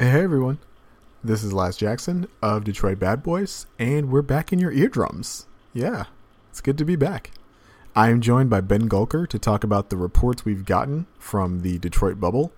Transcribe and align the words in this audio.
Hey 0.00 0.22
everyone, 0.22 0.58
this 1.24 1.42
is 1.42 1.52
Laz 1.52 1.76
Jackson 1.76 2.28
of 2.40 2.62
Detroit 2.62 3.00
Bad 3.00 3.20
Boys, 3.20 3.66
and 3.80 4.12
we're 4.12 4.22
back 4.22 4.52
in 4.52 4.60
your 4.60 4.70
eardrums. 4.70 5.46
Yeah, 5.72 6.04
it's 6.50 6.60
good 6.60 6.78
to 6.78 6.84
be 6.84 6.94
back. 6.94 7.32
I 7.96 8.10
am 8.10 8.20
joined 8.20 8.48
by 8.48 8.60
Ben 8.60 8.88
Gulker 8.88 9.26
to 9.26 9.38
talk 9.40 9.64
about 9.64 9.90
the 9.90 9.96
reports 9.96 10.44
we've 10.44 10.64
gotten 10.64 11.08
from 11.18 11.62
the 11.62 11.78
Detroit 11.78 12.20
bubble. 12.20 12.52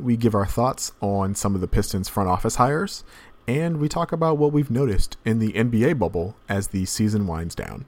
We 0.00 0.16
give 0.16 0.34
our 0.34 0.46
thoughts 0.46 0.90
on 1.00 1.36
some 1.36 1.54
of 1.54 1.60
the 1.60 1.68
Pistons 1.68 2.08
front 2.08 2.28
office 2.28 2.56
hires, 2.56 3.04
and 3.46 3.76
we 3.76 3.88
talk 3.88 4.10
about 4.10 4.38
what 4.38 4.52
we've 4.52 4.68
noticed 4.68 5.16
in 5.24 5.38
the 5.38 5.52
NBA 5.52 5.96
bubble 5.96 6.34
as 6.48 6.68
the 6.68 6.86
season 6.86 7.28
winds 7.28 7.54
down. 7.54 7.86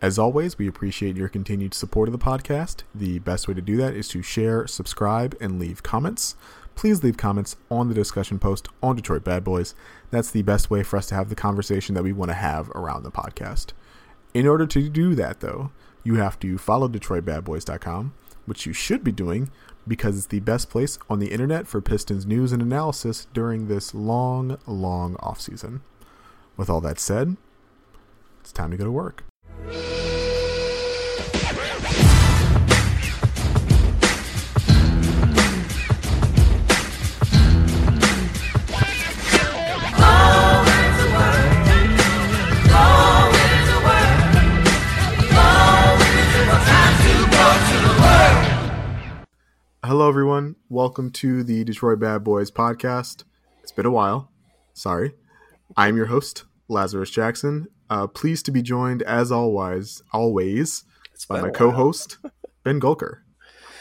As 0.00 0.18
always, 0.18 0.56
we 0.56 0.66
appreciate 0.66 1.16
your 1.16 1.28
continued 1.28 1.74
support 1.74 2.08
of 2.08 2.12
the 2.12 2.18
podcast. 2.18 2.84
The 2.94 3.18
best 3.18 3.48
way 3.48 3.52
to 3.52 3.60
do 3.60 3.76
that 3.76 3.94
is 3.94 4.08
to 4.08 4.22
share, 4.22 4.66
subscribe, 4.66 5.36
and 5.42 5.58
leave 5.58 5.82
comments 5.82 6.36
please 6.74 7.02
leave 7.02 7.16
comments 7.16 7.56
on 7.70 7.88
the 7.88 7.94
discussion 7.94 8.38
post 8.38 8.68
on 8.82 8.96
Detroit 8.96 9.24
Bad 9.24 9.44
Boys. 9.44 9.74
That's 10.10 10.30
the 10.30 10.42
best 10.42 10.70
way 10.70 10.82
for 10.82 10.96
us 10.96 11.06
to 11.08 11.14
have 11.14 11.28
the 11.28 11.34
conversation 11.34 11.94
that 11.94 12.02
we 12.02 12.12
want 12.12 12.30
to 12.30 12.34
have 12.34 12.70
around 12.70 13.02
the 13.02 13.10
podcast. 13.10 13.72
In 14.32 14.46
order 14.46 14.66
to 14.66 14.88
do 14.88 15.14
that, 15.14 15.40
though, 15.40 15.70
you 16.02 16.16
have 16.16 16.38
to 16.40 16.58
follow 16.58 16.88
DetroitBadBoys.com, 16.88 18.14
which 18.46 18.66
you 18.66 18.72
should 18.72 19.02
be 19.02 19.12
doing 19.12 19.50
because 19.86 20.16
it's 20.16 20.26
the 20.26 20.40
best 20.40 20.70
place 20.70 20.98
on 21.08 21.18
the 21.18 21.30
internet 21.30 21.66
for 21.66 21.80
Pistons 21.80 22.26
news 22.26 22.52
and 22.52 22.62
analysis 22.62 23.26
during 23.32 23.68
this 23.68 23.94
long, 23.94 24.58
long 24.66 25.16
off 25.20 25.40
season. 25.40 25.82
With 26.56 26.70
all 26.70 26.80
that 26.82 26.98
said, 26.98 27.36
it's 28.40 28.52
time 28.52 28.70
to 28.70 28.76
go 28.76 28.84
to 28.84 28.90
work. 28.90 29.24
Hello, 49.86 50.08
everyone. 50.08 50.56
Welcome 50.70 51.10
to 51.10 51.44
the 51.44 51.62
Detroit 51.62 52.00
Bad 52.00 52.24
Boys 52.24 52.50
podcast. 52.50 53.24
It's 53.62 53.70
been 53.70 53.84
a 53.84 53.90
while. 53.90 54.32
Sorry. 54.72 55.12
I'm 55.76 55.98
your 55.98 56.06
host, 56.06 56.44
Lazarus 56.68 57.10
Jackson. 57.10 57.66
Uh, 57.90 58.06
pleased 58.06 58.46
to 58.46 58.50
be 58.50 58.62
joined, 58.62 59.02
as 59.02 59.30
always, 59.30 60.02
always 60.10 60.84
by 61.28 61.42
my 61.42 61.50
co-host, 61.50 62.16
Ben 62.62 62.80
Gulker. 62.80 63.18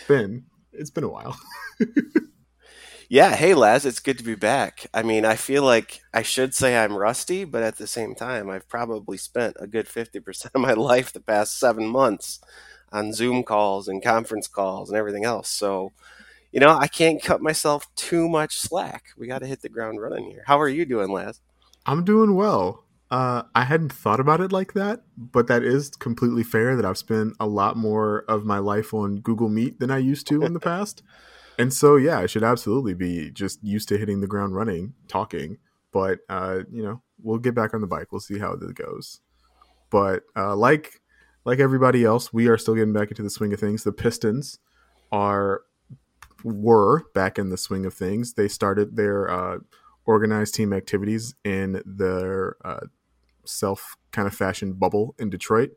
Ben, 0.09 0.43
it's 0.73 0.89
been 0.89 1.05
a 1.05 1.09
while. 1.09 1.39
yeah. 3.09 3.33
Hey, 3.33 3.53
Laz. 3.53 3.85
It's 3.85 4.01
good 4.01 4.17
to 4.17 4.25
be 4.25 4.35
back. 4.35 4.87
I 4.93 5.03
mean, 5.03 5.23
I 5.23 5.37
feel 5.37 5.63
like 5.63 6.01
I 6.13 6.21
should 6.21 6.53
say 6.53 6.75
I'm 6.75 6.97
rusty, 6.97 7.45
but 7.45 7.63
at 7.63 7.77
the 7.77 7.87
same 7.87 8.13
time, 8.13 8.49
I've 8.49 8.67
probably 8.67 9.15
spent 9.15 9.55
a 9.57 9.67
good 9.67 9.85
50% 9.85 10.47
of 10.53 10.59
my 10.59 10.73
life 10.73 11.13
the 11.13 11.21
past 11.21 11.57
seven 11.57 11.87
months 11.87 12.41
on 12.94 13.11
Zoom 13.11 13.44
calls 13.44 13.88
and 13.88 14.02
conference 14.02 14.47
calls 14.47 14.89
and 14.89 14.97
everything 14.97 15.25
else. 15.25 15.49
So, 15.49 15.91
you 16.52 16.59
know, 16.59 16.69
I 16.69 16.88
can't 16.88 17.22
cut 17.22 17.41
myself 17.41 17.88
too 17.95 18.30
much 18.30 18.58
slack. 18.58 19.05
We 19.17 19.27
got 19.27 19.39
to 19.39 19.47
hit 19.47 19.61
the 19.61 19.69
ground 19.69 19.99
running 19.99 20.30
here. 20.30 20.44
How 20.45 20.61
are 20.61 20.69
you 20.69 20.86
doing, 20.86 21.11
Laz? 21.11 21.41
I'm 21.86 22.05
doing 22.05 22.36
well. 22.36 22.86
Uh, 23.09 23.44
I 23.53 23.64
hadn't 23.66 23.91
thought 23.91 24.19
about 24.19 24.41
it 24.41 24.52
like 24.52 24.73
that, 24.73 25.02
but 25.17 25.47
that 25.47 25.64
is 25.64 25.89
completely 25.89 26.44
fair 26.44 26.75
that 26.75 26.86
I've 26.86 26.97
spent 26.97 27.36
a 27.39 27.47
lot 27.47 27.75
more 27.75 28.23
of 28.27 28.45
my 28.45 28.59
life 28.59 28.94
on 28.94 29.17
Google 29.17 29.49
Meet 29.49 29.80
than 29.80 29.91
I 29.91 29.97
used 29.97 30.27
to 30.27 30.44
in 30.44 30.53
the 30.53 30.59
past. 30.71 31.03
And 31.59 31.73
so, 31.73 31.95
yeah, 31.95 32.19
I 32.19 32.25
should 32.25 32.44
absolutely 32.44 32.94
be 32.94 33.30
just 33.30 33.64
used 33.64 33.89
to 33.89 33.97
hitting 33.97 34.21
the 34.21 34.27
ground 34.27 34.55
running, 34.55 34.94
talking. 35.08 35.58
But, 35.91 36.19
uh, 36.30 36.61
you 36.71 36.81
know, 36.81 37.02
we'll 37.21 37.38
get 37.38 37.53
back 37.53 37.73
on 37.73 37.81
the 37.81 37.88
bike. 37.88 38.11
We'll 38.11 38.21
see 38.21 38.39
how 38.39 38.55
this 38.55 38.71
goes. 38.71 39.21
But 39.91 40.23
uh, 40.36 40.55
like 40.55 40.99
like 41.45 41.59
everybody 41.59 42.04
else, 42.04 42.31
we 42.33 42.48
are 42.48 42.58
still 42.58 42.76
getting 42.76 42.93
back 42.93 43.09
into 43.09 43.23
the 43.23 43.30
swing 43.30 43.54
of 43.54 43.59
things. 43.59 43.83
The 43.83 43.92
Pistons 43.92 44.59
are 45.11 45.61
were 46.43 47.04
back 47.14 47.39
in 47.39 47.49
the 47.49 47.58
swing 47.58 47.86
of 47.86 47.93
things. 47.93 48.33
They 48.33 48.48
started 48.48 48.95
their 48.95 49.30
uh, 49.30 49.59
organized 50.05 50.55
team 50.55 50.73
activities 50.73 51.36
in 51.43 51.81
their 51.86 52.58
uh, 52.65 52.87
self 53.45 53.95
kind 54.11 54.27
of 54.27 54.33
fashioned 54.33 54.80
bubble 54.80 55.15
in 55.17 55.30
Detroit. 55.30 55.71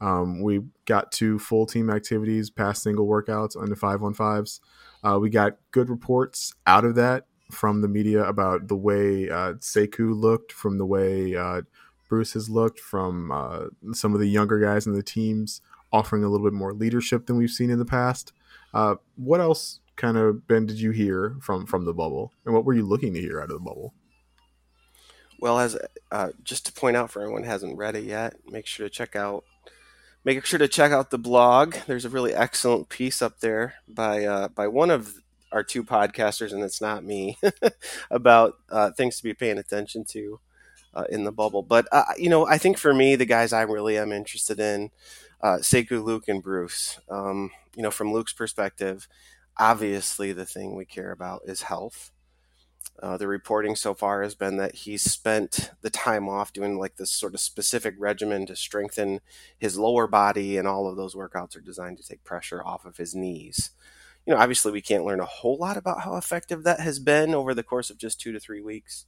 Um, 0.00 0.42
we 0.42 0.60
got 0.86 1.12
to 1.12 1.38
full 1.38 1.66
team 1.66 1.88
activities, 1.88 2.50
past 2.50 2.82
single 2.82 3.06
workouts, 3.06 3.60
under 3.60 3.76
five 3.76 4.02
on 4.02 4.14
fives. 4.14 4.60
Uh, 5.02 5.18
we 5.20 5.30
got 5.30 5.58
good 5.70 5.88
reports 5.88 6.54
out 6.66 6.84
of 6.84 6.94
that 6.96 7.26
from 7.50 7.80
the 7.80 7.88
media 7.88 8.24
about 8.24 8.68
the 8.68 8.76
way 8.76 9.30
uh, 9.30 9.54
Sekou 9.54 10.14
looked, 10.14 10.52
from 10.52 10.78
the 10.78 10.86
way 10.86 11.36
uh, 11.36 11.62
Bruce 12.08 12.32
has 12.34 12.48
looked 12.48 12.78
from 12.78 13.30
uh, 13.30 13.66
some 13.92 14.14
of 14.14 14.20
the 14.20 14.28
younger 14.28 14.58
guys 14.60 14.86
in 14.86 14.92
the 14.94 15.02
teams, 15.02 15.60
offering 15.92 16.24
a 16.24 16.28
little 16.28 16.46
bit 16.46 16.52
more 16.52 16.72
leadership 16.72 17.26
than 17.26 17.36
we've 17.36 17.50
seen 17.50 17.70
in 17.70 17.78
the 17.78 17.84
past. 17.84 18.32
Uh, 18.72 18.96
what 19.16 19.40
else, 19.40 19.80
kind 19.96 20.16
of, 20.16 20.46
Ben, 20.46 20.66
did 20.66 20.80
you 20.80 20.90
hear 20.90 21.36
from 21.40 21.66
from 21.66 21.84
the 21.84 21.94
bubble, 21.94 22.32
and 22.44 22.54
what 22.54 22.64
were 22.64 22.74
you 22.74 22.84
looking 22.84 23.14
to 23.14 23.20
hear 23.20 23.40
out 23.40 23.50
of 23.50 23.58
the 23.58 23.58
bubble? 23.58 23.94
Well, 25.40 25.58
as 25.58 25.76
uh, 26.10 26.30
just 26.42 26.66
to 26.66 26.72
point 26.72 26.96
out 26.96 27.10
for 27.10 27.22
anyone 27.22 27.44
hasn't 27.44 27.76
read 27.76 27.96
it 27.96 28.04
yet, 28.04 28.36
make 28.46 28.66
sure 28.66 28.86
to 28.86 28.90
check 28.90 29.14
out 29.14 29.44
make 30.24 30.44
sure 30.44 30.58
to 30.58 30.68
check 30.68 30.90
out 30.90 31.10
the 31.10 31.18
blog. 31.18 31.74
There's 31.86 32.04
a 32.04 32.10
really 32.10 32.34
excellent 32.34 32.88
piece 32.88 33.22
up 33.22 33.40
there 33.40 33.74
by 33.86 34.24
uh, 34.24 34.48
by 34.48 34.68
one 34.68 34.90
of 34.90 35.14
our 35.52 35.62
two 35.62 35.84
podcasters, 35.84 36.52
and 36.52 36.62
it's 36.62 36.80
not 36.80 37.04
me, 37.04 37.38
about 38.10 38.54
uh, 38.70 38.90
things 38.90 39.16
to 39.18 39.22
be 39.22 39.34
paying 39.34 39.58
attention 39.58 40.04
to 40.04 40.40
uh, 40.94 41.04
in 41.10 41.24
the 41.24 41.32
bubble. 41.32 41.62
But 41.62 41.86
uh, 41.92 42.04
you 42.16 42.28
know, 42.28 42.46
I 42.46 42.58
think 42.58 42.78
for 42.78 42.94
me, 42.94 43.16
the 43.16 43.26
guys 43.26 43.52
I 43.52 43.62
really 43.62 43.98
am 43.98 44.12
interested 44.12 44.60
in, 44.60 44.90
uh, 45.40 45.58
Sekou, 45.58 46.04
Luke, 46.04 46.28
and 46.28 46.42
Bruce. 46.42 46.98
Um, 47.08 47.50
you 47.76 47.82
know, 47.82 47.90
from 47.90 48.12
Luke's 48.12 48.32
perspective, 48.32 49.08
obviously 49.58 50.32
the 50.32 50.46
thing 50.46 50.74
we 50.74 50.84
care 50.84 51.12
about 51.12 51.42
is 51.44 51.62
health. 51.62 52.12
Uh, 53.02 53.16
the 53.16 53.26
reporting 53.26 53.74
so 53.74 53.92
far 53.92 54.22
has 54.22 54.36
been 54.36 54.56
that 54.56 54.74
he 54.76 54.96
spent 54.96 55.72
the 55.80 55.90
time 55.90 56.28
off 56.28 56.52
doing 56.52 56.78
like 56.78 56.96
this 56.96 57.10
sort 57.10 57.34
of 57.34 57.40
specific 57.40 57.94
regimen 57.98 58.46
to 58.46 58.54
strengthen 58.54 59.20
his 59.58 59.76
lower 59.76 60.06
body, 60.06 60.56
and 60.56 60.68
all 60.68 60.86
of 60.86 60.96
those 60.96 61.14
workouts 61.14 61.56
are 61.56 61.60
designed 61.60 61.98
to 61.98 62.06
take 62.06 62.22
pressure 62.24 62.64
off 62.64 62.84
of 62.84 62.96
his 62.96 63.14
knees. 63.14 63.70
You 64.24 64.32
know, 64.32 64.40
obviously, 64.40 64.70
we 64.70 64.80
can't 64.80 65.04
learn 65.04 65.20
a 65.20 65.24
whole 65.24 65.58
lot 65.58 65.76
about 65.76 66.02
how 66.02 66.16
effective 66.16 66.62
that 66.62 66.80
has 66.80 66.98
been 66.98 67.34
over 67.34 67.52
the 67.52 67.64
course 67.64 67.90
of 67.90 67.98
just 67.98 68.20
two 68.20 68.32
to 68.32 68.40
three 68.40 68.62
weeks. 68.62 69.06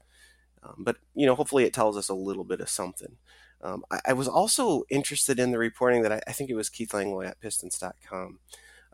Um, 0.66 0.76
but 0.78 0.96
you 1.14 1.26
know, 1.26 1.34
hopefully, 1.34 1.64
it 1.64 1.72
tells 1.72 1.96
us 1.96 2.08
a 2.08 2.14
little 2.14 2.44
bit 2.44 2.60
of 2.60 2.68
something. 2.68 3.16
Um, 3.62 3.84
I, 3.90 4.00
I, 4.08 4.12
was 4.12 4.28
also 4.28 4.82
interested 4.90 5.38
in 5.38 5.50
the 5.50 5.58
reporting 5.58 6.02
that 6.02 6.12
I, 6.12 6.20
I 6.26 6.32
think 6.32 6.50
it 6.50 6.54
was 6.54 6.68
Keith 6.68 6.92
Langlois 6.92 7.26
at 7.28 7.40
Pistons.com. 7.40 8.38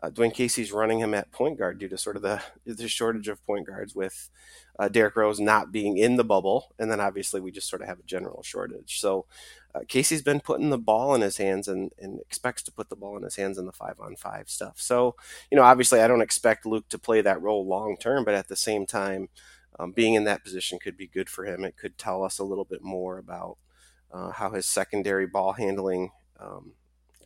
Uh, 0.01 0.09
Dwane 0.09 0.33
Casey's 0.33 0.73
running 0.73 0.99
him 0.99 1.13
at 1.13 1.31
point 1.31 1.57
guard 1.57 1.79
due 1.79 1.87
to 1.87 1.97
sort 1.97 2.17
of 2.17 2.21
the 2.21 2.41
the 2.65 2.87
shortage 2.89 3.29
of 3.29 3.45
point 3.45 3.67
guards 3.67 3.95
with 3.95 4.29
uh, 4.77 4.89
Derrick 4.89 5.15
Rose 5.15 5.39
not 5.39 5.71
being 5.71 5.97
in 5.97 6.17
the 6.17 6.23
bubble, 6.23 6.73
and 6.77 6.91
then 6.91 6.99
obviously 6.99 7.39
we 7.39 7.51
just 7.51 7.69
sort 7.69 7.81
of 7.81 7.87
have 7.87 7.99
a 7.99 8.03
general 8.03 8.43
shortage. 8.43 8.99
So 8.99 9.25
uh, 9.73 9.81
Casey's 9.87 10.21
been 10.21 10.41
putting 10.41 10.69
the 10.69 10.77
ball 10.77 11.15
in 11.15 11.21
his 11.21 11.37
hands 11.37 11.67
and, 11.67 11.91
and 11.97 12.19
expects 12.19 12.63
to 12.63 12.71
put 12.71 12.89
the 12.89 12.95
ball 12.95 13.15
in 13.17 13.23
his 13.23 13.37
hands 13.37 13.57
in 13.57 13.65
the 13.65 13.71
five 13.71 13.99
on 13.99 14.15
five 14.15 14.49
stuff. 14.49 14.75
So 14.81 15.15
you 15.49 15.55
know, 15.55 15.63
obviously 15.63 16.01
I 16.01 16.07
don't 16.07 16.21
expect 16.21 16.65
Luke 16.65 16.89
to 16.89 16.99
play 16.99 17.21
that 17.21 17.41
role 17.41 17.65
long 17.65 17.95
term, 17.95 18.25
but 18.25 18.33
at 18.33 18.49
the 18.49 18.57
same 18.57 18.85
time, 18.85 19.29
um, 19.79 19.91
being 19.91 20.13
in 20.13 20.23
that 20.25 20.43
position 20.43 20.79
could 20.79 20.97
be 20.97 21.07
good 21.07 21.29
for 21.29 21.45
him. 21.45 21.63
It 21.63 21.77
could 21.77 21.97
tell 21.97 22.23
us 22.23 22.39
a 22.39 22.43
little 22.43 22.65
bit 22.65 22.81
more 22.81 23.17
about 23.17 23.57
uh, 24.11 24.31
how 24.31 24.51
his 24.51 24.65
secondary 24.65 25.25
ball 25.25 25.53
handling 25.53 26.11
um, 26.39 26.73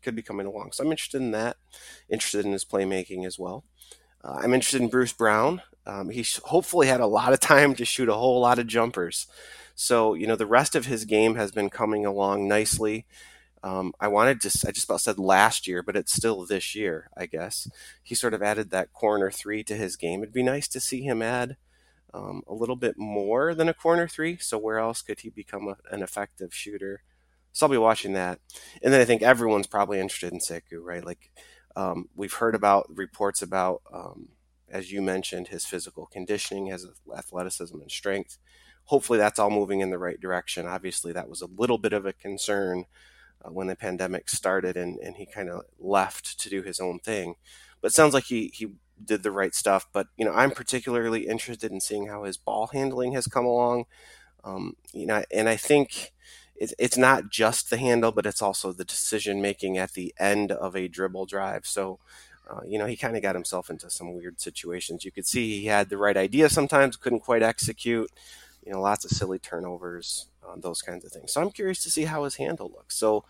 could 0.02 0.16
be 0.16 0.22
coming 0.22 0.47
along. 0.47 0.72
So 0.72 0.84
I'm 0.84 0.91
interested 0.91 1.22
in 1.22 1.31
that, 1.31 1.57
interested 2.09 2.46
in 2.46 2.53
his 2.53 2.66
playmaking 2.66 3.25
as 3.25 3.38
well. 3.38 3.63
Uh, 4.24 4.40
I'm 4.41 4.53
interested 4.53 4.81
in 4.81 4.90
Bruce 4.90 5.13
Brown. 5.13 5.62
Um, 5.86 6.09
he 6.09 6.25
hopefully 6.44 6.88
had 6.88 7.02
a 7.02 7.07
lot 7.07 7.34
of 7.34 7.40
time 7.40 7.75
to 7.75 7.86
shoot 7.86 8.09
a 8.09 8.13
whole 8.13 8.42
lot 8.42 8.60
of 8.60 8.68
jumpers. 8.68 9.27
So, 9.75 10.13
you 10.16 10.25
know, 10.25 10.36
the 10.36 10.45
rest 10.45 10.75
of 10.75 10.86
his 10.86 11.06
game 11.06 11.36
has 11.36 11.51
been 11.51 11.69
coming 11.69 12.06
along 12.06 12.48
nicely. 12.48 13.06
Um, 13.63 13.94
I 14.00 14.07
wanted 14.07 14.42
to, 14.42 14.68
I 14.68 14.72
just 14.72 14.86
about 14.86 15.01
said 15.01 15.19
last 15.19 15.68
year, 15.68 15.83
but 15.83 15.95
it's 15.95 16.13
still 16.13 16.45
this 16.45 16.74
year, 16.74 17.10
I 17.18 17.25
guess. 17.25 17.69
He 18.01 18.16
sort 18.16 18.33
of 18.33 18.42
added 18.42 18.69
that 18.69 18.94
corner 18.94 19.30
three 19.30 19.63
to 19.66 19.75
his 19.75 19.95
game. 19.95 20.22
It'd 20.22 20.33
be 20.33 20.44
nice 20.44 20.68
to 20.69 20.80
see 20.80 21.01
him 21.01 21.22
add 21.22 21.57
um, 22.13 22.42
a 22.48 22.54
little 22.54 22.75
bit 22.75 22.98
more 22.98 23.54
than 23.54 23.69
a 23.69 23.74
corner 23.74 24.07
three. 24.07 24.38
So 24.38 24.57
where 24.57 24.80
else 24.80 25.01
could 25.01 25.21
he 25.21 25.30
become 25.30 25.68
a, 25.68 25.77
an 25.94 26.01
effective 26.01 26.54
shooter? 26.54 27.04
So 27.51 27.65
I'll 27.65 27.71
be 27.71 27.77
watching 27.77 28.13
that. 28.13 28.39
And 28.81 28.94
then 28.94 29.01
I 29.01 29.06
think 29.06 29.21
everyone's 29.21 29.68
probably 29.68 30.00
interested 30.00 30.31
in 30.31 30.39
Sekou, 30.39 30.83
right? 30.83 31.04
Like 31.04 31.31
um, 31.75 32.09
we've 32.15 32.33
heard 32.33 32.56
about 32.56 32.89
reports 32.95 33.42
about, 33.42 33.81
um, 33.94 34.30
as 34.69 34.92
you 34.92 35.01
mentioned, 35.01 35.48
his 35.48 35.65
physical 35.65 36.06
conditioning, 36.06 36.68
his 36.68 36.88
athleticism 37.15 37.80
and 37.80 37.92
strength. 37.92 38.38
Hopefully 38.86 39.19
that's 39.19 39.39
all 39.39 39.50
moving 39.50 39.81
in 39.81 39.89
the 39.89 39.98
right 39.98 40.19
direction. 40.19 40.65
Obviously, 40.65 41.12
that 41.13 41.30
was 41.30 41.42
a 41.42 41.48
little 41.48 41.77
bit 41.77 41.94
of 41.94 42.06
a 42.06 42.13
concern 42.13 42.86
uh, 43.44 43.50
when 43.50 43.68
the 43.68 43.75
pandemic 43.75 44.30
started 44.30 44.77
and, 44.77 45.00
and 45.00 45.15
he 45.18 45.25
kind 45.25 45.50
of 45.50 45.63
left 45.80 46.39
to 46.39 46.50
do 46.50 46.62
his 46.62 46.80
own 46.80 47.00
thing. 47.00 47.36
But 47.81 47.94
sounds 47.94 48.13
like 48.13 48.25
he, 48.25 48.51
he 48.53 48.74
did 49.04 49.24
the 49.24 49.32
right 49.32 49.54
stuff. 49.56 49.88
But 49.94 50.08
you 50.18 50.26
know, 50.26 50.34
I'm 50.34 50.52
particularly 50.52 51.28
interested 51.28 51.72
in 51.72 51.82
seeing 51.82 52.08
how 52.08 52.24
his 52.24 52.38
ball 52.38 52.68
handling 52.68 53.14
has 53.14 53.28
come 53.28 53.46
along. 53.46 53.86
Um, 54.44 54.76
you 54.94 55.06
know, 55.06 55.24
and 55.32 55.50
I 55.50 55.58
think 55.58 56.14
it's 56.56 56.74
it's 56.80 56.98
not 56.98 57.30
just 57.30 57.70
the 57.70 57.78
handle, 57.78 58.12
but 58.12 58.26
it's 58.26 58.42
also 58.42 58.72
the 58.72 58.86
decision 58.86 59.42
making 59.42 59.78
at 59.78 59.94
the 59.94 60.14
end 60.20 60.52
of 60.52 60.76
a 60.76 60.88
dribble 60.88 61.26
drive. 61.28 61.66
So. 61.66 62.00
Uh, 62.50 62.62
you 62.66 62.80
know, 62.80 62.86
he 62.86 62.96
kind 62.96 63.18
of 63.18 63.22
got 63.22 63.36
himself 63.36 63.70
into 63.70 63.90
some 63.90 64.14
weird 64.14 64.40
situations. 64.40 65.04
You 65.04 65.12
could 65.12 65.28
see 65.28 65.60
he 65.60 65.66
had 65.66 65.90
the 65.90 65.98
right 65.98 66.16
idea 66.16 66.48
sometimes, 66.50 66.96
couldn't 66.96 67.20
quite 67.20 67.44
execute. 67.44 68.10
You 68.66 68.72
know, 68.72 68.80
lots 68.80 69.04
of 69.04 69.12
silly 69.12 69.38
turnovers, 69.38 70.28
uh, 70.48 70.56
those 70.58 70.82
kinds 70.82 71.04
of 71.04 71.12
things. 71.12 71.34
So 71.34 71.42
I'm 71.42 71.52
curious 71.52 71.84
to 71.84 71.92
see 71.92 72.06
how 72.06 72.24
his 72.24 72.36
handle 72.36 72.72
looks. 72.74 72.96
So 72.96 73.26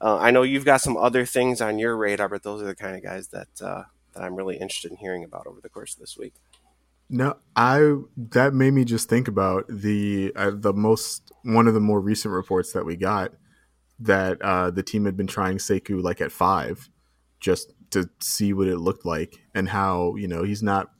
uh, 0.00 0.18
I 0.18 0.30
know 0.30 0.42
you've 0.42 0.64
got 0.64 0.80
some 0.80 0.96
other 0.96 1.26
things 1.26 1.60
on 1.60 1.78
your 1.80 1.96
radar, 1.96 2.28
but 2.28 2.44
those 2.44 2.62
are 2.62 2.66
the 2.66 2.76
kind 2.76 2.96
of 2.96 3.02
guys 3.02 3.28
that 3.28 3.48
uh, 3.60 3.84
that 4.14 4.22
I'm 4.22 4.34
really 4.34 4.56
interested 4.56 4.90
in 4.90 4.96
hearing 4.98 5.24
about 5.24 5.46
over 5.46 5.60
the 5.60 5.68
course 5.68 5.94
of 5.94 6.00
this 6.00 6.16
week. 6.16 6.34
No, 7.08 7.36
I 7.56 7.96
that 8.16 8.54
made 8.54 8.72
me 8.72 8.84
just 8.84 9.08
think 9.08 9.26
about 9.26 9.64
the 9.68 10.32
uh, 10.36 10.52
the 10.54 10.72
most 10.72 11.32
one 11.42 11.66
of 11.66 11.74
the 11.74 11.80
more 11.80 12.00
recent 12.00 12.32
reports 12.32 12.72
that 12.72 12.86
we 12.86 12.96
got 12.96 13.32
that 13.98 14.40
uh, 14.40 14.70
the 14.70 14.82
team 14.82 15.04
had 15.04 15.16
been 15.16 15.26
trying 15.26 15.58
Sekou 15.58 16.02
like 16.02 16.20
at 16.20 16.32
five, 16.32 16.88
just 17.40 17.72
to 17.90 18.08
see 18.20 18.52
what 18.52 18.68
it 18.68 18.78
looked 18.78 19.04
like 19.04 19.40
and 19.54 19.68
how 19.68 20.14
you 20.16 20.28
know 20.28 20.44
he's 20.44 20.62
not 20.62 20.90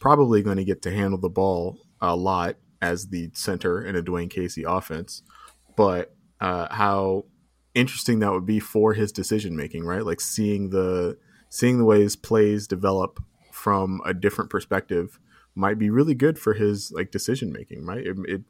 probably 0.00 0.42
going 0.42 0.58
to 0.58 0.64
get 0.64 0.82
to 0.82 0.90
handle 0.90 1.18
the 1.18 1.30
ball 1.30 1.78
a 2.00 2.14
lot 2.14 2.56
as 2.82 3.08
the 3.08 3.30
center 3.32 3.82
in 3.82 3.96
a 3.96 4.02
Dwane 4.02 4.28
Casey 4.28 4.64
offense, 4.64 5.22
but 5.76 6.14
uh, 6.42 6.68
how 6.70 7.24
interesting 7.74 8.18
that 8.18 8.32
would 8.32 8.44
be 8.44 8.60
for 8.60 8.92
his 8.92 9.12
decision 9.12 9.56
making, 9.56 9.84
right? 9.84 10.04
Like 10.04 10.20
seeing 10.20 10.68
the 10.68 11.16
seeing 11.54 11.78
the 11.78 11.84
ways 11.84 12.16
plays 12.16 12.66
develop 12.66 13.22
from 13.52 14.00
a 14.04 14.12
different 14.12 14.50
perspective 14.50 15.20
might 15.54 15.78
be 15.78 15.88
really 15.88 16.12
good 16.14 16.36
for 16.36 16.54
his 16.54 16.90
like 16.90 17.12
decision 17.12 17.52
making, 17.52 17.86
right? 17.86 18.04
It, 18.04 18.16
it, 18.26 18.42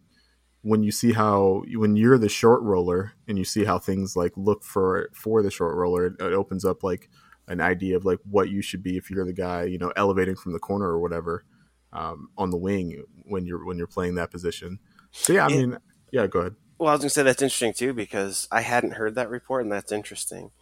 when 0.63 0.83
you 0.83 0.91
see 0.91 1.13
how 1.13 1.65
when 1.75 1.97
you're 1.97 2.17
the 2.17 2.31
short 2.31 2.63
roller 2.63 3.13
and 3.29 3.37
you 3.37 3.45
see 3.45 3.65
how 3.65 3.79
things 3.79 4.17
like 4.17 4.33
look 4.37 4.65
for 4.65 5.11
for 5.13 5.43
the 5.43 5.51
short 5.51 5.77
roller, 5.77 6.07
it, 6.07 6.15
it 6.19 6.33
opens 6.33 6.65
up 6.65 6.83
like 6.83 7.11
an 7.47 7.61
idea 7.61 7.95
of 7.95 8.07
like 8.07 8.21
what 8.25 8.49
you 8.49 8.63
should 8.63 8.83
be 8.83 8.97
if 8.97 9.11
you're 9.11 9.27
the 9.27 9.35
guy, 9.35 9.65
you 9.65 9.77
know, 9.77 9.93
elevating 9.97 10.35
from 10.35 10.55
the 10.55 10.59
corner 10.59 10.87
or 10.87 10.99
whatever 10.99 11.45
um, 11.93 12.31
on 12.39 12.49
the 12.49 12.57
wing 12.57 13.05
when 13.27 13.45
you're 13.45 13.67
when 13.67 13.77
you're 13.77 13.87
playing 13.87 14.15
that 14.15 14.31
position. 14.31 14.79
So 15.11 15.35
yeah, 15.35 15.45
I 15.45 15.49
mean, 15.49 15.77
yeah, 16.11 16.27
go 16.27 16.39
ahead. 16.39 16.55
Well, 16.79 16.89
I 16.89 16.93
was 16.93 17.03
gonna 17.03 17.11
say 17.11 17.23
that's 17.23 17.43
interesting 17.43 17.75
too 17.75 17.93
because 17.93 18.49
I 18.51 18.63
hadn't 18.63 18.95
heard 18.95 19.15
that 19.17 19.29
report, 19.29 19.63
and 19.63 19.71
that's 19.71 19.93
interesting. 19.93 20.53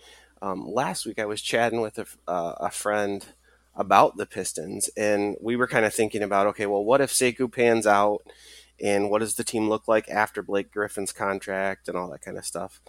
Um, 0.42 0.68
last 0.68 1.06
week, 1.06 1.20
I 1.20 1.24
was 1.24 1.40
chatting 1.40 1.80
with 1.80 1.98
a, 1.98 2.06
uh, 2.26 2.54
a 2.58 2.70
friend 2.70 3.24
about 3.76 4.16
the 4.16 4.26
Pistons, 4.26 4.90
and 4.96 5.36
we 5.40 5.54
were 5.54 5.68
kind 5.68 5.86
of 5.86 5.94
thinking 5.94 6.22
about, 6.22 6.48
okay, 6.48 6.66
well, 6.66 6.84
what 6.84 7.00
if 7.00 7.12
Sekou 7.12 7.50
pans 7.50 7.86
out, 7.86 8.22
and 8.82 9.08
what 9.08 9.20
does 9.20 9.36
the 9.36 9.44
team 9.44 9.68
look 9.68 9.86
like 9.86 10.08
after 10.08 10.42
Blake 10.42 10.72
Griffin's 10.72 11.12
contract, 11.12 11.86
and 11.86 11.96
all 11.96 12.10
that 12.10 12.22
kind 12.22 12.36
of 12.36 12.44
stuff. 12.44 12.80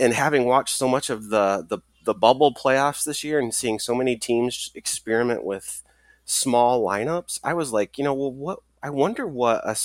And 0.00 0.14
having 0.14 0.46
watched 0.46 0.74
so 0.74 0.88
much 0.88 1.10
of 1.10 1.28
the 1.28 1.66
the, 1.68 1.80
the 2.04 2.14
bubble 2.14 2.54
playoffs 2.54 3.04
this 3.04 3.22
year, 3.22 3.38
and 3.38 3.52
seeing 3.54 3.78
so 3.78 3.94
many 3.94 4.16
teams 4.16 4.70
experiment 4.74 5.44
with 5.44 5.82
small 6.24 6.82
lineups, 6.82 7.40
I 7.44 7.52
was 7.52 7.72
like, 7.72 7.98
you 7.98 8.04
know, 8.04 8.14
well, 8.14 8.32
what? 8.32 8.60
I 8.82 8.88
wonder 8.88 9.26
what 9.26 9.62
a, 9.66 9.76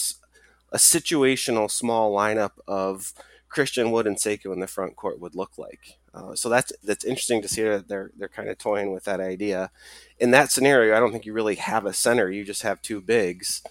a 0.72 0.78
situational 0.78 1.70
small 1.70 2.16
lineup 2.16 2.52
of 2.68 3.14
Christian 3.50 3.92
Wood 3.92 4.08
and 4.08 4.18
Sekou 4.18 4.54
in 4.54 4.62
the 4.62 4.68
front 4.68 4.96
court 4.96 5.20
would 5.20 5.36
look 5.36 5.58
like. 5.58 5.98
Uh, 6.14 6.36
so 6.36 6.50
that's 6.50 6.74
that's 6.84 7.06
interesting 7.06 7.42
to 7.42 7.48
see 7.48 7.64
that 7.64 7.88
they're 7.88 8.12
they're 8.18 8.28
kind 8.28 8.50
of 8.50 8.58
toying 8.58 8.92
with 8.92 9.06
that 9.06 9.20
idea. 9.20 9.72
In 10.20 10.32
that 10.32 10.52
scenario, 10.52 10.96
I 10.96 11.00
don't 11.00 11.12
think 11.12 11.26
you 11.26 11.34
really 11.34 11.56
have 11.56 11.86
a 11.86 11.94
center; 11.94 12.30
you 12.30 12.44
just 12.44 12.64
have 12.64 12.82
two 12.82 13.02
bigs 13.02 13.64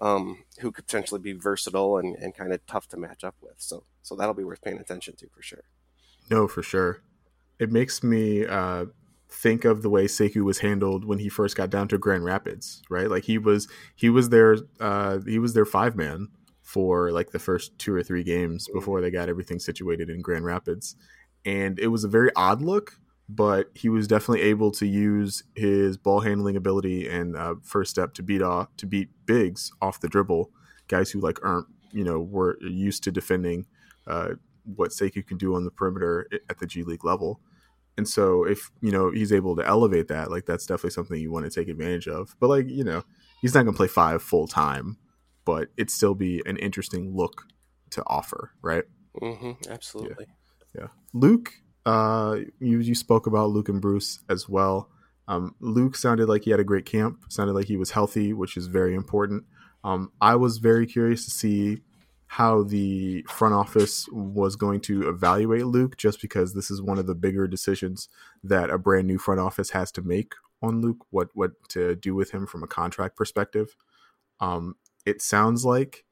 um, 0.00 0.44
who 0.60 0.70
could 0.72 0.86
potentially 0.86 1.20
be 1.20 1.32
versatile 1.32 1.96
and, 1.96 2.14
and 2.16 2.34
kind 2.34 2.52
of 2.52 2.64
tough 2.66 2.86
to 2.88 2.96
match 2.96 3.24
up 3.24 3.36
with. 3.40 3.54
So 3.56 3.84
so 4.02 4.14
that'll 4.14 4.34
be 4.34 4.44
worth 4.44 4.62
paying 4.62 4.78
attention 4.78 5.16
to 5.16 5.28
for 5.28 5.42
sure. 5.42 5.64
No, 6.30 6.46
for 6.46 6.62
sure. 6.62 7.02
It 7.58 7.72
makes 7.72 8.02
me 8.02 8.44
uh, 8.44 8.86
think 9.30 9.64
of 9.64 9.80
the 9.80 9.88
way 9.88 10.04
Sekou 10.04 10.44
was 10.44 10.58
handled 10.58 11.04
when 11.06 11.18
he 11.18 11.30
first 11.30 11.56
got 11.56 11.70
down 11.70 11.88
to 11.88 11.98
Grand 11.98 12.24
Rapids, 12.24 12.82
right? 12.90 13.08
Like 13.08 13.24
he 13.24 13.38
was 13.38 13.68
he 13.94 14.10
was 14.10 14.28
their 14.28 14.58
uh, 14.80 15.20
he 15.26 15.38
was 15.38 15.54
their 15.54 15.64
five 15.64 15.96
man 15.96 16.28
for 16.62 17.10
like 17.10 17.30
the 17.30 17.38
first 17.38 17.78
two 17.78 17.94
or 17.94 18.02
three 18.02 18.24
games 18.24 18.66
mm-hmm. 18.66 18.78
before 18.78 19.00
they 19.00 19.10
got 19.10 19.28
everything 19.28 19.58
situated 19.58 20.10
in 20.10 20.20
Grand 20.20 20.44
Rapids 20.44 20.96
and 21.46 21.78
it 21.78 21.86
was 21.86 22.04
a 22.04 22.08
very 22.08 22.30
odd 22.34 22.60
look, 22.60 22.98
but 23.28 23.70
he 23.74 23.88
was 23.88 24.08
definitely 24.08 24.42
able 24.42 24.72
to 24.72 24.86
use 24.86 25.44
his 25.54 25.96
ball 25.96 26.20
handling 26.20 26.56
ability 26.56 27.08
and 27.08 27.36
uh, 27.36 27.54
first 27.62 27.90
step 27.92 28.12
to 28.14 28.22
beat 28.22 28.42
off 28.42 28.68
to 28.76 28.86
beat 28.86 29.08
bigs 29.24 29.72
off 29.80 30.00
the 30.00 30.08
dribble, 30.08 30.50
guys 30.88 31.10
who 31.10 31.20
like 31.20 31.42
aren't 31.44 31.68
you 31.92 32.04
know 32.04 32.20
were 32.20 32.58
used 32.60 33.04
to 33.04 33.12
defending 33.12 33.66
uh, 34.06 34.30
what 34.74 34.90
Sekou 34.90 35.26
can 35.26 35.38
do 35.38 35.54
on 35.54 35.64
the 35.64 35.70
perimeter 35.70 36.28
at 36.50 36.58
the 36.58 36.66
G 36.66 36.82
League 36.82 37.04
level. 37.04 37.40
And 37.96 38.06
so 38.06 38.44
if 38.44 38.70
you 38.82 38.90
know 38.90 39.10
he's 39.10 39.32
able 39.32 39.56
to 39.56 39.66
elevate 39.66 40.08
that, 40.08 40.30
like 40.30 40.44
that's 40.46 40.66
definitely 40.66 40.90
something 40.90 41.18
you 41.18 41.32
want 41.32 41.50
to 41.50 41.50
take 41.50 41.68
advantage 41.68 42.08
of. 42.08 42.36
But 42.40 42.48
like 42.48 42.68
you 42.68 42.84
know, 42.84 43.04
he's 43.40 43.54
not 43.54 43.64
gonna 43.64 43.76
play 43.76 43.86
five 43.86 44.20
full 44.20 44.48
time, 44.48 44.98
but 45.44 45.68
it'd 45.76 45.90
still 45.90 46.14
be 46.14 46.42
an 46.44 46.56
interesting 46.56 47.16
look 47.16 47.46
to 47.90 48.02
offer, 48.06 48.50
right? 48.62 48.84
Mm-hmm, 49.22 49.70
absolutely. 49.70 50.26
Yeah. 50.28 50.34
Yeah, 50.76 50.88
Luke. 51.12 51.54
Uh, 51.84 52.38
you 52.58 52.78
you 52.78 52.94
spoke 52.94 53.26
about 53.26 53.50
Luke 53.50 53.68
and 53.68 53.80
Bruce 53.80 54.20
as 54.28 54.48
well. 54.48 54.90
Um, 55.28 55.54
Luke 55.60 55.96
sounded 55.96 56.28
like 56.28 56.44
he 56.44 56.50
had 56.50 56.60
a 56.60 56.64
great 56.64 56.84
camp. 56.84 57.24
Sounded 57.28 57.54
like 57.54 57.66
he 57.66 57.76
was 57.76 57.92
healthy, 57.92 58.32
which 58.32 58.56
is 58.56 58.66
very 58.66 58.94
important. 58.94 59.44
Um, 59.84 60.12
I 60.20 60.36
was 60.36 60.58
very 60.58 60.86
curious 60.86 61.24
to 61.24 61.30
see 61.30 61.82
how 62.28 62.64
the 62.64 63.22
front 63.28 63.54
office 63.54 64.08
was 64.10 64.56
going 64.56 64.80
to 64.80 65.08
evaluate 65.08 65.66
Luke, 65.66 65.96
just 65.96 66.20
because 66.20 66.54
this 66.54 66.70
is 66.70 66.82
one 66.82 66.98
of 66.98 67.06
the 67.06 67.14
bigger 67.14 67.46
decisions 67.46 68.08
that 68.42 68.68
a 68.68 68.78
brand 68.78 69.06
new 69.06 69.18
front 69.18 69.40
office 69.40 69.70
has 69.70 69.92
to 69.92 70.02
make 70.02 70.34
on 70.60 70.80
Luke. 70.80 71.06
What 71.10 71.28
what 71.34 71.52
to 71.70 71.94
do 71.94 72.14
with 72.14 72.32
him 72.32 72.46
from 72.46 72.62
a 72.62 72.68
contract 72.68 73.16
perspective. 73.16 73.76
Um, 74.40 74.74
it 75.04 75.22
sounds 75.22 75.64
like 75.64 76.04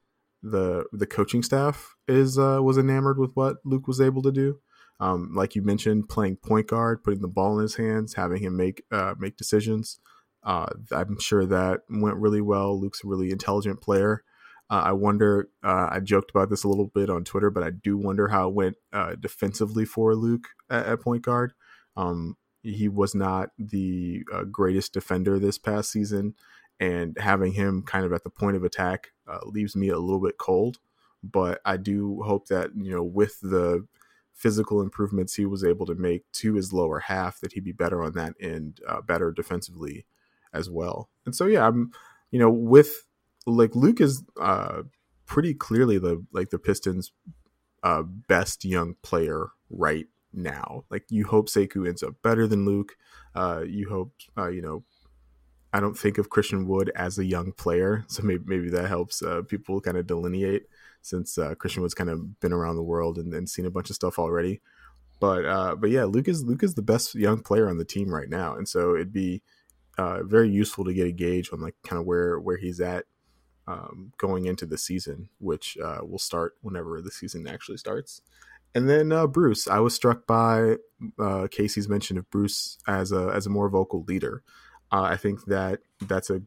the 0.45 0.85
the 0.93 1.07
coaching 1.07 1.41
staff 1.41 1.95
is 2.07 2.37
uh, 2.37 2.59
was 2.61 2.77
enamored 2.77 3.17
with 3.17 3.31
what 3.33 3.57
Luke 3.65 3.87
was 3.87 3.99
able 3.99 4.21
to 4.21 4.31
do. 4.31 4.59
Um, 4.99 5.31
like 5.33 5.55
you 5.55 5.61
mentioned, 5.61 6.07
playing 6.07 6.37
point 6.37 6.67
guard, 6.67 7.03
putting 7.03 7.21
the 7.21 7.27
ball 7.27 7.57
in 7.57 7.63
his 7.63 7.75
hands, 7.75 8.13
having 8.13 8.41
him 8.41 8.55
make 8.55 8.83
uh, 8.91 9.15
make 9.17 9.37
decisions. 9.37 9.99
Uh, 10.43 10.67
I'm 10.91 11.19
sure 11.19 11.45
that 11.47 11.81
went 11.89 12.17
really 12.17 12.41
well. 12.41 12.79
Luke's 12.79 13.03
a 13.03 13.07
really 13.07 13.31
intelligent 13.31 13.81
player. 13.81 14.23
Uh, 14.69 14.83
I 14.85 14.91
wonder. 14.93 15.49
Uh, 15.63 15.89
I 15.91 15.99
joked 15.99 16.29
about 16.29 16.49
this 16.49 16.63
a 16.63 16.69
little 16.69 16.91
bit 16.93 17.09
on 17.09 17.23
Twitter, 17.23 17.49
but 17.49 17.63
I 17.63 17.71
do 17.71 17.97
wonder 17.97 18.27
how 18.27 18.47
it 18.47 18.53
went 18.53 18.75
uh, 18.93 19.15
defensively 19.19 19.83
for 19.83 20.15
Luke 20.15 20.47
at, 20.69 20.85
at 20.85 21.01
point 21.01 21.23
guard. 21.23 21.53
Um, 21.97 22.37
he 22.61 22.87
was 22.87 23.13
not 23.13 23.49
the 23.59 24.23
greatest 24.51 24.93
defender 24.93 25.37
this 25.37 25.59
past 25.59 25.91
season 25.91 26.33
and 26.79 27.17
having 27.19 27.53
him 27.53 27.83
kind 27.83 28.05
of 28.05 28.13
at 28.13 28.23
the 28.23 28.29
point 28.29 28.55
of 28.55 28.63
attack 28.63 29.11
uh, 29.27 29.39
leaves 29.43 29.75
me 29.75 29.89
a 29.89 29.99
little 29.99 30.21
bit 30.21 30.37
cold. 30.37 30.79
But 31.23 31.61
I 31.65 31.77
do 31.77 32.21
hope 32.23 32.47
that 32.47 32.71
you 32.75 32.91
know 32.91 33.03
with 33.03 33.39
the 33.41 33.87
physical 34.33 34.81
improvements 34.81 35.35
he 35.35 35.45
was 35.45 35.63
able 35.63 35.85
to 35.85 35.95
make 35.95 36.29
to 36.33 36.55
his 36.55 36.73
lower 36.73 36.99
half 36.99 37.39
that 37.39 37.53
he'd 37.53 37.63
be 37.63 37.71
better 37.71 38.03
on 38.03 38.11
that 38.13 38.33
end, 38.39 38.81
uh, 38.87 39.01
better 39.01 39.31
defensively 39.31 40.05
as 40.53 40.69
well. 40.69 41.09
And 41.25 41.35
so 41.35 41.45
yeah, 41.45 41.65
I'm 41.67 41.91
you 42.31 42.39
know 42.39 42.49
with 42.49 43.05
like 43.45 43.75
Luke 43.75 44.01
is 44.01 44.23
uh, 44.39 44.83
pretty 45.25 45.53
clearly 45.53 45.97
the 45.97 46.23
like 46.31 46.49
the 46.49 46.59
Pistons' 46.59 47.11
uh, 47.83 48.03
best 48.03 48.65
young 48.65 48.95
player 49.01 49.49
right 49.69 50.07
now. 50.33 50.83
Like 50.89 51.05
you 51.09 51.25
hope 51.25 51.49
Sekou 51.49 51.87
ends 51.87 52.03
up 52.03 52.15
better 52.21 52.47
than 52.47 52.65
Luke. 52.65 52.97
Uh, 53.33 53.63
you 53.65 53.89
hope 53.89 54.13
uh, 54.37 54.49
you 54.49 54.61
know 54.61 54.83
I 55.75 55.81
don't 55.81 55.97
think 55.97 56.17
of 56.17 56.29
Christian 56.29 56.67
Wood 56.67 56.89
as 56.95 57.19
a 57.19 57.25
young 57.25 57.51
player, 57.51 58.05
so 58.07 58.23
maybe 58.23 58.43
maybe 58.45 58.69
that 58.69 58.87
helps 58.87 59.21
uh, 59.21 59.41
people 59.41 59.81
kind 59.81 59.97
of 59.97 60.07
delineate 60.07 60.67
since 61.01 61.37
uh, 61.37 61.53
Christian 61.55 61.81
Wood's 61.81 61.93
kind 61.93 62.09
of 62.09 62.39
been 62.39 62.53
around 62.53 62.77
the 62.77 62.83
world 62.83 63.17
and, 63.17 63.33
and 63.33 63.49
seen 63.49 63.65
a 63.65 63.71
bunch 63.71 63.89
of 63.89 63.95
stuff 63.97 64.17
already. 64.17 64.61
But 65.19 65.45
uh, 65.45 65.75
but 65.75 65.89
yeah, 65.89 66.05
Luke 66.05 66.29
is 66.29 66.45
Luke 66.45 66.63
is 66.63 66.75
the 66.75 66.81
best 66.81 67.13
young 67.13 67.41
player 67.41 67.69
on 67.69 67.77
the 67.77 67.83
team 67.83 68.13
right 68.13 68.29
now, 68.29 68.55
and 68.55 68.69
so 68.69 68.95
it'd 68.95 69.11
be 69.11 69.43
uh, 69.97 70.23
very 70.23 70.49
useful 70.49 70.85
to 70.85 70.93
get 70.93 71.07
a 71.07 71.11
gauge 71.11 71.49
on 71.51 71.59
like 71.59 71.75
kind 71.83 71.99
of 71.99 72.05
where 72.05 72.39
where 72.39 72.57
he's 72.57 72.79
at 72.79 73.03
um, 73.67 74.13
going 74.17 74.45
into 74.45 74.65
the 74.65 74.77
season, 74.77 75.27
which 75.39 75.77
uh, 75.83 75.99
will 76.03 76.19
start 76.19 76.53
whenever 76.61 77.01
the 77.01 77.11
season 77.11 77.47
actually 77.47 77.77
starts. 77.77 78.21
And 78.73 78.89
then 78.89 79.11
uh, 79.11 79.27
Bruce, 79.27 79.67
I 79.67 79.79
was 79.79 79.93
struck 79.93 80.25
by 80.25 80.77
Casey's 81.51 81.89
mention 81.89 82.17
of 82.17 82.29
Bruce 82.29 82.77
as 82.87 83.11
a 83.11 83.29
as 83.35 83.45
a 83.45 83.49
more 83.49 83.67
vocal 83.67 84.03
leader. 84.03 84.41
Uh, 84.95 85.01
I 85.01 85.17
think 85.17 85.43
that 85.47 85.81
that's 85.99 86.29
a 86.29 86.41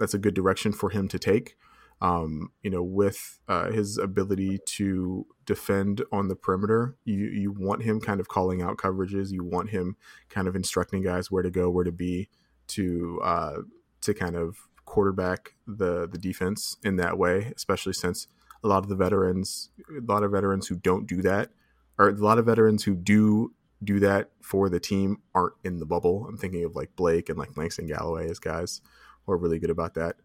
that's 0.00 0.12
a 0.12 0.18
good 0.18 0.34
direction 0.34 0.72
for 0.72 0.90
him 0.90 1.06
to 1.06 1.20
take. 1.20 1.56
Um, 2.02 2.50
you 2.62 2.70
know, 2.70 2.82
with 2.82 3.38
uh, 3.46 3.70
his 3.70 3.96
ability 3.96 4.58
to 4.64 5.24
defend 5.46 6.02
on 6.10 6.26
the 6.26 6.34
perimeter, 6.34 6.96
you 7.04 7.26
you 7.26 7.52
want 7.52 7.84
him 7.84 8.00
kind 8.00 8.18
of 8.18 8.26
calling 8.26 8.60
out 8.60 8.76
coverages. 8.76 9.30
You 9.30 9.44
want 9.44 9.70
him 9.70 9.96
kind 10.28 10.48
of 10.48 10.56
instructing 10.56 11.04
guys 11.04 11.30
where 11.30 11.44
to 11.44 11.50
go, 11.50 11.70
where 11.70 11.84
to 11.84 11.92
be, 11.92 12.28
to 12.68 13.20
uh, 13.22 13.58
to 14.00 14.14
kind 14.14 14.34
of 14.34 14.66
quarterback 14.84 15.54
the 15.68 16.08
the 16.08 16.18
defense 16.18 16.76
in 16.82 16.96
that 16.96 17.18
way, 17.18 17.52
especially 17.54 17.92
since 17.92 18.26
a 18.64 18.66
lot 18.66 18.82
of 18.82 18.88
the 18.88 18.96
veterans, 18.96 19.70
a 19.96 20.12
lot 20.12 20.24
of 20.24 20.32
veterans 20.32 20.66
who 20.66 20.74
don't 20.74 21.06
do 21.06 21.22
that, 21.22 21.50
or 21.98 22.08
a 22.08 22.14
lot 22.14 22.38
of 22.38 22.46
veterans 22.46 22.82
who 22.82 22.96
do 22.96 23.52
do 23.82 23.98
that 24.00 24.30
for 24.42 24.68
the 24.68 24.80
team 24.80 25.18
aren't 25.34 25.54
in 25.64 25.78
the 25.78 25.86
bubble. 25.86 26.26
I'm 26.28 26.36
thinking 26.36 26.64
of 26.64 26.76
like 26.76 26.94
Blake 26.96 27.28
and 27.28 27.38
like 27.38 27.56
Langston 27.56 27.86
Galloway 27.86 28.28
as 28.28 28.38
guys 28.38 28.80
who 29.24 29.32
are 29.32 29.38
really 29.38 29.58
good 29.58 29.70
about 29.70 29.94
that. 29.94 30.16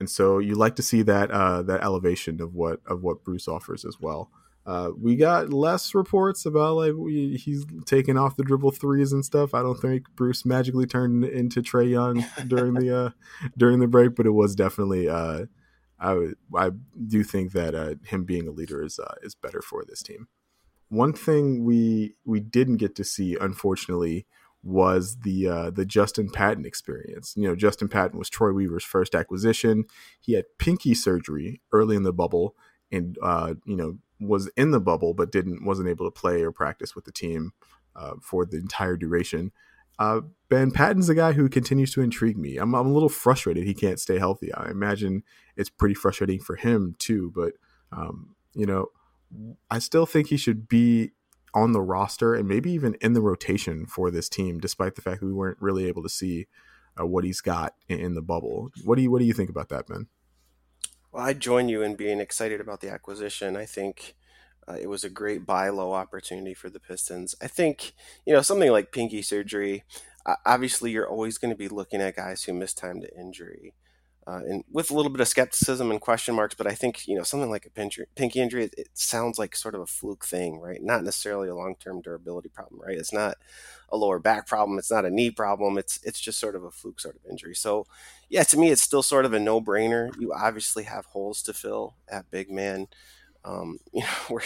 And 0.00 0.08
so 0.08 0.38
you 0.38 0.54
like 0.54 0.76
to 0.76 0.82
see 0.82 1.02
that 1.02 1.30
uh, 1.30 1.62
that 1.62 1.82
elevation 1.82 2.40
of 2.40 2.54
what 2.54 2.80
of 2.86 3.02
what 3.02 3.24
Bruce 3.24 3.48
offers 3.48 3.84
as 3.84 3.98
well. 4.00 4.30
Uh, 4.66 4.90
we 5.00 5.16
got 5.16 5.50
less 5.50 5.94
reports 5.94 6.44
about 6.44 6.76
like 6.76 6.92
we, 6.94 7.36
he's 7.36 7.64
taking 7.86 8.18
off 8.18 8.36
the 8.36 8.44
dribble 8.44 8.72
threes 8.72 9.12
and 9.12 9.24
stuff. 9.24 9.54
I 9.54 9.62
don't 9.62 9.80
think 9.80 10.04
Bruce 10.14 10.44
magically 10.44 10.86
turned 10.86 11.24
into 11.24 11.62
Trae 11.62 11.90
Young 11.90 12.24
during 12.46 12.74
the 12.74 12.96
uh, 12.96 13.10
during 13.56 13.80
the 13.80 13.86
break, 13.86 14.14
but 14.14 14.26
it 14.26 14.32
was 14.32 14.54
definitely. 14.54 15.08
Uh, 15.08 15.46
I 15.98 16.32
I 16.54 16.70
do 17.06 17.24
think 17.24 17.52
that 17.52 17.74
uh, 17.74 17.94
him 18.04 18.24
being 18.24 18.46
a 18.46 18.52
leader 18.52 18.84
is 18.84 18.98
uh, 18.98 19.14
is 19.22 19.34
better 19.34 19.62
for 19.62 19.84
this 19.84 20.02
team. 20.02 20.28
One 20.88 21.12
thing 21.12 21.64
we 21.64 22.14
we 22.24 22.40
didn't 22.40 22.76
get 22.76 22.94
to 22.96 23.04
see, 23.04 23.36
unfortunately, 23.40 24.26
was 24.62 25.18
the 25.22 25.48
uh, 25.48 25.70
the 25.70 25.84
Justin 25.84 26.30
Patton 26.30 26.64
experience. 26.64 27.34
You 27.36 27.48
know, 27.48 27.56
Justin 27.56 27.88
Patton 27.88 28.18
was 28.18 28.30
Troy 28.30 28.52
Weaver's 28.52 28.84
first 28.84 29.14
acquisition. 29.14 29.84
He 30.20 30.32
had 30.32 30.44
pinky 30.58 30.94
surgery 30.94 31.60
early 31.72 31.96
in 31.96 32.02
the 32.02 32.12
bubble, 32.12 32.54
and 32.90 33.16
uh, 33.22 33.54
you 33.64 33.76
know 33.76 33.98
was 34.20 34.48
in 34.56 34.72
the 34.72 34.80
bubble 34.80 35.14
but 35.14 35.30
didn't 35.30 35.64
wasn't 35.64 35.88
able 35.88 36.06
to 36.06 36.10
play 36.10 36.42
or 36.42 36.50
practice 36.50 36.94
with 36.94 37.04
the 37.04 37.12
team 37.12 37.52
uh, 37.94 38.14
for 38.20 38.44
the 38.44 38.56
entire 38.56 38.96
duration. 38.96 39.52
Uh, 39.98 40.20
ben 40.48 40.70
Patton's 40.70 41.08
a 41.08 41.14
guy 41.14 41.32
who 41.32 41.48
continues 41.48 41.92
to 41.92 42.00
intrigue 42.00 42.38
me. 42.38 42.56
I'm, 42.56 42.72
I'm 42.74 42.86
a 42.86 42.92
little 42.92 43.08
frustrated 43.08 43.64
he 43.64 43.74
can't 43.74 43.98
stay 43.98 44.18
healthy. 44.18 44.52
I 44.54 44.70
imagine 44.70 45.24
it's 45.56 45.70
pretty 45.70 45.94
frustrating 45.94 46.38
for 46.38 46.54
him 46.54 46.94
too. 46.98 47.32
But 47.34 47.54
um, 47.90 48.36
you 48.54 48.66
know, 48.66 48.88
I 49.70 49.78
still 49.78 50.06
think 50.06 50.28
he 50.28 50.36
should 50.36 50.68
be 50.68 51.12
on 51.54 51.72
the 51.72 51.80
roster 51.80 52.34
and 52.34 52.46
maybe 52.46 52.70
even 52.70 52.94
in 53.00 53.14
the 53.14 53.20
rotation 53.20 53.86
for 53.86 54.10
this 54.10 54.28
team, 54.28 54.58
despite 54.58 54.94
the 54.94 55.02
fact 55.02 55.20
that 55.20 55.26
we 55.26 55.32
weren't 55.32 55.60
really 55.60 55.86
able 55.86 56.02
to 56.02 56.08
see 56.08 56.46
uh, 56.98 57.06
what 57.06 57.24
he's 57.24 57.40
got 57.40 57.74
in, 57.88 58.00
in, 58.00 58.14
the 58.14 58.22
bubble. 58.22 58.70
What 58.84 58.96
do 58.96 59.02
you 59.02 59.10
What 59.10 59.20
do 59.20 59.24
you 59.24 59.32
think 59.32 59.50
about 59.50 59.68
that, 59.68 59.86
Ben? 59.86 60.08
Well, 61.12 61.24
I 61.24 61.32
join 61.32 61.68
you 61.68 61.82
in 61.82 61.94
being 61.94 62.20
excited 62.20 62.60
about 62.60 62.80
the 62.80 62.90
acquisition. 62.90 63.56
I 63.56 63.64
think 63.64 64.14
uh, 64.68 64.74
it 64.74 64.88
was 64.88 65.04
a 65.04 65.10
great 65.10 65.46
buy 65.46 65.68
low 65.70 65.92
opportunity 65.92 66.54
for 66.54 66.68
the 66.68 66.80
Pistons. 66.80 67.34
I 67.40 67.46
think, 67.46 67.94
you 68.26 68.34
know, 68.34 68.42
something 68.42 68.70
like 68.70 68.92
pinky 68.92 69.22
surgery, 69.22 69.84
uh, 70.26 70.36
obviously 70.44 70.90
you're 70.90 71.08
always 71.08 71.38
going 71.38 71.50
to 71.50 71.56
be 71.56 71.68
looking 71.68 72.02
at 72.02 72.16
guys 72.16 72.42
who 72.42 72.52
miss 72.52 72.74
time 72.74 73.00
to 73.00 73.18
injury. 73.18 73.74
Uh, 74.28 74.40
and 74.46 74.64
with 74.70 74.90
a 74.90 74.94
little 74.94 75.10
bit 75.10 75.22
of 75.22 75.28
skepticism 75.28 75.90
and 75.90 76.02
question 76.02 76.34
marks, 76.34 76.54
but 76.54 76.66
I 76.66 76.74
think 76.74 77.08
you 77.08 77.16
know 77.16 77.22
something 77.22 77.48
like 77.48 77.64
a 77.64 77.70
pinky, 77.70 78.40
injury, 78.40 78.64
it, 78.64 78.74
it, 78.76 78.88
sounds 78.92 79.38
like 79.38 79.56
sort 79.56 79.74
of 79.74 79.80
a 79.80 79.86
fluke 79.86 80.26
thing, 80.26 80.60
right? 80.60 80.82
Not 80.82 81.02
necessarily 81.02 81.48
a 81.48 81.54
long-term 81.54 82.02
durability 82.02 82.50
problem, 82.50 82.78
right? 82.82 82.98
It's 82.98 83.12
not 83.12 83.38
a 83.88 83.96
lower 83.96 84.18
back 84.18 84.46
problem, 84.46 84.78
it's 84.78 84.90
not 84.90 85.06
a 85.06 85.10
knee 85.10 85.30
problem, 85.30 85.78
it's 85.78 85.98
it's 86.02 86.20
just 86.20 86.38
sort 86.38 86.56
of 86.56 86.64
a 86.64 86.70
fluke 86.70 87.00
sort 87.00 87.16
of 87.16 87.22
injury. 87.30 87.54
So, 87.54 87.86
yeah, 88.28 88.42
to 88.42 88.58
me, 88.58 88.70
it's 88.70 88.82
still 88.82 89.02
sort 89.02 89.24
of 89.24 89.32
a 89.32 89.40
no-brainer. 89.40 90.10
You 90.20 90.34
obviously 90.34 90.84
have 90.84 91.06
holes 91.06 91.42
to 91.44 91.54
fill 91.54 91.94
at 92.06 92.30
big 92.30 92.50
man. 92.50 92.88
Um, 93.46 93.78
you 93.94 94.02
know, 94.02 94.08
we're, 94.28 94.42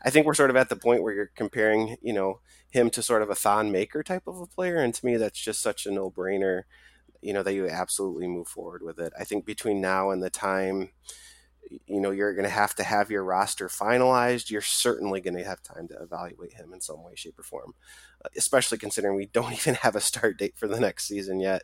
I 0.00 0.08
think 0.08 0.24
we're 0.24 0.32
sort 0.32 0.48
of 0.48 0.56
at 0.56 0.70
the 0.70 0.76
point 0.76 1.02
where 1.02 1.12
you're 1.12 1.32
comparing, 1.36 1.98
you 2.00 2.14
know, 2.14 2.40
him 2.70 2.88
to 2.90 3.02
sort 3.02 3.20
of 3.20 3.28
a 3.28 3.34
Thon 3.34 3.72
Maker 3.72 4.02
type 4.02 4.26
of 4.26 4.40
a 4.40 4.46
player, 4.46 4.76
and 4.76 4.94
to 4.94 5.04
me, 5.04 5.18
that's 5.18 5.38
just 5.38 5.60
such 5.60 5.84
a 5.84 5.90
no-brainer. 5.90 6.62
You 7.20 7.32
know 7.32 7.42
that 7.42 7.54
you 7.54 7.68
absolutely 7.68 8.28
move 8.28 8.48
forward 8.48 8.82
with 8.82 8.98
it. 8.98 9.12
I 9.18 9.24
think 9.24 9.44
between 9.44 9.80
now 9.80 10.10
and 10.10 10.22
the 10.22 10.30
time, 10.30 10.90
you 11.86 12.00
know, 12.00 12.10
you're 12.10 12.34
going 12.34 12.44
to 12.44 12.50
have 12.50 12.74
to 12.76 12.84
have 12.84 13.10
your 13.10 13.24
roster 13.24 13.68
finalized. 13.68 14.50
You're 14.50 14.60
certainly 14.60 15.20
going 15.20 15.36
to 15.36 15.44
have 15.44 15.62
time 15.62 15.88
to 15.88 16.00
evaluate 16.00 16.54
him 16.54 16.72
in 16.72 16.80
some 16.80 17.02
way, 17.02 17.12
shape, 17.14 17.38
or 17.38 17.42
form. 17.42 17.74
Uh, 18.24 18.28
especially 18.36 18.78
considering 18.78 19.16
we 19.16 19.26
don't 19.32 19.52
even 19.52 19.74
have 19.74 19.96
a 19.96 20.00
start 20.00 20.38
date 20.38 20.54
for 20.56 20.68
the 20.68 20.80
next 20.80 21.06
season 21.06 21.40
yet. 21.40 21.62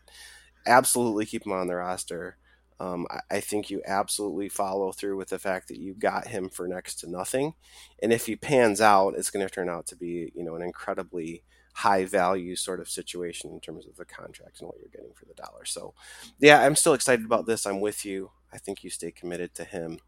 Absolutely 0.67 1.27
keep 1.27 1.47
him 1.47 1.53
on 1.53 1.67
the 1.67 1.77
roster. 1.77 2.37
Um, 2.81 3.07
I, 3.11 3.37
I, 3.37 3.41
think 3.41 3.71
you 3.71 3.83
absolutely 3.87 4.49
follow 4.49 4.91
through 4.91 5.17
with 5.17 5.29
the 5.29 5.39
fact 5.39 5.69
that 5.69 5.79
you 5.79 5.95
got 5.95 6.27
him 6.27 6.49
for 6.49 6.67
next 6.67 6.97
to 6.97 7.11
nothing, 7.11 7.55
and 8.03 8.13
if 8.13 8.27
he 8.27 8.35
pans 8.35 8.81
out, 8.81 9.15
it's 9.17 9.31
going 9.31 9.47
to 9.47 9.53
turn 9.53 9.69
out 9.69 9.87
to 9.87 9.97
be 9.97 10.33
you 10.35 10.43
know 10.43 10.57
an 10.57 10.63
incredibly 10.63 11.45
high 11.75 12.05
value 12.05 12.57
sort 12.57 12.81
of 12.81 12.89
situation 12.89 13.51
in 13.51 13.61
terms 13.61 13.87
of 13.87 13.97
the 13.97 14.05
contract 14.05 14.61
and 14.61 14.69
what 14.69 14.79
you're 14.79 14.89
getting 14.93 15.13
for 15.15 15.27
the 15.27 15.35
dollar. 15.35 15.65
So, 15.65 15.95
yeah, 16.39 16.61
I'm 16.63 16.77
still 16.77 16.95
excited 16.95 17.25
about 17.25 17.47
this. 17.47 17.67
I'm 17.67 17.81
with 17.81 18.05
you. 18.05 18.31
I 18.53 18.59
think 18.59 18.85
you 18.85 18.91
stay 18.91 19.11
committed 19.11 19.55
to 19.57 19.65
him 19.65 19.99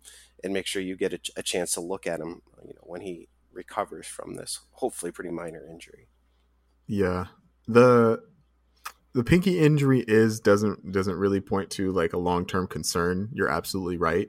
and 0.44 0.52
make 0.52 0.66
sure 0.66 0.80
you 0.80 0.96
get 0.96 1.12
a, 1.12 1.18
a 1.36 1.42
chance 1.42 1.72
to 1.72 1.80
look 1.80 2.06
at 2.06 2.20
him, 2.20 2.42
you 2.62 2.74
know, 2.74 2.82
when 2.82 3.00
he 3.00 3.28
recovers 3.52 4.06
from 4.06 4.34
this 4.34 4.60
hopefully 4.72 5.10
pretty 5.10 5.30
minor 5.30 5.66
injury. 5.68 6.08
Yeah. 6.86 7.26
The 7.66 8.22
the 9.12 9.24
pinky 9.24 9.58
injury 9.58 10.04
is 10.06 10.40
doesn't 10.40 10.92
doesn't 10.92 11.16
really 11.16 11.40
point 11.40 11.70
to 11.70 11.90
like 11.90 12.12
a 12.12 12.18
long-term 12.18 12.68
concern. 12.68 13.30
You're 13.32 13.48
absolutely 13.48 13.96
right, 13.96 14.28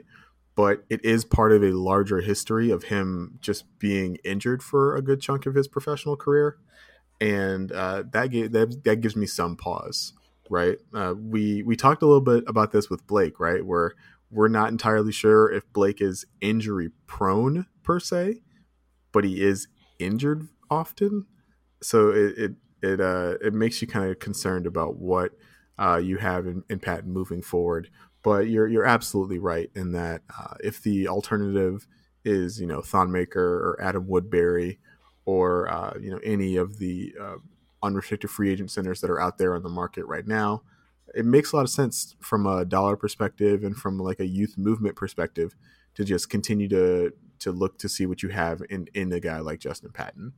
but 0.55 0.85
it 0.89 1.03
is 1.03 1.25
part 1.25 1.51
of 1.51 1.61
a 1.61 1.73
larger 1.73 2.21
history 2.21 2.71
of 2.71 2.85
him 2.85 3.37
just 3.41 3.65
being 3.79 4.17
injured 4.23 4.63
for 4.63 4.95
a 4.95 5.01
good 5.01 5.21
chunk 5.21 5.45
of 5.45 5.55
his 5.55 5.67
professional 5.67 6.15
career, 6.15 6.57
and 7.19 7.71
uh, 7.71 8.03
that, 8.11 8.31
that 8.31 8.83
that 8.83 9.01
gives 9.01 9.15
me 9.15 9.25
some 9.25 9.55
pause. 9.55 10.13
Right? 10.49 10.77
Uh, 10.93 11.13
we 11.17 11.63
we 11.63 11.75
talked 11.75 12.01
a 12.01 12.05
little 12.05 12.21
bit 12.21 12.43
about 12.47 12.71
this 12.71 12.89
with 12.89 13.05
Blake, 13.05 13.39
right? 13.39 13.65
Where 13.65 13.93
we're 14.31 14.47
not 14.47 14.69
entirely 14.69 15.11
sure 15.11 15.51
if 15.51 15.71
Blake 15.73 16.01
is 16.01 16.25
injury 16.41 16.89
prone 17.05 17.65
per 17.83 17.99
se, 17.99 18.41
but 19.11 19.23
he 19.23 19.41
is 19.43 19.67
injured 19.99 20.47
often. 20.69 21.25
So 21.81 22.09
it, 22.09 22.37
it 22.37 22.51
it 22.81 23.01
uh 23.01 23.35
it 23.41 23.53
makes 23.53 23.81
you 23.81 23.87
kind 23.87 24.09
of 24.09 24.19
concerned 24.19 24.67
about 24.67 24.97
what 24.97 25.31
uh, 25.79 25.97
you 25.97 26.17
have 26.17 26.47
in, 26.47 26.63
in 26.69 26.79
Patton 26.79 27.11
moving 27.11 27.41
forward. 27.41 27.89
But 28.23 28.49
you're 28.49 28.67
you're 28.67 28.85
absolutely 28.85 29.39
right 29.39 29.69
in 29.75 29.91
that 29.93 30.21
uh, 30.37 30.55
if 30.63 30.81
the 30.81 31.07
alternative 31.07 31.87
is 32.25 32.59
you 32.59 32.67
know 32.67 32.81
Thon 32.81 33.11
Maker 33.11 33.41
or 33.41 33.77
Adam 33.81 34.07
Woodbury 34.07 34.79
or 35.27 35.69
uh, 35.69 35.93
you 35.99 36.09
know 36.09 36.19
any 36.23 36.55
of 36.55 36.79
the 36.79 37.13
uh, 37.21 37.35
unrestricted 37.83 38.31
free 38.31 38.49
agent 38.49 38.71
centers 38.71 39.01
that 39.01 39.09
are 39.09 39.19
out 39.19 39.37
there 39.37 39.53
on 39.53 39.61
the 39.61 39.69
market 39.69 40.05
right 40.05 40.25
now, 40.25 40.63
it 41.13 41.25
makes 41.25 41.51
a 41.51 41.57
lot 41.57 41.63
of 41.63 41.69
sense 41.69 42.15
from 42.21 42.47
a 42.47 42.63
dollar 42.63 42.95
perspective 42.95 43.63
and 43.63 43.75
from 43.75 43.99
like 43.99 44.21
a 44.21 44.25
youth 44.25 44.57
movement 44.57 44.95
perspective 44.95 45.53
to 45.95 46.05
just 46.05 46.29
continue 46.29 46.69
to 46.69 47.11
to 47.39 47.51
look 47.51 47.77
to 47.77 47.89
see 47.89 48.05
what 48.05 48.23
you 48.23 48.29
have 48.29 48.63
in 48.69 48.87
in 48.93 49.11
a 49.11 49.19
guy 49.19 49.39
like 49.39 49.59
Justin 49.59 49.91
Patton. 49.91 50.31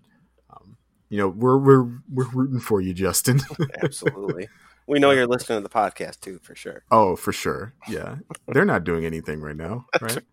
Um, 0.50 0.76
you 1.10 1.20
know, 1.20 1.30
we're 1.30 1.60
we're 1.60 1.88
we're 2.12 2.30
rooting 2.34 2.60
for 2.60 2.82
you, 2.82 2.96
Justin. 2.96 3.42
Absolutely. 3.84 4.50
We 4.88 4.98
know 4.98 5.12
you're 5.12 5.28
listening 5.28 5.60
to 5.60 5.62
the 5.62 5.70
podcast 5.70 6.22
too, 6.22 6.40
for 6.42 6.56
sure. 6.56 6.84
Oh, 6.90 7.16
for 7.16 7.32
sure. 7.32 7.76
Yeah, 7.88 8.16
they're 8.48 8.66
not 8.66 8.86
doing 8.86 9.06
anything 9.06 9.40
right 9.40 9.56
now, 9.56 9.86
right? 10.02 10.24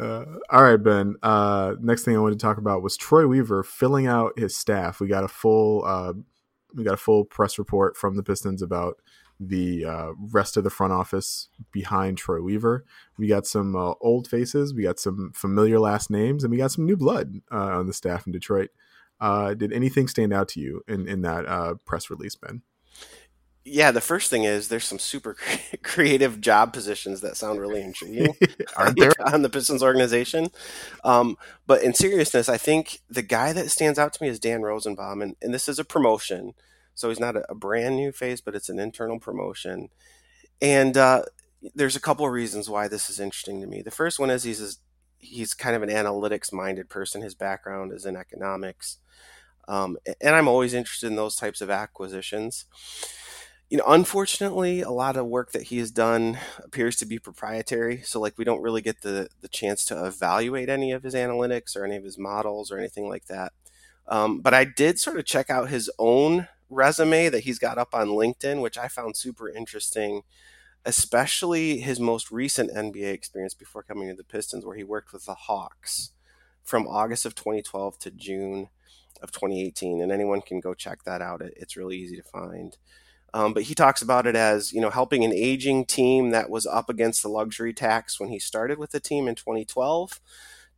Uh, 0.00 0.24
all 0.50 0.62
right, 0.62 0.82
Ben. 0.82 1.14
Uh, 1.22 1.74
next 1.80 2.04
thing 2.04 2.16
I 2.16 2.20
wanted 2.20 2.38
to 2.38 2.44
talk 2.44 2.58
about 2.58 2.82
was 2.82 2.96
Troy 2.96 3.26
Weaver 3.26 3.62
filling 3.62 4.06
out 4.06 4.38
his 4.38 4.56
staff. 4.56 5.00
We 5.00 5.06
got 5.06 5.24
a 5.24 5.28
full 5.28 5.84
uh, 5.84 6.14
we 6.74 6.82
got 6.82 6.94
a 6.94 6.98
full 6.98 7.24
press 7.24 7.58
report 7.58 7.96
from 7.96 8.16
the 8.16 8.22
Pistons 8.22 8.60
about 8.62 9.00
the 9.38 9.84
uh, 9.84 10.10
rest 10.32 10.56
of 10.56 10.64
the 10.64 10.70
front 10.70 10.92
office 10.92 11.48
behind 11.70 12.18
Troy 12.18 12.40
Weaver. 12.40 12.84
We 13.18 13.28
got 13.28 13.46
some 13.46 13.76
uh, 13.76 13.94
old 14.00 14.26
faces, 14.26 14.74
we 14.74 14.82
got 14.82 14.98
some 14.98 15.30
familiar 15.34 15.78
last 15.78 16.10
names, 16.10 16.42
and 16.42 16.50
we 16.50 16.56
got 16.56 16.72
some 16.72 16.86
new 16.86 16.96
blood 16.96 17.40
uh, 17.52 17.78
on 17.78 17.86
the 17.86 17.92
staff 17.92 18.26
in 18.26 18.32
Detroit. 18.32 18.70
Did 19.20 19.72
anything 19.72 20.08
stand 20.08 20.32
out 20.32 20.48
to 20.48 20.60
you 20.60 20.82
in 20.88 21.06
in 21.06 21.22
that 21.22 21.78
press 21.86 22.10
release, 22.10 22.34
Ben? 22.34 22.62
Yeah, 23.66 23.92
the 23.92 24.02
first 24.02 24.28
thing 24.28 24.44
is 24.44 24.68
there's 24.68 24.84
some 24.84 24.98
super 24.98 25.36
creative 25.82 26.40
job 26.40 26.72
positions 26.74 27.22
that 27.22 27.36
sound 27.36 27.60
really 27.60 27.82
intriguing. 27.82 28.36
Aren't 28.76 28.98
there 28.98 29.12
on 29.26 29.42
the 29.42 29.48
Pistons 29.48 29.82
organization? 29.82 30.48
Um, 31.02 31.38
but 31.66 31.82
in 31.82 31.94
seriousness, 31.94 32.48
I 32.48 32.58
think 32.58 33.00
the 33.08 33.22
guy 33.22 33.54
that 33.54 33.70
stands 33.70 33.98
out 33.98 34.12
to 34.14 34.22
me 34.22 34.28
is 34.28 34.38
Dan 34.38 34.62
Rosenbaum, 34.62 35.22
and, 35.22 35.36
and 35.40 35.54
this 35.54 35.68
is 35.68 35.78
a 35.78 35.84
promotion, 35.84 36.52
so 36.94 37.08
he's 37.08 37.20
not 37.20 37.36
a, 37.36 37.50
a 37.50 37.54
brand 37.54 37.96
new 37.96 38.12
face, 38.12 38.42
but 38.42 38.54
it's 38.54 38.68
an 38.68 38.78
internal 38.78 39.18
promotion. 39.18 39.88
And 40.60 40.96
uh, 40.98 41.22
there's 41.74 41.96
a 41.96 42.00
couple 42.00 42.26
of 42.26 42.32
reasons 42.32 42.68
why 42.68 42.86
this 42.88 43.08
is 43.08 43.18
interesting 43.18 43.62
to 43.62 43.66
me. 43.66 43.80
The 43.80 43.90
first 43.90 44.18
one 44.18 44.30
is 44.30 44.42
he's 44.44 44.78
he's 45.18 45.54
kind 45.54 45.74
of 45.74 45.82
an 45.82 45.88
analytics 45.88 46.52
minded 46.52 46.90
person. 46.90 47.22
His 47.22 47.34
background 47.34 47.92
is 47.92 48.04
in 48.04 48.14
economics. 48.14 48.98
Um, 49.66 49.96
and 50.20 50.34
I'm 50.34 50.48
always 50.48 50.74
interested 50.74 51.06
in 51.06 51.16
those 51.16 51.36
types 51.36 51.62
of 51.62 51.70
acquisitions. 51.70 52.66
You 53.74 53.78
know, 53.78 53.86
unfortunately, 53.88 54.82
a 54.82 54.92
lot 54.92 55.16
of 55.16 55.26
work 55.26 55.50
that 55.50 55.64
he 55.64 55.78
has 55.78 55.90
done 55.90 56.38
appears 56.62 56.94
to 56.98 57.06
be 57.06 57.18
proprietary. 57.18 58.02
So, 58.02 58.20
like, 58.20 58.38
we 58.38 58.44
don't 58.44 58.62
really 58.62 58.82
get 58.82 59.00
the 59.02 59.26
the 59.40 59.48
chance 59.48 59.84
to 59.86 60.06
evaluate 60.06 60.68
any 60.68 60.92
of 60.92 61.02
his 61.02 61.12
analytics 61.12 61.74
or 61.74 61.84
any 61.84 61.96
of 61.96 62.04
his 62.04 62.16
models 62.16 62.70
or 62.70 62.78
anything 62.78 63.08
like 63.08 63.26
that. 63.26 63.52
Um, 64.06 64.42
but 64.42 64.54
I 64.54 64.64
did 64.64 65.00
sort 65.00 65.18
of 65.18 65.24
check 65.24 65.50
out 65.50 65.70
his 65.70 65.90
own 65.98 66.46
resume 66.70 67.28
that 67.30 67.40
he's 67.42 67.58
got 67.58 67.76
up 67.76 67.96
on 67.96 68.10
LinkedIn, 68.10 68.62
which 68.62 68.78
I 68.78 68.86
found 68.86 69.16
super 69.16 69.48
interesting, 69.48 70.22
especially 70.84 71.78
his 71.80 71.98
most 71.98 72.30
recent 72.30 72.70
NBA 72.70 73.12
experience 73.12 73.54
before 73.54 73.82
coming 73.82 74.08
to 74.08 74.14
the 74.14 74.22
Pistons, 74.22 74.64
where 74.64 74.76
he 74.76 74.84
worked 74.84 75.12
with 75.12 75.24
the 75.24 75.34
Hawks 75.34 76.12
from 76.62 76.86
August 76.86 77.26
of 77.26 77.34
2012 77.34 77.98
to 77.98 78.12
June 78.12 78.68
of 79.20 79.32
2018. 79.32 80.00
And 80.00 80.12
anyone 80.12 80.42
can 80.42 80.60
go 80.60 80.74
check 80.74 81.02
that 81.04 81.20
out. 81.20 81.42
It's 81.42 81.76
really 81.76 81.96
easy 81.96 82.14
to 82.16 82.22
find. 82.22 82.76
Um, 83.34 83.52
but 83.52 83.64
he 83.64 83.74
talks 83.74 84.00
about 84.00 84.28
it 84.28 84.36
as 84.36 84.72
you 84.72 84.80
know 84.80 84.90
helping 84.90 85.24
an 85.24 85.32
aging 85.32 85.86
team 85.86 86.30
that 86.30 86.48
was 86.48 86.66
up 86.66 86.88
against 86.88 87.22
the 87.22 87.28
luxury 87.28 87.74
tax 87.74 88.18
when 88.18 88.30
he 88.30 88.38
started 88.38 88.78
with 88.78 88.92
the 88.92 89.00
team 89.00 89.26
in 89.26 89.34
2012 89.34 90.20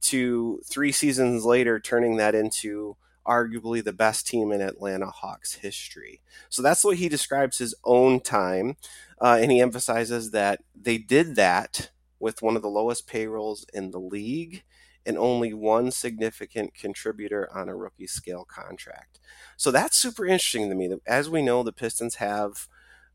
to 0.00 0.60
three 0.64 0.90
seasons 0.90 1.44
later 1.44 1.78
turning 1.78 2.16
that 2.16 2.34
into 2.34 2.96
arguably 3.26 3.84
the 3.84 3.92
best 3.92 4.26
team 4.26 4.52
in 4.52 4.60
Atlanta 4.60 5.10
Hawks 5.10 5.54
history. 5.54 6.22
So 6.48 6.62
that's 6.62 6.84
what 6.84 6.96
he 6.96 7.08
describes 7.08 7.58
his 7.58 7.74
own 7.84 8.20
time. 8.20 8.76
Uh, 9.20 9.38
and 9.40 9.50
he 9.50 9.60
emphasizes 9.60 10.30
that 10.30 10.62
they 10.80 10.96
did 10.96 11.34
that 11.36 11.90
with 12.20 12.40
one 12.40 12.56
of 12.56 12.62
the 12.62 12.68
lowest 12.68 13.06
payrolls 13.06 13.66
in 13.74 13.90
the 13.90 14.00
league 14.00 14.62
and 15.06 15.16
only 15.16 15.54
one 15.54 15.90
significant 15.92 16.74
contributor 16.74 17.48
on 17.54 17.68
a 17.68 17.76
rookie 17.76 18.08
scale 18.08 18.44
contract. 18.44 19.20
So 19.56 19.70
that's 19.70 19.96
super 19.96 20.26
interesting 20.26 20.68
to 20.68 20.74
me. 20.74 20.90
As 21.06 21.30
we 21.30 21.42
know, 21.42 21.62
the 21.62 21.72
Pistons 21.72 22.16
have, 22.16 22.66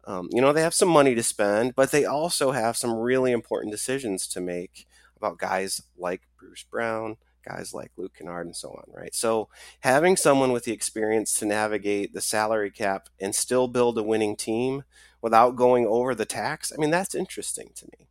um, 0.05 0.29
you 0.31 0.41
know, 0.41 0.53
they 0.53 0.61
have 0.61 0.73
some 0.73 0.89
money 0.89 1.13
to 1.13 1.23
spend, 1.23 1.75
but 1.75 1.91
they 1.91 2.05
also 2.05 2.51
have 2.51 2.77
some 2.77 2.95
really 2.95 3.31
important 3.31 3.71
decisions 3.71 4.25
to 4.27 4.41
make 4.41 4.87
about 5.17 5.37
guys 5.37 5.81
like 5.97 6.21
Bruce 6.39 6.63
Brown, 6.63 7.17
guys 7.45 7.73
like 7.73 7.91
Luke 7.97 8.13
Kennard, 8.17 8.45
and 8.45 8.55
so 8.55 8.69
on, 8.69 8.85
right? 8.93 9.13
So 9.13 9.49
having 9.81 10.15
someone 10.15 10.51
with 10.51 10.63
the 10.63 10.71
experience 10.71 11.33
to 11.35 11.45
navigate 11.45 12.13
the 12.13 12.21
salary 12.21 12.71
cap 12.71 13.09
and 13.19 13.35
still 13.35 13.67
build 13.67 13.97
a 13.97 14.03
winning 14.03 14.35
team 14.35 14.83
without 15.21 15.55
going 15.55 15.85
over 15.85 16.15
the 16.15 16.25
tax, 16.25 16.71
I 16.71 16.79
mean, 16.79 16.89
that's 16.89 17.13
interesting 17.13 17.71
to 17.75 17.85
me. 17.97 18.07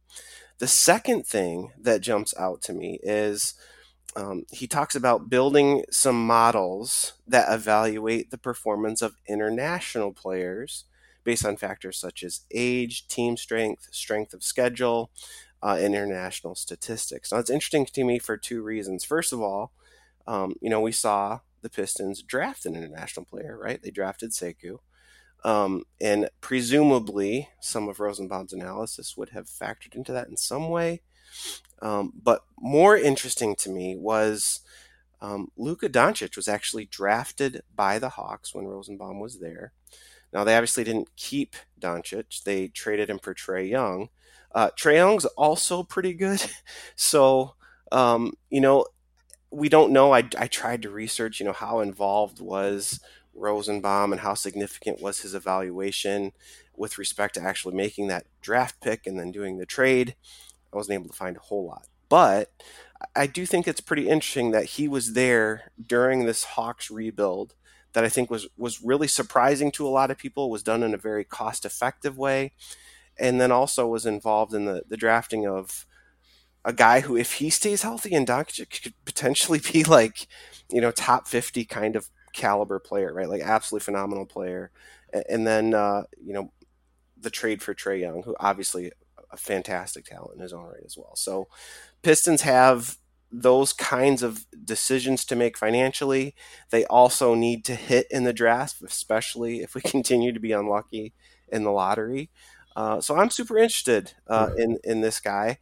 The 0.58 0.68
second 0.68 1.26
thing 1.26 1.72
that 1.80 2.02
jumps 2.02 2.34
out 2.38 2.60
to 2.62 2.74
me 2.74 2.98
is 3.02 3.54
um, 4.16 4.44
he 4.50 4.66
talks 4.66 4.94
about 4.94 5.30
building 5.30 5.84
some 5.90 6.26
models 6.26 7.14
that 7.28 7.52
evaluate 7.52 8.30
the 8.30 8.38
performance 8.38 9.02
of 9.02 9.16
international 9.28 10.12
players 10.12 10.84
based 11.22 11.44
on 11.44 11.56
factors 11.56 11.98
such 11.98 12.22
as 12.22 12.40
age, 12.50 13.06
team 13.06 13.36
strength, 13.36 13.88
strength 13.92 14.34
of 14.34 14.42
schedule, 14.42 15.10
uh, 15.62 15.78
international 15.80 16.54
statistics. 16.54 17.30
Now, 17.30 17.38
it's 17.38 17.50
interesting 17.50 17.86
to 17.86 18.04
me 18.04 18.18
for 18.18 18.36
two 18.36 18.62
reasons. 18.62 19.04
First 19.04 19.32
of 19.32 19.40
all, 19.40 19.72
um, 20.26 20.54
you 20.60 20.70
know, 20.70 20.80
we 20.80 20.92
saw 20.92 21.40
the 21.62 21.70
Pistons 21.70 22.22
draft 22.22 22.66
an 22.66 22.74
international 22.74 23.26
player, 23.26 23.58
right? 23.60 23.82
They 23.82 23.90
drafted 23.90 24.30
Sekou. 24.30 24.78
Um, 25.44 25.84
and 26.00 26.28
presumably, 26.40 27.48
some 27.60 27.88
of 27.88 28.00
Rosenbaum's 28.00 28.52
analysis 28.52 29.16
would 29.16 29.30
have 29.30 29.46
factored 29.46 29.94
into 29.94 30.12
that 30.12 30.28
in 30.28 30.36
some 30.36 30.68
way. 30.68 31.02
Um, 31.82 32.12
but 32.22 32.42
more 32.58 32.96
interesting 32.96 33.56
to 33.56 33.70
me 33.70 33.96
was 33.96 34.60
um, 35.20 35.50
Luka 35.56 35.88
Doncic 35.88 36.36
was 36.36 36.48
actually 36.48 36.86
drafted 36.86 37.62
by 37.74 37.98
the 37.98 38.10
Hawks 38.10 38.54
when 38.54 38.66
Rosenbaum 38.66 39.20
was 39.20 39.38
there. 39.38 39.72
Now 40.32 40.44
they 40.44 40.54
obviously 40.54 40.84
didn't 40.84 41.16
keep 41.16 41.56
Doncic; 41.80 42.44
they 42.44 42.68
traded 42.68 43.10
him 43.10 43.18
for 43.18 43.34
Trae 43.34 43.68
Young. 43.68 44.08
Uh, 44.54 44.70
Trae 44.78 44.94
Young's 44.94 45.24
also 45.24 45.82
pretty 45.82 46.14
good, 46.14 46.44
so 46.96 47.54
um, 47.90 48.34
you 48.50 48.60
know 48.60 48.86
we 49.50 49.68
don't 49.68 49.92
know. 49.92 50.12
I, 50.12 50.28
I 50.38 50.46
tried 50.46 50.82
to 50.82 50.90
research, 50.90 51.40
you 51.40 51.46
know, 51.46 51.52
how 51.52 51.80
involved 51.80 52.40
was 52.40 53.00
Rosenbaum 53.34 54.12
and 54.12 54.20
how 54.20 54.34
significant 54.34 55.00
was 55.00 55.20
his 55.20 55.34
evaluation 55.34 56.32
with 56.76 56.98
respect 56.98 57.34
to 57.34 57.42
actually 57.42 57.74
making 57.74 58.06
that 58.08 58.26
draft 58.40 58.80
pick 58.80 59.06
and 59.06 59.18
then 59.18 59.32
doing 59.32 59.58
the 59.58 59.66
trade. 59.66 60.14
I 60.72 60.76
wasn't 60.76 60.94
able 60.94 61.08
to 61.08 61.16
find 61.16 61.36
a 61.36 61.40
whole 61.40 61.66
lot. 61.66 61.86
But 62.08 62.50
I 63.14 63.26
do 63.26 63.46
think 63.46 63.66
it's 63.66 63.80
pretty 63.80 64.08
interesting 64.08 64.50
that 64.50 64.64
he 64.64 64.88
was 64.88 65.14
there 65.14 65.72
during 65.84 66.24
this 66.24 66.44
Hawks 66.44 66.90
rebuild 66.90 67.54
that 67.92 68.04
I 68.04 68.08
think 68.08 68.30
was 68.30 68.48
was 68.56 68.82
really 68.82 69.08
surprising 69.08 69.72
to 69.72 69.86
a 69.86 69.90
lot 69.90 70.10
of 70.10 70.18
people, 70.18 70.50
was 70.50 70.62
done 70.62 70.82
in 70.82 70.94
a 70.94 70.98
very 70.98 71.24
cost 71.24 71.64
effective 71.64 72.16
way, 72.16 72.52
and 73.18 73.40
then 73.40 73.52
also 73.52 73.86
was 73.86 74.06
involved 74.06 74.54
in 74.54 74.64
the, 74.64 74.82
the 74.88 74.96
drafting 74.96 75.46
of 75.46 75.86
a 76.64 76.72
guy 76.72 77.00
who, 77.00 77.16
if 77.16 77.34
he 77.34 77.50
stays 77.50 77.82
healthy 77.82 78.14
and 78.14 78.26
Doncic 78.26 78.82
could 78.82 78.94
potentially 79.04 79.60
be 79.72 79.84
like, 79.88 80.26
you 80.70 80.80
know, 80.80 80.90
top 80.90 81.26
50 81.26 81.64
kind 81.64 81.96
of 81.96 82.08
caliber 82.32 82.78
player, 82.78 83.12
right? 83.12 83.28
Like 83.28 83.42
absolutely 83.42 83.84
phenomenal 83.84 84.26
player. 84.26 84.70
And 85.28 85.46
then, 85.46 85.74
uh, 85.74 86.04
you 86.22 86.32
know, 86.32 86.52
the 87.18 87.30
trade 87.30 87.62
for 87.62 87.74
Trae 87.74 88.00
Young, 88.00 88.22
who 88.22 88.36
obviously 88.38 88.92
a 89.32 89.36
fantastic 89.36 90.04
talent 90.04 90.34
in 90.36 90.40
his 90.40 90.52
own 90.52 90.64
right 90.64 90.82
as 90.84 90.96
well. 90.96 91.14
So 91.16 91.48
Pistons 92.02 92.42
have 92.42 92.96
those 93.32 93.72
kinds 93.72 94.22
of 94.22 94.44
decisions 94.64 95.24
to 95.24 95.36
make 95.36 95.56
financially. 95.56 96.34
They 96.70 96.84
also 96.86 97.34
need 97.34 97.64
to 97.66 97.74
hit 97.74 98.06
in 98.10 98.24
the 98.24 98.32
draft, 98.32 98.82
especially 98.82 99.60
if 99.60 99.74
we 99.74 99.80
continue 99.84 100.32
to 100.32 100.40
be 100.40 100.52
unlucky 100.52 101.12
in 101.48 101.64
the 101.64 101.70
lottery. 101.70 102.30
Uh, 102.76 103.00
so 103.00 103.16
I'm 103.16 103.30
super 103.30 103.58
interested 103.58 104.14
uh, 104.28 104.50
in 104.56 104.78
in 104.84 105.00
this 105.00 105.20
guy. 105.20 105.58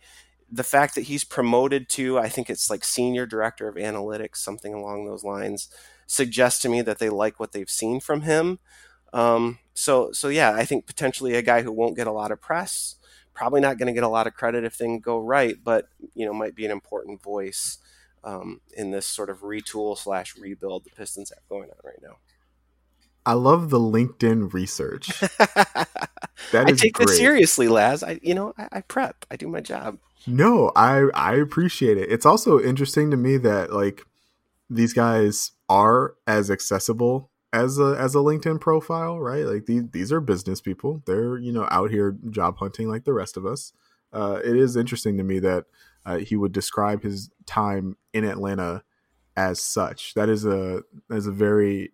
The 0.50 0.64
fact 0.64 0.94
that 0.94 1.02
he's 1.02 1.24
promoted 1.24 1.88
to, 1.90 2.18
I 2.18 2.28
think 2.28 2.48
it's 2.48 2.70
like 2.70 2.84
senior 2.84 3.26
director 3.26 3.68
of 3.68 3.76
analytics, 3.76 4.36
something 4.36 4.72
along 4.74 5.06
those 5.06 5.24
lines, 5.24 5.68
suggests 6.06 6.60
to 6.62 6.68
me 6.70 6.80
that 6.82 6.98
they 6.98 7.10
like 7.10 7.38
what 7.38 7.52
they've 7.52 7.68
seen 7.68 8.00
from 8.00 8.22
him. 8.22 8.58
Um, 9.12 9.58
so 9.74 10.12
so 10.12 10.28
yeah, 10.28 10.52
I 10.54 10.64
think 10.64 10.86
potentially 10.86 11.34
a 11.34 11.42
guy 11.42 11.62
who 11.62 11.72
won't 11.72 11.96
get 11.96 12.06
a 12.06 12.12
lot 12.12 12.30
of 12.32 12.40
press 12.40 12.96
probably 13.38 13.60
not 13.60 13.78
going 13.78 13.86
to 13.86 13.92
get 13.92 14.02
a 14.02 14.08
lot 14.08 14.26
of 14.26 14.34
credit 14.34 14.64
if 14.64 14.74
things 14.74 15.00
go 15.02 15.18
right, 15.18 15.56
but 15.62 15.88
you 16.14 16.26
know 16.26 16.34
might 16.34 16.56
be 16.56 16.64
an 16.64 16.72
important 16.72 17.22
voice 17.22 17.78
um, 18.24 18.60
in 18.76 18.90
this 18.90 19.06
sort 19.06 19.30
of 19.30 19.40
retool 19.40 19.96
slash 19.96 20.36
rebuild 20.36 20.84
the 20.84 20.90
Pistons 20.90 21.30
have 21.30 21.48
going 21.48 21.70
on 21.70 21.76
right 21.84 22.02
now. 22.02 22.16
I 23.24 23.34
love 23.34 23.70
the 23.70 23.78
LinkedIn 23.78 24.52
research. 24.52 25.22
That 26.52 26.66
I 26.66 26.72
take 26.72 26.94
great. 26.94 27.08
this 27.08 27.16
seriously, 27.18 27.68
Laz. 27.68 28.02
I 28.02 28.20
you 28.22 28.32
know 28.32 28.54
I, 28.56 28.68
I 28.72 28.80
prep. 28.82 29.26
I 29.30 29.36
do 29.36 29.48
my 29.48 29.60
job. 29.60 29.98
No, 30.26 30.70
I 30.76 31.08
I 31.12 31.34
appreciate 31.34 31.98
it. 31.98 32.10
It's 32.10 32.24
also 32.24 32.60
interesting 32.60 33.10
to 33.10 33.16
me 33.16 33.38
that 33.38 33.72
like 33.72 34.02
these 34.70 34.92
guys 34.92 35.50
are 35.68 36.14
as 36.26 36.48
accessible 36.48 37.30
as 37.52 37.78
a 37.78 37.96
as 37.98 38.14
a 38.14 38.18
LinkedIn 38.18 38.60
profile, 38.60 39.18
right? 39.18 39.44
Like 39.44 39.66
these 39.66 39.84
these 39.92 40.12
are 40.12 40.20
business 40.20 40.60
people. 40.60 41.02
They're 41.06 41.38
you 41.38 41.52
know 41.52 41.66
out 41.70 41.90
here 41.90 42.16
job 42.30 42.58
hunting 42.58 42.88
like 42.88 43.04
the 43.04 43.12
rest 43.12 43.36
of 43.36 43.46
us. 43.46 43.72
Uh, 44.12 44.40
it 44.44 44.56
is 44.56 44.76
interesting 44.76 45.16
to 45.18 45.24
me 45.24 45.38
that 45.40 45.64
uh, 46.06 46.16
he 46.18 46.36
would 46.36 46.52
describe 46.52 47.02
his 47.02 47.30
time 47.46 47.96
in 48.12 48.24
Atlanta 48.24 48.82
as 49.36 49.62
such. 49.62 50.14
That 50.14 50.28
is 50.28 50.44
a 50.44 50.82
is 51.10 51.26
a 51.26 51.32
very 51.32 51.92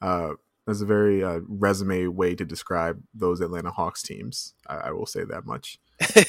uh, 0.00 0.32
that's 0.66 0.80
a 0.80 0.86
very 0.86 1.22
uh, 1.22 1.40
resume 1.46 2.08
way 2.08 2.34
to 2.34 2.44
describe 2.44 3.00
those 3.14 3.40
Atlanta 3.40 3.70
Hawks 3.70 4.02
teams. 4.02 4.54
I, 4.66 4.76
I 4.76 4.90
will 4.90 5.06
say 5.06 5.24
that 5.24 5.46
much. 5.46 5.78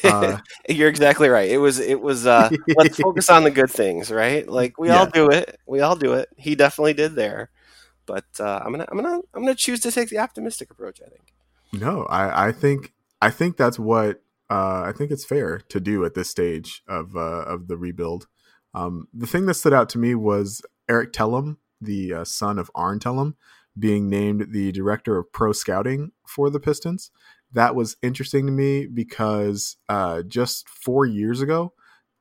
Uh, 0.04 0.38
You're 0.70 0.90
exactly 0.90 1.30
right. 1.30 1.50
It 1.50 1.58
was 1.58 1.80
it 1.80 2.00
was 2.00 2.28
uh, 2.28 2.50
let's 2.76 2.98
focus 3.02 3.30
on 3.30 3.44
the 3.44 3.52
good 3.52 3.72
things, 3.72 4.12
right? 4.12 4.48
Like 4.48 4.78
we 4.78 4.90
yeah. 4.90 5.00
all 5.00 5.08
do 5.08 5.30
it. 5.30 5.60
We 5.66 5.82
all 5.82 5.96
do 5.96 6.14
it. 6.14 6.30
He 6.38 6.56
definitely 6.56 6.94
did 6.94 7.16
there. 7.16 7.50
But 8.08 8.26
uh, 8.40 8.62
I'm 8.64 8.72
gonna 8.72 8.88
I'm 8.90 8.98
gonna 8.98 9.20
I'm 9.34 9.44
gonna 9.44 9.54
choose 9.54 9.82
to 9.82 9.92
take 9.92 10.10
the 10.10 10.18
optimistic 10.18 10.72
approach. 10.72 11.00
I 11.06 11.10
think. 11.10 11.34
No, 11.74 12.06
I 12.06 12.48
I 12.48 12.52
think 12.52 12.94
I 13.22 13.30
think 13.30 13.58
that's 13.58 13.78
what 13.78 14.22
uh, 14.50 14.84
I 14.86 14.94
think 14.98 15.12
it's 15.12 15.26
fair 15.26 15.60
to 15.60 15.80
do 15.80 16.06
at 16.06 16.16
this 16.16 16.30
stage 16.30 16.82
of 16.88 17.16
uh, 17.16 17.44
of 17.46 17.68
the 17.68 17.78
rebuild. 17.78 18.28
Um, 18.74 19.08
the 19.14 19.28
thing 19.28 19.46
that 19.46 19.56
stood 19.56 19.74
out 19.74 19.90
to 19.90 20.00
me 20.00 20.16
was 20.16 20.62
Eric 20.90 21.14
Tellem, 21.14 21.58
the 21.82 22.14
uh, 22.14 22.26
son 22.26 22.58
of 22.58 22.72
Arn 22.74 23.00
Tellem, 23.00 23.36
being 23.78 24.10
named 24.10 24.48
the 24.52 24.72
director 24.72 25.18
of 25.18 25.32
pro 25.32 25.52
scouting 25.52 26.12
for 26.26 26.50
the 26.50 26.60
Pistons. 26.60 27.12
That 27.52 27.76
was 27.76 27.98
interesting 28.02 28.46
to 28.46 28.52
me 28.52 28.88
because 28.88 29.78
uh, 29.90 30.22
just 30.24 30.68
four 30.70 31.06
years 31.06 31.42
ago, 31.42 31.74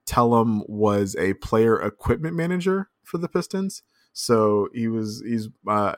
Tellem 0.07 0.63
was 0.67 1.17
a 1.17 1.35
player 1.35 1.81
equipment 1.81 2.37
manager 2.37 2.91
for 3.03 3.19
the 3.19 3.29
Pistons. 3.29 3.83
So 4.19 4.71
he 4.73 4.89
was 4.89 5.23
he's 5.27 5.51
uh, 5.69 5.97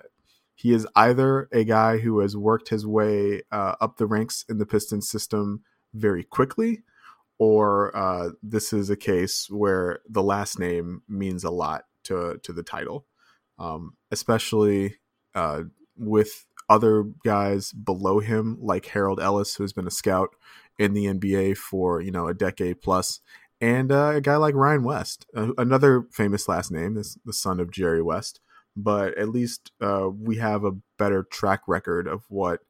he 0.57 0.72
is 0.72 0.88
either 0.96 1.48
a 1.52 1.62
guy 1.62 1.98
who 1.98 2.18
has 2.18 2.37
worked 2.37 2.68
his 2.68 2.85
way 2.85 3.42
uh, 3.52 3.76
up 3.81 3.96
the 3.96 4.09
ranks 4.09 4.44
in 4.48 4.59
the 4.59 4.66
Pistons 4.66 5.09
system 5.09 5.62
very 5.94 6.24
quickly, 6.24 6.83
or 7.38 7.96
uh, 7.96 8.31
this 8.42 8.72
is 8.72 8.90
a 8.90 8.96
case 8.96 9.46
where 9.48 10.00
the 10.09 10.22
last 10.24 10.59
name 10.59 11.02
means 11.09 11.44
a 11.44 11.50
lot 11.50 11.85
to 12.04 12.40
to 12.42 12.52
the 12.52 12.64
title, 12.64 13.07
um, 13.57 13.92
especially 14.11 14.96
uh, 15.37 15.62
with 15.96 16.44
other 16.68 17.04
guys 17.24 17.72
below 17.72 18.18
him 18.18 18.59
like 18.61 18.87
Harold 18.87 19.20
Ellis, 19.20 19.54
who's 19.54 19.72
been 19.72 19.87
a 19.87 19.92
scout 19.92 20.31
in 20.76 20.92
the 20.92 21.04
NBA 21.04 21.57
for 21.57 22.00
you 22.00 22.11
know 22.11 22.26
a 22.26 22.35
decade 22.35 22.83
plus, 22.83 23.20
and 23.61 23.90
uh, 23.90 24.12
a 24.16 24.21
guy 24.21 24.37
like 24.37 24.55
Ryan 24.55 24.85
West, 24.85 25.27
uh, 25.37 25.53
another 25.59 26.07
famous 26.12 26.49
last 26.49 26.71
name, 26.71 26.97
is 26.97 27.18
the 27.25 27.33
son 27.33 27.59
of 27.59 27.73
Jerry 27.73 28.03
West, 28.03 28.40
but 28.77 29.16
at 29.18 29.31
least 29.31 29.73
uh, 29.81 30.09
we 30.11 30.37
have 30.37 30.64
a 30.64 30.77
better 30.97 31.25
track 31.25 31.62
record 31.66 32.07
of 32.07 32.25
what 32.29 32.61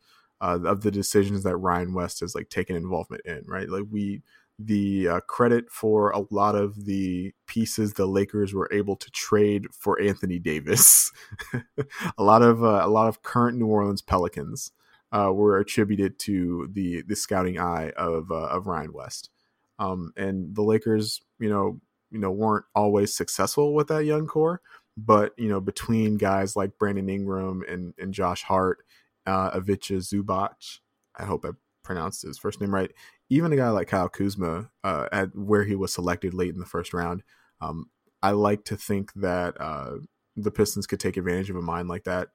uh, 0.40 0.60
of 0.64 0.82
the 0.82 0.90
decisions 0.90 1.42
that 1.42 1.56
Ryan 1.56 1.92
West 1.92 2.20
has 2.20 2.34
like 2.34 2.48
taken 2.48 2.76
involvement 2.76 3.22
in, 3.26 3.42
right? 3.46 3.68
Like 3.68 3.84
we 3.90 4.22
the 4.58 5.08
uh, 5.08 5.20
credit 5.20 5.70
for 5.70 6.10
a 6.10 6.24
lot 6.30 6.56
of 6.56 6.84
the 6.84 7.32
pieces 7.46 7.92
the 7.92 8.06
Lakers 8.06 8.54
were 8.54 8.68
able 8.72 8.96
to 8.96 9.10
trade 9.10 9.66
for 9.72 10.00
Anthony 10.00 10.38
Davis. 10.38 11.12
a 12.18 12.22
lot 12.22 12.42
of 12.42 12.64
uh, 12.64 12.80
a 12.82 12.88
lot 12.88 13.08
of 13.08 13.22
current 13.22 13.58
New 13.58 13.66
Orleans 13.66 14.02
Pelicans 14.02 14.72
were 15.12 15.58
attributed 15.58 16.18
to 16.20 16.68
the 16.72 17.02
the 17.02 17.16
scouting 17.16 17.58
eye 17.58 17.90
of 17.90 18.32
of 18.32 18.66
Ryan 18.66 18.94
West. 18.94 19.28
Um, 19.78 20.12
and 20.16 20.54
the 20.54 20.62
Lakers, 20.62 21.20
you 21.38 21.48
know, 21.48 21.80
you 22.10 22.18
know, 22.18 22.30
weren't 22.30 22.64
always 22.74 23.14
successful 23.14 23.74
with 23.74 23.88
that 23.88 24.04
young 24.04 24.26
core, 24.26 24.60
but 24.96 25.32
you 25.36 25.48
know, 25.48 25.60
between 25.60 26.16
guys 26.16 26.56
like 26.56 26.78
Brandon 26.78 27.08
Ingram 27.08 27.62
and 27.68 27.94
and 27.98 28.12
Josh 28.14 28.42
Hart, 28.42 28.78
uh, 29.26 29.50
Ivica 29.54 29.94
Zubac, 29.94 30.78
I 31.16 31.24
hope 31.24 31.44
I 31.44 31.50
pronounced 31.84 32.22
his 32.22 32.38
first 32.38 32.60
name 32.60 32.74
right. 32.74 32.90
Even 33.30 33.52
a 33.52 33.56
guy 33.56 33.70
like 33.70 33.88
Kyle 33.88 34.08
Kuzma, 34.08 34.70
uh, 34.84 35.08
at 35.12 35.36
where 35.36 35.64
he 35.64 35.76
was 35.76 35.92
selected 35.92 36.34
late 36.34 36.54
in 36.54 36.60
the 36.60 36.66
first 36.66 36.94
round, 36.94 37.22
um, 37.60 37.90
I 38.22 38.32
like 38.32 38.64
to 38.64 38.76
think 38.76 39.12
that 39.14 39.60
uh, 39.60 39.98
the 40.36 40.50
Pistons 40.50 40.86
could 40.86 41.00
take 41.00 41.16
advantage 41.16 41.50
of 41.50 41.56
a 41.56 41.62
mind 41.62 41.88
like 41.88 42.04
that. 42.04 42.28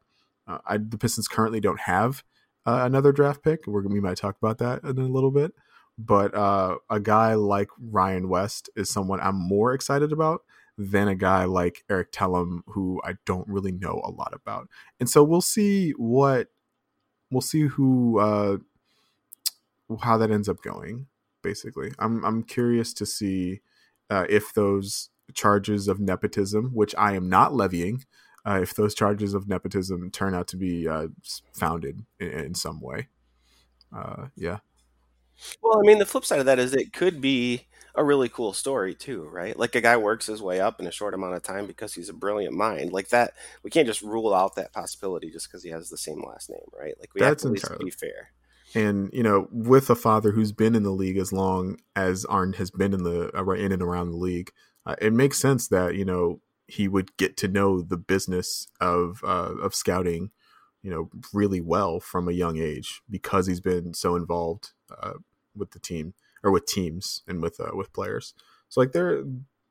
Uh, 0.47 0.59
I, 0.65 0.77
the 0.77 0.97
Pistons 0.97 1.27
currently 1.27 1.59
don't 1.59 1.81
have 1.81 2.23
uh, 2.65 2.81
another 2.83 3.11
draft 3.11 3.43
pick. 3.43 3.65
We're, 3.67 3.87
we 3.87 3.99
might 3.99 4.17
talk 4.17 4.37
about 4.41 4.57
that 4.59 4.83
in 4.83 4.97
a 4.97 5.07
little 5.07 5.31
bit, 5.31 5.53
but 5.97 6.33
uh, 6.35 6.77
a 6.89 6.99
guy 6.99 7.35
like 7.35 7.69
Ryan 7.79 8.29
West 8.29 8.69
is 8.75 8.89
someone 8.89 9.19
I'm 9.21 9.35
more 9.35 9.73
excited 9.73 10.11
about 10.11 10.41
than 10.77 11.07
a 11.07 11.15
guy 11.15 11.45
like 11.45 11.83
Eric 11.89 12.09
Tellem, 12.11 12.63
who 12.67 12.99
I 13.03 13.15
don't 13.25 13.47
really 13.47 13.71
know 13.71 14.01
a 14.03 14.09
lot 14.09 14.33
about. 14.33 14.69
And 14.99 15.09
so 15.09 15.23
we'll 15.23 15.41
see 15.41 15.91
what 15.91 16.47
we'll 17.31 17.41
see 17.41 17.67
who 17.67 18.19
uh, 18.19 18.57
how 20.01 20.17
that 20.17 20.31
ends 20.31 20.49
up 20.49 20.61
going. 20.61 21.07
Basically, 21.41 21.91
I'm 21.99 22.23
I'm 22.25 22.43
curious 22.43 22.93
to 22.95 23.05
see 23.05 23.61
uh, 24.09 24.25
if 24.29 24.53
those 24.53 25.09
charges 25.33 25.87
of 25.87 25.99
nepotism, 25.99 26.71
which 26.73 26.95
I 26.97 27.15
am 27.15 27.29
not 27.29 27.53
levying, 27.53 28.05
uh, 28.45 28.59
if 28.61 28.73
those 28.73 28.93
charges 28.93 29.33
of 29.33 29.47
nepotism 29.47 30.11
turn 30.11 30.33
out 30.33 30.47
to 30.49 30.57
be 30.57 30.87
uh, 30.87 31.07
founded 31.53 32.05
in, 32.19 32.27
in, 32.27 32.55
some 32.55 32.81
way. 32.81 33.07
Uh, 33.95 34.27
yeah. 34.35 34.59
Well, 35.61 35.79
I 35.79 35.81
mean, 35.81 35.99
the 35.99 36.05
flip 36.05 36.25
side 36.25 36.39
of 36.39 36.45
that 36.45 36.59
is 36.59 36.73
it 36.73 36.93
could 36.93 37.21
be 37.21 37.67
a 37.95 38.03
really 38.03 38.29
cool 38.29 38.53
story 38.53 38.95
too, 38.95 39.23
right? 39.31 39.57
Like 39.57 39.75
a 39.75 39.81
guy 39.81 39.97
works 39.97 40.25
his 40.25 40.41
way 40.41 40.59
up 40.59 40.79
in 40.79 40.87
a 40.87 40.91
short 40.91 41.13
amount 41.13 41.35
of 41.35 41.43
time 41.43 41.67
because 41.67 41.93
he's 41.93 42.09
a 42.09 42.13
brilliant 42.13 42.55
mind. 42.55 42.91
Like 42.91 43.09
that, 43.09 43.33
we 43.63 43.69
can't 43.69 43.87
just 43.87 44.01
rule 44.01 44.33
out 44.33 44.55
that 44.55 44.73
possibility 44.73 45.29
just 45.29 45.49
because 45.49 45.63
he 45.63 45.69
has 45.69 45.89
the 45.89 45.97
same 45.97 46.23
last 46.23 46.49
name, 46.49 46.59
right? 46.77 46.95
Like 46.99 47.13
we 47.13 47.21
That's 47.21 47.43
have 47.43 47.53
to 47.53 47.73
at 47.73 47.79
least 47.81 47.99
be 48.01 48.07
fair. 48.07 48.31
And 48.75 49.11
you 49.13 49.21
know, 49.21 49.47
with 49.51 49.89
a 49.89 49.95
father 49.95 50.31
who's 50.31 50.51
been 50.51 50.75
in 50.75 50.83
the 50.83 50.91
league 50.91 51.17
as 51.17 51.31
long 51.31 51.77
as 51.95 52.25
Arn 52.25 52.53
has 52.53 52.71
been 52.71 52.93
in 52.93 53.03
the 53.03 53.29
uh, 53.37 53.47
in 53.51 53.71
and 53.71 53.83
around 53.83 54.09
the 54.09 54.17
league, 54.17 54.51
uh, 54.85 54.95
it 54.99 55.13
makes 55.13 55.37
sense 55.37 55.67
that 55.67 55.95
you 55.95 56.05
know 56.05 56.41
he 56.67 56.87
would 56.87 57.15
get 57.17 57.37
to 57.37 57.47
know 57.47 57.81
the 57.81 57.97
business 57.97 58.67
of 58.81 59.21
uh, 59.23 59.53
of 59.61 59.75
scouting, 59.75 60.31
you 60.81 60.89
know, 60.89 61.09
really 61.31 61.61
well 61.61 61.99
from 61.99 62.27
a 62.27 62.31
young 62.33 62.57
age 62.57 63.03
because 63.07 63.45
he's 63.45 63.61
been 63.61 63.93
so 63.93 64.15
involved 64.15 64.71
uh, 64.99 65.13
with 65.55 65.71
the 65.71 65.79
team 65.79 66.13
or 66.43 66.51
with 66.51 66.65
teams 66.65 67.21
and 67.27 67.41
with 67.41 67.59
uh, 67.59 67.71
with 67.73 67.93
players. 67.93 68.33
So 68.69 68.81
like 68.81 68.91
they're 68.91 69.23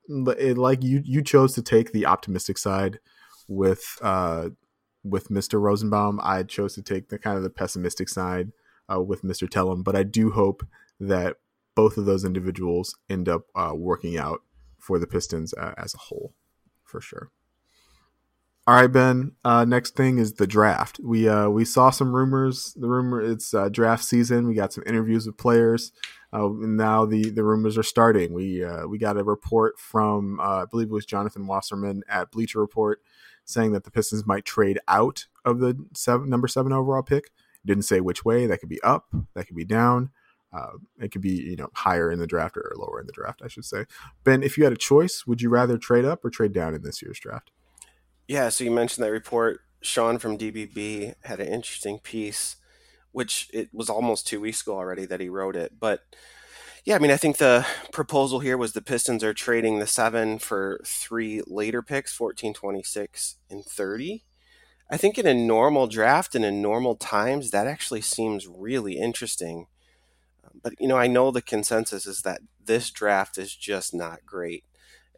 like 0.07 0.83
you 0.83 1.01
you 1.03 1.21
chose 1.21 1.53
to 1.53 1.61
take 1.61 1.91
the 1.91 2.05
optimistic 2.05 2.57
side 2.57 2.99
with 3.47 3.97
uh 4.01 4.49
with 5.03 5.29
Mr. 5.29 5.59
Rosenbaum. 5.61 6.19
I 6.23 6.43
chose 6.43 6.75
to 6.75 6.81
take 6.81 7.09
the 7.09 7.19
kind 7.19 7.37
of 7.37 7.43
the 7.43 7.49
pessimistic 7.49 8.07
side 8.09 8.51
uh, 8.91 9.01
with 9.01 9.21
Mr. 9.23 9.49
Tellem, 9.49 9.83
but 9.83 9.95
I 9.95 10.03
do 10.03 10.31
hope 10.31 10.65
that 10.99 11.37
both 11.75 11.97
of 11.97 12.05
those 12.05 12.23
individuals 12.23 12.95
end 13.09 13.27
up 13.27 13.43
uh, 13.55 13.73
working 13.75 14.17
out 14.17 14.41
for 14.79 14.99
the 14.99 15.07
Pistons 15.07 15.53
uh, 15.53 15.73
as 15.77 15.93
a 15.93 15.97
whole 15.97 16.33
for 16.83 17.01
sure. 17.01 17.31
All 18.65 18.75
right, 18.75 18.87
Ben. 18.87 19.33
Uh, 19.43 19.65
next 19.65 19.93
thing 19.93 20.19
is 20.19 20.35
the 20.35 20.47
draft. 20.47 20.97
We 21.03 21.27
uh, 21.27 21.49
we 21.49 21.65
saw 21.65 21.89
some 21.89 22.15
rumors. 22.15 22.73
The 22.79 22.87
rumor 22.87 23.21
it's 23.21 23.53
uh, 23.53 23.67
draft 23.67 24.05
season. 24.05 24.47
We 24.47 24.53
got 24.53 24.71
some 24.71 24.85
interviews 24.87 25.25
with 25.25 25.37
players. 25.37 25.91
Uh, 26.31 26.45
and 26.45 26.77
now 26.77 27.05
the, 27.05 27.29
the 27.29 27.43
rumors 27.43 27.77
are 27.77 27.83
starting. 27.83 28.31
We 28.31 28.63
uh, 28.63 28.87
we 28.87 28.99
got 28.99 29.17
a 29.17 29.23
report 29.23 29.77
from 29.77 30.39
uh, 30.39 30.61
I 30.61 30.65
believe 30.71 30.87
it 30.87 30.93
was 30.93 31.05
Jonathan 31.05 31.45
Wasserman 31.45 32.03
at 32.07 32.31
Bleacher 32.31 32.61
Report 32.61 33.01
saying 33.43 33.73
that 33.73 33.83
the 33.83 33.91
Pistons 33.91 34.25
might 34.25 34.45
trade 34.45 34.79
out 34.87 35.27
of 35.43 35.59
the 35.59 35.85
seven, 35.93 36.29
number 36.29 36.47
seven 36.47 36.71
overall 36.71 37.03
pick. 37.03 37.31
Didn't 37.65 37.83
say 37.83 37.99
which 37.99 38.23
way. 38.23 38.47
That 38.47 38.59
could 38.59 38.69
be 38.69 38.81
up. 38.81 39.07
That 39.33 39.45
could 39.45 39.57
be 39.57 39.65
down. 39.65 40.11
It 41.01 41.11
could 41.11 41.21
be 41.21 41.33
you 41.33 41.57
know 41.57 41.69
higher 41.73 42.09
in 42.09 42.19
the 42.19 42.27
draft 42.27 42.55
or 42.55 42.71
lower 42.77 43.01
in 43.01 43.07
the 43.07 43.13
draft, 43.13 43.41
I 43.43 43.49
should 43.49 43.65
say. 43.65 43.87
Ben, 44.23 44.41
if 44.41 44.57
you 44.57 44.63
had 44.63 44.71
a 44.71 44.77
choice, 44.77 45.27
would 45.27 45.41
you 45.41 45.49
rather 45.49 45.77
trade 45.77 46.05
up 46.05 46.23
or 46.23 46.29
trade 46.29 46.53
down 46.53 46.73
in 46.73 46.81
this 46.81 47.01
year's 47.01 47.19
draft? 47.19 47.51
Yeah, 48.27 48.49
so 48.49 48.63
you 48.63 48.71
mentioned 48.71 49.03
that 49.05 49.11
report. 49.11 49.61
Sean 49.81 50.17
from 50.17 50.37
DBB 50.37 51.13
had 51.23 51.39
an 51.39 51.47
interesting 51.47 51.99
piece, 51.99 52.55
which 53.11 53.49
it 53.53 53.69
was 53.73 53.89
almost 53.89 54.27
two 54.27 54.39
weeks 54.41 54.61
ago 54.61 54.75
already 54.77 55.05
that 55.05 55.19
he 55.19 55.29
wrote 55.29 55.55
it. 55.55 55.73
But 55.79 56.01
yeah, 56.85 56.95
I 56.95 56.99
mean, 56.99 57.11
I 57.11 57.17
think 57.17 57.37
the 57.37 57.65
proposal 57.93 58.39
here 58.39 58.57
was 58.57 58.73
the 58.73 58.81
Pistons 58.81 59.23
are 59.23 59.33
trading 59.33 59.79
the 59.79 59.87
seven 59.87 60.39
for 60.39 60.79
three 60.85 61.41
later 61.47 61.81
picks 61.81 62.13
14, 62.13 62.53
26, 62.53 63.37
and 63.49 63.65
30. 63.65 64.23
I 64.91 64.97
think 64.97 65.17
in 65.17 65.27
a 65.27 65.33
normal 65.33 65.87
draft 65.87 66.35
and 66.35 66.45
in 66.45 66.61
normal 66.61 66.95
times, 66.95 67.51
that 67.51 67.67
actually 67.67 68.01
seems 68.01 68.47
really 68.47 68.97
interesting 68.97 69.67
but 70.61 70.73
you 70.79 70.87
know, 70.87 70.97
I 70.97 71.07
know 71.07 71.31
the 71.31 71.41
consensus 71.41 72.05
is 72.05 72.21
that 72.21 72.41
this 72.63 72.89
draft 72.91 73.37
is 73.37 73.55
just 73.55 73.93
not 73.93 74.25
great, 74.25 74.63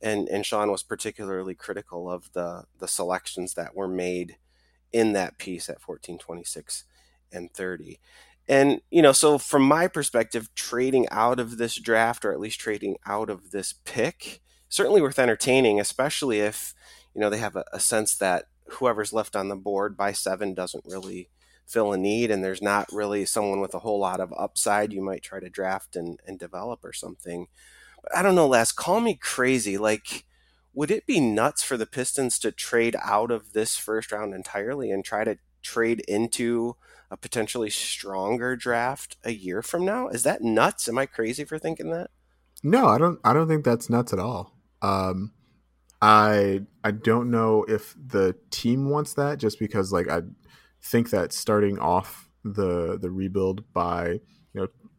and 0.05 0.29
and 0.29 0.45
Sean 0.45 0.71
was 0.71 0.83
particularly 0.83 1.55
critical 1.55 2.09
of 2.09 2.31
the 2.33 2.65
the 2.79 2.87
selections 2.87 3.55
that 3.55 3.75
were 3.75 3.87
made 3.87 4.37
in 4.93 5.13
that 5.13 5.37
piece 5.37 5.67
at 5.67 5.81
1426 5.85 6.85
and 7.33 7.51
30. 7.51 7.99
And 8.47 8.81
you 8.91 9.01
know, 9.01 9.11
so 9.11 9.37
from 9.37 9.63
my 9.63 9.87
perspective, 9.87 10.53
trading 10.55 11.07
out 11.09 11.39
of 11.39 11.57
this 11.57 11.75
draft, 11.75 12.23
or 12.23 12.31
at 12.31 12.39
least 12.39 12.59
trading 12.59 12.97
out 13.05 13.29
of 13.29 13.51
this 13.51 13.73
pick, 13.83 14.41
certainly 14.69 15.01
worth 15.01 15.19
entertaining, 15.19 15.79
especially 15.79 16.39
if 16.39 16.75
you 17.15 17.19
know 17.19 17.29
they 17.31 17.39
have 17.39 17.55
a, 17.55 17.65
a 17.73 17.79
sense 17.79 18.15
that 18.17 18.45
whoever's 18.69 19.13
left 19.13 19.35
on 19.35 19.49
the 19.49 19.55
board 19.55 19.97
by 19.97 20.11
seven 20.11 20.53
doesn't 20.53 20.85
really 20.85 21.29
fill 21.65 21.93
a 21.93 21.97
need 21.97 22.29
and 22.29 22.43
there's 22.43 22.61
not 22.61 22.87
really 22.91 23.25
someone 23.25 23.59
with 23.59 23.73
a 23.73 23.79
whole 23.79 23.99
lot 23.99 24.19
of 24.19 24.31
upside 24.37 24.93
you 24.93 25.01
might 25.01 25.23
try 25.23 25.39
to 25.39 25.49
draft 25.49 25.95
and, 25.95 26.19
and 26.27 26.37
develop 26.37 26.85
or 26.85 26.93
something. 26.93 27.47
I 28.13 28.21
don't 28.21 28.35
know, 28.35 28.47
Laz, 28.47 28.71
call 28.71 28.99
me 28.99 29.15
crazy. 29.15 29.77
Like, 29.77 30.25
would 30.73 30.91
it 30.91 31.05
be 31.05 31.19
nuts 31.19 31.63
for 31.63 31.77
the 31.77 31.85
Pistons 31.85 32.37
to 32.39 32.51
trade 32.51 32.95
out 33.01 33.31
of 33.31 33.53
this 33.53 33.77
first 33.77 34.11
round 34.11 34.33
entirely 34.33 34.91
and 34.91 35.03
try 35.03 35.23
to 35.23 35.37
trade 35.61 36.01
into 36.07 36.75
a 37.09 37.17
potentially 37.17 37.69
stronger 37.69 38.55
draft 38.55 39.17
a 39.23 39.31
year 39.31 39.61
from 39.61 39.85
now? 39.85 40.07
Is 40.09 40.23
that 40.23 40.41
nuts? 40.41 40.87
Am 40.87 40.97
I 40.97 41.05
crazy 41.05 41.45
for 41.45 41.57
thinking 41.57 41.91
that? 41.91 42.09
No, 42.63 42.87
I 42.87 42.97
don't 42.97 43.19
I 43.23 43.33
don't 43.33 43.47
think 43.47 43.63
that's 43.63 43.89
nuts 43.89 44.13
at 44.13 44.19
all. 44.19 44.53
Um 44.81 45.31
I 46.01 46.61
I 46.83 46.91
don't 46.91 47.31
know 47.31 47.63
if 47.67 47.95
the 47.95 48.35
team 48.51 48.89
wants 48.89 49.13
that 49.13 49.37
just 49.37 49.59
because 49.59 49.91
like 49.91 50.09
I 50.09 50.21
think 50.81 51.09
that 51.11 51.31
starting 51.31 51.79
off 51.79 52.29
the 52.43 52.97
the 52.97 53.09
rebuild 53.09 53.71
by 53.73 54.19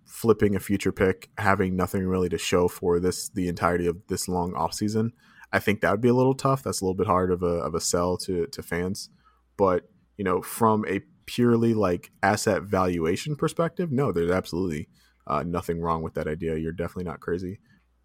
flipping 0.07 0.57
a 0.57 0.61
future 0.61 0.93
pick, 0.93 1.29
having 1.39 1.77
nothing 1.77 2.07
really 2.07 2.29
to 2.29 2.39
show 2.39 2.69
for 2.69 2.99
this 3.01 3.29
the 3.29 3.49
entirety 3.49 3.87
of 3.87 3.99
this 4.09 4.29
long 4.29 4.55
off 4.55 4.73
season, 4.73 5.13
I 5.53 5.59
think 5.59 5.81
that 5.81 5.91
would 5.91 6.01
be 6.01 6.09
a 6.09 6.15
little 6.15 6.35
tough. 6.35 6.63
That's 6.63 6.81
a 6.81 6.85
little 6.85 6.97
bit 6.97 7.07
hard 7.07 7.31
of 7.31 7.43
a 7.43 7.47
of 7.47 7.75
a 7.75 7.81
sell 7.81 8.17
to 8.19 8.47
to 8.47 8.63
fans. 8.63 9.11
But 9.57 9.89
you 10.17 10.25
know, 10.25 10.43
from 10.43 10.85
a 10.87 11.01
purely 11.27 11.75
like 11.75 12.11
asset 12.23 12.63
valuation 12.63 13.37
perspective, 13.37 13.91
no, 13.91 14.13
there's 14.13 14.31
absolutely 14.31 14.89
uh, 15.27 15.43
nothing 15.43 15.81
wrong 15.81 16.03
with 16.03 16.15
that 16.15 16.29
idea. 16.29 16.57
You're 16.57 16.73
definitely 16.73 17.11
not 17.11 17.21
crazy. 17.21 17.59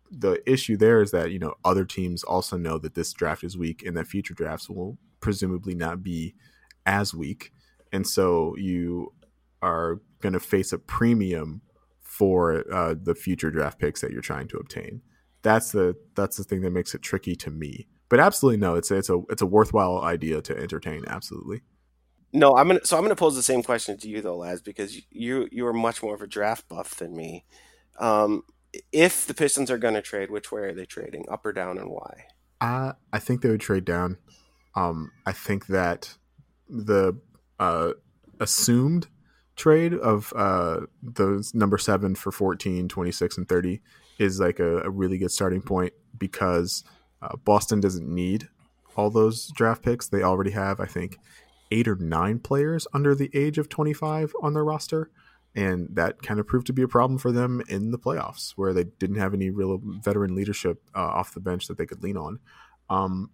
The 0.10 0.42
issue 0.50 0.76
there 0.76 1.02
is 1.02 1.12
that 1.12 1.32
you 1.32 1.40
know 1.40 1.54
other 1.64 1.86
teams 1.86 2.24
also 2.24 2.58
know 2.58 2.78
that 2.80 2.96
this 2.96 3.14
draft 3.14 3.44
is 3.44 3.58
weak 3.58 3.84
and 3.86 3.96
that 3.96 4.08
future 4.08 4.34
drafts 4.34 4.70
will 4.70 4.98
presumably 5.20 5.76
not 5.76 6.04
be 6.04 6.34
as 6.86 7.14
weak 7.14 7.52
and 7.92 8.08
so 8.08 8.56
you 8.58 9.14
are 9.62 10.00
going 10.22 10.34
to 10.34 10.40
face 10.40 10.72
a 10.72 10.78
premium 10.78 11.62
for 12.12 12.66
uh, 12.74 12.94
the 13.02 13.16
future 13.16 13.50
draft 13.50 13.80
picks 13.80 14.02
that 14.02 14.12
you're 14.12 14.22
trying 14.22 14.46
to 14.46 14.58
obtain. 14.58 15.02
That's 15.44 15.72
the 15.72 15.96
that's 16.14 16.36
the 16.36 16.44
thing 16.44 16.62
that 16.62 16.72
makes 16.72 16.94
it 16.94 17.02
tricky 17.02 17.38
to 17.38 17.50
me. 17.50 17.88
But 18.10 18.20
absolutely 18.20 18.58
no, 18.58 18.76
it's 18.76 18.92
a, 18.92 18.98
it's 18.98 19.10
a 19.10 19.22
it's 19.30 19.42
a 19.42 19.46
worthwhile 19.46 20.02
idea 20.02 20.42
to 20.42 20.58
entertain. 20.58 21.06
Absolutely. 21.08 21.62
No, 22.34 22.58
I'm 22.58 22.68
gonna 22.68 22.86
so 22.86 22.98
I'm 22.98 23.04
gonna 23.04 23.16
pose 23.16 23.36
the 23.36 23.42
same 23.42 23.64
question 23.64 23.98
to 23.98 24.10
you 24.10 24.22
though, 24.22 24.36
Laz, 24.38 24.62
because 24.62 25.02
you 25.10 25.48
you 25.52 25.66
are 25.66 25.74
much 25.74 26.04
more 26.04 26.14
of 26.14 26.22
a 26.22 26.28
draft 26.28 26.68
buff 26.68 26.96
than 26.96 27.16
me. 27.16 27.46
Um, 27.98 28.44
if 28.92 29.26
the 29.26 29.34
Pistons 29.34 29.72
are 29.72 29.78
going 29.78 29.94
to 29.94 30.02
trade, 30.02 30.32
which 30.32 30.52
way 30.52 30.62
are 30.62 30.74
they 30.74 30.86
trading, 30.86 31.26
up 31.30 31.46
or 31.46 31.54
down, 31.54 31.78
and 31.78 31.90
why? 31.90 32.26
Uh, 32.60 32.94
I 33.12 33.20
think 33.20 33.42
they 33.42 33.50
would 33.50 33.62
trade 33.62 33.86
down. 33.86 34.18
Um, 34.76 35.12
I 35.26 35.32
think 35.32 35.68
that 35.68 36.16
the 36.70 37.18
uh, 37.60 37.92
assumed 38.40 39.08
trade 39.62 39.94
of 39.94 40.34
uh, 40.36 40.82
those 41.04 41.54
number 41.54 41.78
seven 41.78 42.16
for 42.16 42.32
14, 42.32 42.90
26, 42.90 43.38
and 43.38 43.48
30 43.48 43.80
is 44.18 44.40
like 44.40 44.60
a, 44.60 44.80
a 44.80 44.90
really 44.90 45.20
good 45.20 45.32
starting 45.32 45.62
point 45.62 45.94
because 46.18 46.84
uh, 47.22 47.36
Boston 47.38 47.80
doesn't 47.80 48.08
need 48.08 48.50
all 48.96 49.12
those 49.12 49.52
draft 49.56 49.84
picks. 49.84 50.10
They 50.10 50.24
already 50.24 50.52
have, 50.52 50.80
I 50.80 50.86
think, 50.86 51.18
eight 51.72 51.88
or 51.88 51.96
nine 51.96 52.40
players 52.40 52.88
under 52.92 53.14
the 53.14 53.30
age 53.34 53.60
of 53.60 53.70
25 53.70 54.34
on 54.42 54.54
their 54.54 54.64
roster. 54.64 55.12
And 55.54 55.90
that 55.94 56.24
kind 56.24 56.40
of 56.40 56.48
proved 56.48 56.68
to 56.68 56.74
be 56.74 56.82
a 56.82 56.88
problem 56.88 57.20
for 57.20 57.32
them 57.32 57.62
in 57.68 57.92
the 57.92 58.00
playoffs, 58.00 58.54
where 58.56 58.74
they 58.74 58.86
didn't 58.86 59.18
have 59.18 59.34
any 59.34 59.50
real 59.50 59.80
veteran 59.84 60.34
leadership 60.34 60.82
uh, 60.96 61.00
off 61.00 61.34
the 61.34 61.40
bench 61.40 61.68
that 61.68 61.78
they 61.78 61.86
could 61.86 62.02
lean 62.02 62.18
on. 62.18 62.40
Um, 62.90 63.30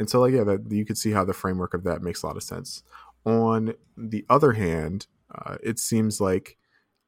and 0.00 0.10
so, 0.10 0.20
like, 0.20 0.32
yeah, 0.32 0.44
that 0.44 0.66
you 0.70 0.84
could 0.84 0.98
see 0.98 1.12
how 1.12 1.24
the 1.24 1.34
framework 1.34 1.74
of 1.74 1.84
that 1.84 2.02
makes 2.02 2.22
a 2.22 2.26
lot 2.26 2.36
of 2.36 2.42
sense. 2.42 2.82
On 3.24 3.74
the 3.96 4.24
other 4.28 4.52
hand, 4.52 5.06
uh, 5.34 5.56
it 5.62 5.78
seems 5.78 6.20
like 6.20 6.56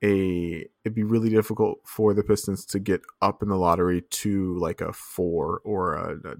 a 0.02 0.66
it'd 0.85 0.94
be 0.94 1.02
really 1.02 1.30
difficult 1.30 1.80
for 1.85 2.14
the 2.14 2.22
Pistons 2.22 2.64
to 2.66 2.78
get 2.78 3.02
up 3.20 3.42
in 3.42 3.48
the 3.48 3.56
lottery 3.56 4.02
to 4.02 4.56
like 4.59 4.80
a 4.80 4.92
four 4.92 5.61
or 5.64 5.94
a, 5.94 6.16
a 6.28 6.35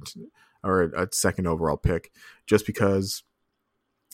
or 0.63 0.83
a, 0.83 1.05
a 1.05 1.09
second 1.13 1.47
overall 1.47 1.77
pick, 1.77 2.11
just 2.47 2.67
because 2.67 3.23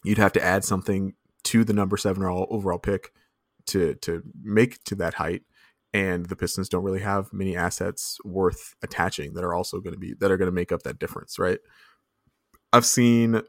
you'd 0.04 0.18
have 0.18 0.32
to 0.32 0.42
add 0.42 0.64
something 0.64 1.14
to 1.44 1.64
the 1.64 1.72
number 1.72 1.96
seven 1.96 2.24
overall 2.24 2.78
pick 2.78 3.12
to 3.66 3.94
to 3.96 4.22
make 4.42 4.82
to 4.84 4.94
that 4.96 5.14
height. 5.14 5.42
And 5.92 6.26
the 6.26 6.36
pistons 6.36 6.68
don't 6.68 6.84
really 6.84 7.00
have 7.00 7.32
many 7.32 7.56
assets 7.56 8.18
worth 8.24 8.74
attaching 8.82 9.32
that 9.34 9.44
are 9.44 9.54
also 9.54 9.80
going 9.80 9.94
to 9.94 9.98
be 9.98 10.14
that 10.20 10.30
are 10.30 10.36
going 10.36 10.50
to 10.50 10.52
make 10.52 10.72
up 10.72 10.82
that 10.82 10.98
difference 10.98 11.38
right? 11.38 11.58
I've 12.72 12.84
seen 12.84 13.42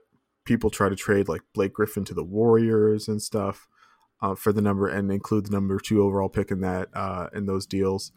people 0.46 0.70
try 0.70 0.88
to 0.88 0.96
trade 0.96 1.28
like 1.28 1.42
blake 1.54 1.74
griffin 1.74 2.06
to 2.06 2.14
the 2.14 2.24
warriors 2.24 3.08
and 3.08 3.22
stuff 3.22 3.68
uh, 4.22 4.36
for 4.36 4.52
the 4.52 4.62
number 4.62 4.88
and 4.88 5.12
include 5.12 5.46
the 5.46 5.52
number 5.52 5.80
two 5.80 6.02
overall 6.02 6.30
pick 6.30 6.52
in 6.52 6.62
that 6.62 6.90
uh, 6.94 7.28
in 7.34 7.46
those 7.46 7.66
deals 7.66 8.12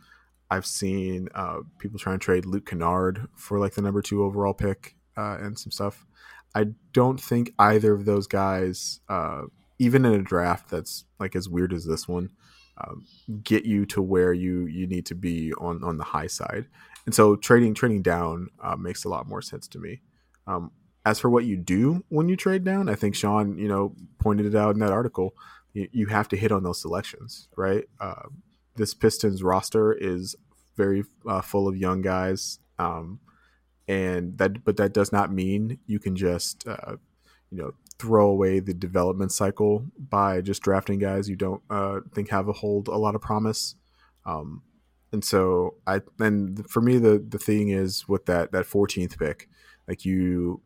i've 0.50 0.66
seen 0.66 1.28
uh, 1.34 1.58
people 1.78 1.98
try 1.98 2.12
and 2.12 2.22
trade 2.22 2.46
luke 2.46 2.66
kennard 2.66 3.26
for 3.36 3.58
like 3.58 3.74
the 3.74 3.82
number 3.82 4.02
two 4.02 4.24
overall 4.24 4.54
pick 4.54 4.96
uh, 5.16 5.36
and 5.40 5.58
some 5.58 5.70
stuff 5.70 6.06
I 6.54 6.66
don't 6.92 7.20
think 7.20 7.52
either 7.58 7.92
of 7.92 8.04
those 8.04 8.26
guys, 8.26 9.00
uh, 9.08 9.42
even 9.78 10.04
in 10.04 10.12
a 10.14 10.22
draft 10.22 10.70
that's 10.70 11.04
like 11.18 11.36
as 11.36 11.48
weird 11.48 11.72
as 11.72 11.84
this 11.84 12.08
one, 12.08 12.30
um, 12.78 13.06
get 13.42 13.64
you 13.64 13.86
to 13.86 14.02
where 14.02 14.32
you 14.32 14.66
you 14.66 14.86
need 14.86 15.06
to 15.06 15.14
be 15.14 15.52
on 15.54 15.84
on 15.84 15.98
the 15.98 16.04
high 16.04 16.26
side. 16.26 16.66
And 17.06 17.14
so 17.14 17.36
trading 17.36 17.74
trading 17.74 18.02
down 18.02 18.48
uh, 18.62 18.76
makes 18.76 19.04
a 19.04 19.08
lot 19.08 19.28
more 19.28 19.42
sense 19.42 19.68
to 19.68 19.78
me. 19.78 20.00
Um, 20.46 20.72
as 21.06 21.18
for 21.18 21.30
what 21.30 21.44
you 21.44 21.56
do 21.56 22.04
when 22.08 22.28
you 22.28 22.36
trade 22.36 22.64
down, 22.64 22.88
I 22.88 22.94
think 22.94 23.14
Sean, 23.14 23.56
you 23.56 23.68
know, 23.68 23.94
pointed 24.18 24.46
it 24.46 24.54
out 24.54 24.74
in 24.74 24.80
that 24.80 24.92
article. 24.92 25.34
You, 25.72 25.88
you 25.92 26.06
have 26.06 26.28
to 26.28 26.36
hit 26.36 26.52
on 26.52 26.62
those 26.62 26.80
selections, 26.80 27.48
right? 27.56 27.84
Uh, 28.00 28.28
this 28.76 28.94
Pistons 28.94 29.42
roster 29.42 29.92
is 29.92 30.36
very 30.76 31.04
uh, 31.28 31.40
full 31.42 31.68
of 31.68 31.76
young 31.76 32.02
guys. 32.02 32.58
Um, 32.78 33.20
and 33.90 34.38
that 34.38 34.64
but 34.64 34.76
that 34.76 34.94
does 34.94 35.10
not 35.10 35.32
mean 35.32 35.78
you 35.86 35.98
can 35.98 36.14
just 36.14 36.66
uh, 36.68 36.96
you 37.50 37.58
know 37.58 37.72
throw 37.98 38.28
away 38.28 38.60
the 38.60 38.72
development 38.72 39.32
cycle 39.32 39.84
by 39.98 40.40
just 40.40 40.62
drafting 40.62 41.00
guys 41.00 41.28
you 41.28 41.34
don't 41.36 41.60
uh, 41.70 41.98
think 42.14 42.30
have 42.30 42.48
a 42.48 42.52
hold 42.52 42.86
a 42.86 42.96
lot 42.96 43.16
of 43.16 43.20
promise 43.20 43.74
um, 44.26 44.62
and 45.12 45.24
so 45.24 45.74
i 45.88 46.00
and 46.20 46.70
for 46.70 46.80
me 46.80 46.98
the 46.98 47.24
the 47.28 47.38
thing 47.38 47.68
is 47.68 48.08
with 48.08 48.26
that 48.26 48.52
that 48.52 48.64
14th 48.64 49.18
pick 49.18 49.48
like 49.88 50.04
you 50.04 50.60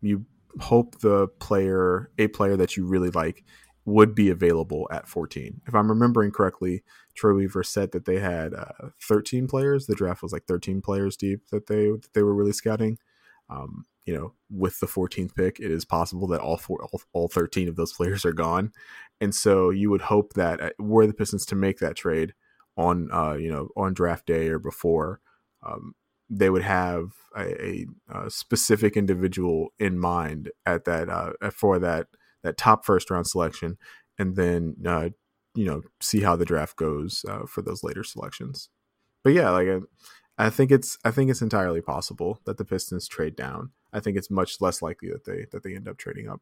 you 0.00 0.24
hope 0.58 0.98
the 1.00 1.28
player 1.38 2.10
a 2.18 2.28
player 2.28 2.56
that 2.56 2.78
you 2.78 2.86
really 2.86 3.10
like 3.10 3.44
would 3.90 4.14
be 4.14 4.30
available 4.30 4.86
at 4.90 5.08
14 5.08 5.60
if 5.66 5.74
i'm 5.74 5.88
remembering 5.88 6.30
correctly 6.30 6.82
Troy 7.14 7.34
Weaver 7.34 7.62
said 7.62 7.92
that 7.92 8.04
they 8.04 8.18
had 8.18 8.54
uh, 8.54 8.88
13 9.02 9.46
players. 9.46 9.86
The 9.86 9.94
draft 9.94 10.22
was 10.22 10.32
like 10.32 10.44
13 10.46 10.80
players 10.80 11.16
deep 11.16 11.48
that 11.50 11.66
they 11.66 11.88
that 11.88 12.12
they 12.14 12.22
were 12.22 12.34
really 12.34 12.52
scouting. 12.52 12.98
Um, 13.48 13.86
you 14.06 14.14
know, 14.14 14.32
with 14.48 14.80
the 14.80 14.86
14th 14.86 15.34
pick, 15.34 15.60
it 15.60 15.70
is 15.70 15.84
possible 15.84 16.26
that 16.28 16.40
all 16.40 16.56
four, 16.56 16.82
all, 16.84 17.02
all 17.12 17.28
13 17.28 17.68
of 17.68 17.76
those 17.76 17.92
players 17.92 18.24
are 18.24 18.32
gone, 18.32 18.72
and 19.20 19.34
so 19.34 19.70
you 19.70 19.90
would 19.90 20.02
hope 20.02 20.32
that 20.32 20.60
uh, 20.60 20.70
were 20.78 21.06
the 21.06 21.12
Pistons 21.12 21.44
to 21.46 21.54
make 21.54 21.78
that 21.78 21.96
trade 21.96 22.32
on, 22.76 23.10
uh, 23.12 23.34
you 23.34 23.50
know, 23.50 23.68
on 23.76 23.92
draft 23.92 24.26
day 24.26 24.48
or 24.48 24.58
before, 24.58 25.20
um, 25.62 25.94
they 26.30 26.48
would 26.48 26.62
have 26.62 27.12
a, 27.36 27.62
a, 27.62 27.86
a, 28.08 28.30
specific 28.30 28.96
individual 28.96 29.74
in 29.78 29.98
mind 29.98 30.50
at 30.64 30.84
that 30.84 31.08
uh, 31.08 31.32
for 31.50 31.78
that 31.78 32.06
that 32.42 32.56
top 32.56 32.84
first 32.84 33.10
round 33.10 33.26
selection, 33.26 33.78
and 34.18 34.36
then 34.36 34.76
uh, 34.86 35.10
you 35.54 35.64
know 35.64 35.82
see 36.00 36.20
how 36.20 36.36
the 36.36 36.44
draft 36.44 36.76
goes 36.76 37.24
uh, 37.28 37.46
for 37.46 37.62
those 37.62 37.84
later 37.84 38.04
selections. 38.04 38.68
But 39.22 39.34
yeah, 39.34 39.50
like 39.50 39.68
I, 39.68 40.46
I 40.46 40.50
think 40.50 40.70
it's 40.70 40.98
I 41.04 41.10
think 41.10 41.30
it's 41.30 41.42
entirely 41.42 41.80
possible 41.80 42.40
that 42.44 42.56
the 42.56 42.64
Pistons 42.64 43.08
trade 43.08 43.36
down. 43.36 43.70
I 43.92 44.00
think 44.00 44.16
it's 44.16 44.30
much 44.30 44.60
less 44.60 44.82
likely 44.82 45.10
that 45.10 45.24
they 45.24 45.46
that 45.52 45.62
they 45.62 45.74
end 45.74 45.88
up 45.88 45.98
trading 45.98 46.28
up. 46.28 46.40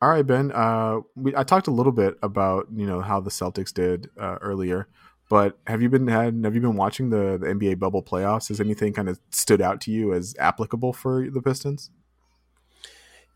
All 0.00 0.10
right, 0.10 0.26
Ben. 0.26 0.52
Uh, 0.52 1.00
we 1.16 1.34
I 1.34 1.42
talked 1.42 1.66
a 1.66 1.72
little 1.72 1.92
bit 1.92 2.18
about 2.22 2.68
you 2.74 2.86
know 2.86 3.00
how 3.00 3.20
the 3.20 3.30
Celtics 3.30 3.72
did 3.72 4.10
uh, 4.20 4.38
earlier, 4.40 4.88
but 5.28 5.58
have 5.66 5.82
you 5.82 5.88
been 5.88 6.06
had 6.06 6.40
have 6.44 6.54
you 6.54 6.60
been 6.60 6.76
watching 6.76 7.10
the, 7.10 7.38
the 7.38 7.46
NBA 7.46 7.78
bubble 7.78 8.02
playoffs? 8.02 8.48
Has 8.48 8.60
anything 8.60 8.92
kind 8.92 9.08
of 9.08 9.18
stood 9.30 9.60
out 9.60 9.80
to 9.82 9.90
you 9.90 10.12
as 10.12 10.34
applicable 10.38 10.92
for 10.92 11.28
the 11.28 11.42
Pistons? 11.42 11.90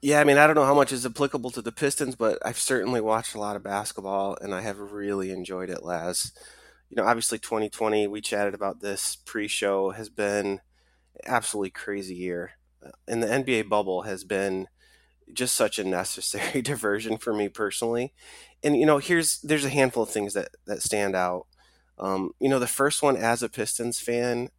Yeah, 0.02 0.20
I 0.20 0.24
mean, 0.24 0.36
I 0.36 0.46
don't 0.46 0.56
know 0.56 0.64
how 0.64 0.74
much 0.74 0.92
is 0.92 1.06
applicable 1.06 1.50
to 1.52 1.62
the 1.62 1.70
Pistons, 1.70 2.16
but 2.16 2.38
I've 2.44 2.58
certainly 2.58 3.00
watched 3.00 3.34
a 3.34 3.38
lot 3.40 3.54
of 3.54 3.62
basketball 3.62 4.36
and 4.40 4.52
I 4.54 4.60
have 4.60 4.78
really 4.78 5.30
enjoyed 5.30 5.70
it, 5.70 5.84
Laz. 5.84 6.32
You 6.90 6.96
know, 6.96 7.04
obviously 7.08 7.38
2020, 7.38 8.08
we 8.08 8.20
chatted 8.20 8.54
about 8.54 8.80
this 8.80 9.16
pre-show, 9.16 9.90
has 9.90 10.08
been 10.08 10.60
absolutely 11.26 11.70
crazy 11.70 12.14
year. 12.16 12.52
And 13.08 13.22
the 13.22 13.32
NBA 13.32 13.64
bubble 13.64 14.02
has 14.02 14.24
been 14.24 14.68
just 15.32 15.56
such 15.56 15.78
a 15.78 15.84
necessary 15.86 16.62
diversion 16.62 17.18
for 17.18 17.34
me 17.34 17.48
personally. 17.48 18.14
And 18.64 18.76
you 18.76 18.86
know, 18.86 18.98
here's 18.98 19.40
there's 19.42 19.64
a 19.66 19.70
handful 19.70 20.04
of 20.04 20.10
things 20.10 20.34
that 20.34 20.50
that 20.66 20.82
stand 20.82 21.16
out. 21.16 21.46
Um, 21.98 22.32
you 22.40 22.48
know, 22.48 22.58
the 22.60 22.66
first 22.68 23.02
one 23.02 23.16
as 23.16 23.42
a 23.42 23.48
Pistons 23.50 24.00
fan, 24.00 24.50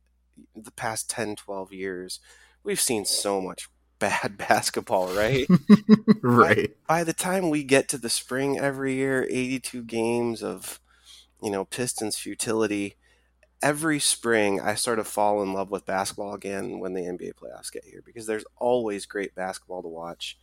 the 0.55 0.71
past 0.71 1.09
10, 1.09 1.35
12 1.35 1.73
years, 1.73 2.19
we've 2.63 2.81
seen 2.81 3.05
so 3.05 3.41
much 3.41 3.69
bad 4.03 4.37
basketball, 4.49 5.13
right? 5.15 5.47
right. 6.21 6.75
By, 6.87 6.99
by, 6.99 7.03
the 7.03 7.13
time 7.13 7.49
we 7.49 7.63
get 7.63 7.87
to 7.89 7.97
the 7.97 8.09
spring 8.09 8.59
every 8.59 8.95
year, 8.95 9.25
82 9.29 9.83
games 9.83 10.43
of, 10.43 10.79
you 11.41 11.49
know, 11.49 11.65
Pistons 11.65 12.17
futility. 12.17 12.95
Every 13.61 13.99
spring, 13.99 14.59
I 14.59 14.75
sort 14.75 14.99
of 14.99 15.07
fall 15.07 15.41
in 15.41 15.53
love 15.53 15.71
with 15.71 15.85
basketball 15.85 16.33
again 16.33 16.79
when 16.79 16.93
the 16.93 17.03
NBA 17.03 17.35
playoffs 17.35 17.71
get 17.71 17.85
here 17.85 18.01
because 18.05 18.27
there's 18.27 18.43
always 18.57 19.05
great 19.05 19.33
basketball 19.35 19.81
to 19.81 19.87
watch. 19.87 20.37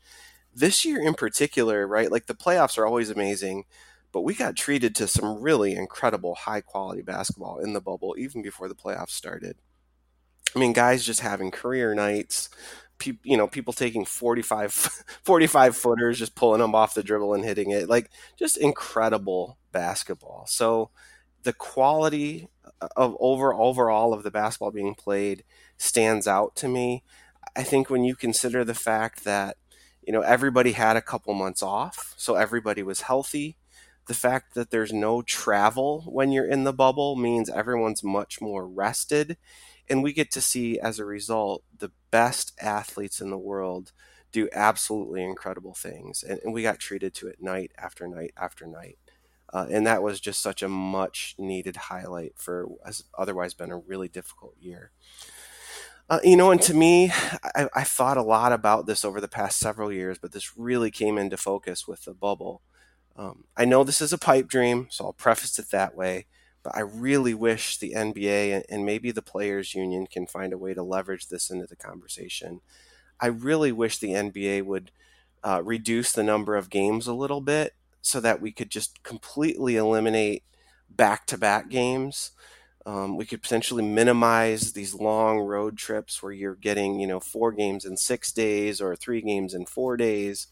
This 0.55 0.87
year 0.87 1.03
in 1.03 1.13
particular, 1.13 1.87
right? 1.87 2.11
Like 2.11 2.27
the 2.27 2.35
playoffs 2.35 2.79
are 2.79 2.87
always 2.87 3.11
amazing, 3.11 3.65
but 4.11 4.23
we 4.23 4.33
got 4.33 4.57
treated 4.57 4.95
to 4.95 5.07
some 5.07 5.43
really 5.43 5.75
incredible 5.77 6.35
high 6.35 6.63
quality 6.63 7.03
basketball 7.03 7.59
in 7.59 7.75
the 7.75 7.81
bubble 7.83 8.17
even 8.19 8.41
before 8.41 8.69
the 8.69 8.75
playoffs 8.75 9.11
started. 9.11 9.57
I 10.57 10.59
mean, 10.59 10.73
guys 10.73 11.05
just 11.05 11.21
having 11.21 11.51
career 11.51 11.95
nights, 11.95 12.49
pe- 13.01 13.19
you 13.25 13.37
know 13.37 13.49
people 13.49 13.73
taking 13.73 14.05
45 14.05 14.73
45 15.25 15.77
footers 15.77 16.19
just 16.19 16.37
pulling 16.37 16.61
them 16.61 16.75
off 16.77 16.95
the 16.95 17.03
dribble 17.03 17.35
and 17.35 17.45
hitting 17.45 17.71
it 17.73 17.89
like 17.89 18.11
just 18.39 18.57
incredible 18.59 19.59
basketball. 19.73 20.47
So 20.49 20.91
the 21.43 21.53
quality 21.53 22.49
uh, 22.81 22.89
of 22.97 23.17
over 23.21 23.55
overall 23.55 24.13
of 24.13 24.23
the 24.23 24.31
basketball 24.31 24.71
being 24.71 24.95
played 24.95 25.45
stands 25.79 26.27
out 26.29 26.55
to 26.57 26.69
me. 26.69 27.03
I 27.57 27.63
think 27.63 27.91
when 27.91 28.05
you 28.05 28.15
consider 28.15 28.65
the 28.65 28.75
fact 28.75 29.25
that 29.25 29.57
you 30.03 30.13
know 30.13 30.21
everybody 30.23 30.73
had 30.73 30.97
a 30.97 31.03
couple 31.03 31.35
months 31.35 31.63
off 31.63 32.15
so 32.17 32.35
everybody 32.35 32.83
was 32.83 33.03
healthy 33.03 33.57
the 34.07 34.15
fact 34.15 34.55
that 34.55 34.71
there's 34.71 34.93
no 34.93 35.23
travel 35.23 36.03
when 36.07 36.33
you're 36.33 36.49
in 36.49 36.65
the 36.65 36.73
bubble 36.73 37.17
means 37.17 37.51
everyone's 37.51 38.03
much 38.03 38.41
more 38.41 38.67
rested 38.67 39.37
and 39.91 40.03
we 40.03 40.13
get 40.13 40.31
to 40.33 40.41
see 40.41 40.79
as 40.79 40.99
a 40.99 41.05
result 41.05 41.65
the 41.77 41.91
best 42.11 42.53
athletes 42.61 43.21
in 43.21 43.31
the 43.31 43.39
world 43.39 43.93
do 44.33 44.49
absolutely 44.53 45.23
incredible 45.25 45.75
things 45.75 46.23
and, 46.23 46.41
and 46.45 46.55
we 46.55 46.63
got 46.63 46.79
treated 46.79 47.13
to 47.15 47.27
it 47.27 47.43
night 47.43 47.73
after 47.77 48.07
night 48.07 48.33
after 48.37 48.67
night. 48.67 48.97
Uh, 49.53 49.67
and 49.69 49.85
that 49.85 50.01
was 50.03 50.21
just 50.21 50.41
such 50.41 50.63
a 50.63 50.69
much 50.69 51.35
needed 51.37 51.77
highlight 51.77 52.35
for 52.37 52.69
has 52.87 53.03
otherwise 53.19 53.53
been 53.53 53.73
a 53.73 53.77
really 53.79 54.09
difficult 54.09 54.55
year. 54.61 54.93
Uh, 56.09 56.21
you 56.25 56.37
know 56.37 56.51
and 56.51 56.61
to 56.63 56.75
me 56.75 57.13
I, 57.55 57.69
I 57.75 57.85
thought 57.85 58.17
a 58.17 58.23
lot 58.23 58.53
about 58.53 58.87
this 58.87 59.05
over 59.05 59.21
the 59.21 59.29
past 59.29 59.59
several 59.59 59.93
years 59.93 60.19
but 60.19 60.33
this 60.33 60.57
really 60.57 60.91
came 60.91 61.19
into 61.19 61.37
focus 61.37 61.87
with 61.87 62.05
the 62.05 62.15
bubble. 62.15 62.63
Um, 63.17 63.45
i 63.57 63.65
know 63.65 63.85
this 63.85 64.01
is 64.01 64.13
a 64.13 64.19
pipe 64.19 64.49
dream 64.49 64.87
so 64.91 65.07
i'll 65.07 65.13
preface 65.13 65.59
it 65.59 65.71
that 65.71 65.95
way 65.95 66.27
but 66.63 66.77
I 66.77 66.81
really 66.81 67.35
wish 67.35 67.79
the 67.79 67.95
NBA 67.95 68.63
and 68.69 68.85
maybe 68.85 69.11
the 69.11 69.23
players 69.23 69.75
union 69.75 70.07
can 70.07 70.27
find 70.27 70.53
a 70.53 70.59
way 70.59 70.75
to 70.75 70.83
leverage 70.83 71.29
this 71.29 71.51
into 71.51 71.67
the 71.67 71.77
conversation. 71.77 72.61
I 73.21 73.29
really 73.29 73.73
wish 73.73 73.99
the 73.99 74.15
NBA 74.15 74.65
would 74.65 74.91
uh, 75.43 75.63
reduce 75.65 76.13
the 76.13 76.23
number 76.23 76.57
of 76.57 76.71
games 76.71 77.07
a 77.07 77.15
little 77.15 77.41
bit 77.41 77.75
so 78.03 78.21
that 78.21 78.41
we 78.41 78.53
could 78.53 78.71
just 78.71 79.03
completely 79.03 79.77
eliminate 79.77 80.45
back 80.89 81.27
to 81.27 81.39
back 81.39 81.69
games. 81.69 82.33
Um, 82.87 83.17
we 83.17 83.27
could 83.27 83.43
potentially 83.43 83.83
minimize 83.85 84.73
these 84.73 84.95
long 84.95 85.39
road 85.39 85.77
trips 85.77 86.23
where 86.23 86.33
you're 86.33 86.55
getting, 86.57 86.99
you 86.99 87.07
know, 87.07 87.21
four 87.21 87.53
games 87.53 87.85
in 87.85 87.97
six 87.97 88.33
days 88.33 88.81
or 88.81 88.97
three 88.97 89.21
games 89.21 89.53
in 89.55 89.67
four 89.67 89.97
days 89.97 90.47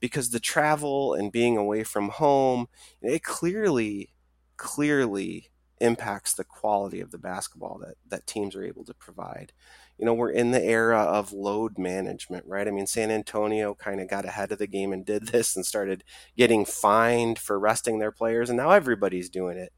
because 0.00 0.30
the 0.30 0.40
travel 0.40 1.14
and 1.14 1.32
being 1.32 1.56
away 1.56 1.84
from 1.84 2.08
home, 2.08 2.68
it 3.02 3.22
clearly, 3.22 4.10
clearly 4.58 5.50
impacts 5.80 6.34
the 6.34 6.44
quality 6.44 7.00
of 7.00 7.10
the 7.10 7.18
basketball 7.18 7.78
that, 7.78 7.94
that 8.08 8.26
teams 8.26 8.54
are 8.56 8.64
able 8.64 8.84
to 8.84 8.94
provide. 8.94 9.52
You 9.96 10.04
know, 10.04 10.14
we're 10.14 10.30
in 10.30 10.50
the 10.50 10.62
era 10.62 10.98
of 10.98 11.32
load 11.32 11.78
management, 11.78 12.44
right? 12.46 12.68
I 12.68 12.70
mean, 12.70 12.86
San 12.86 13.10
Antonio 13.10 13.74
kind 13.74 14.00
of 14.00 14.08
got 14.08 14.24
ahead 14.24 14.52
of 14.52 14.58
the 14.58 14.66
game 14.66 14.92
and 14.92 15.04
did 15.04 15.28
this 15.32 15.56
and 15.56 15.64
started 15.64 16.04
getting 16.36 16.64
fined 16.64 17.38
for 17.38 17.58
resting 17.58 17.98
their 17.98 18.12
players, 18.12 18.50
and 18.50 18.56
now 18.56 18.70
everybody's 18.70 19.30
doing 19.30 19.58
it. 19.58 19.72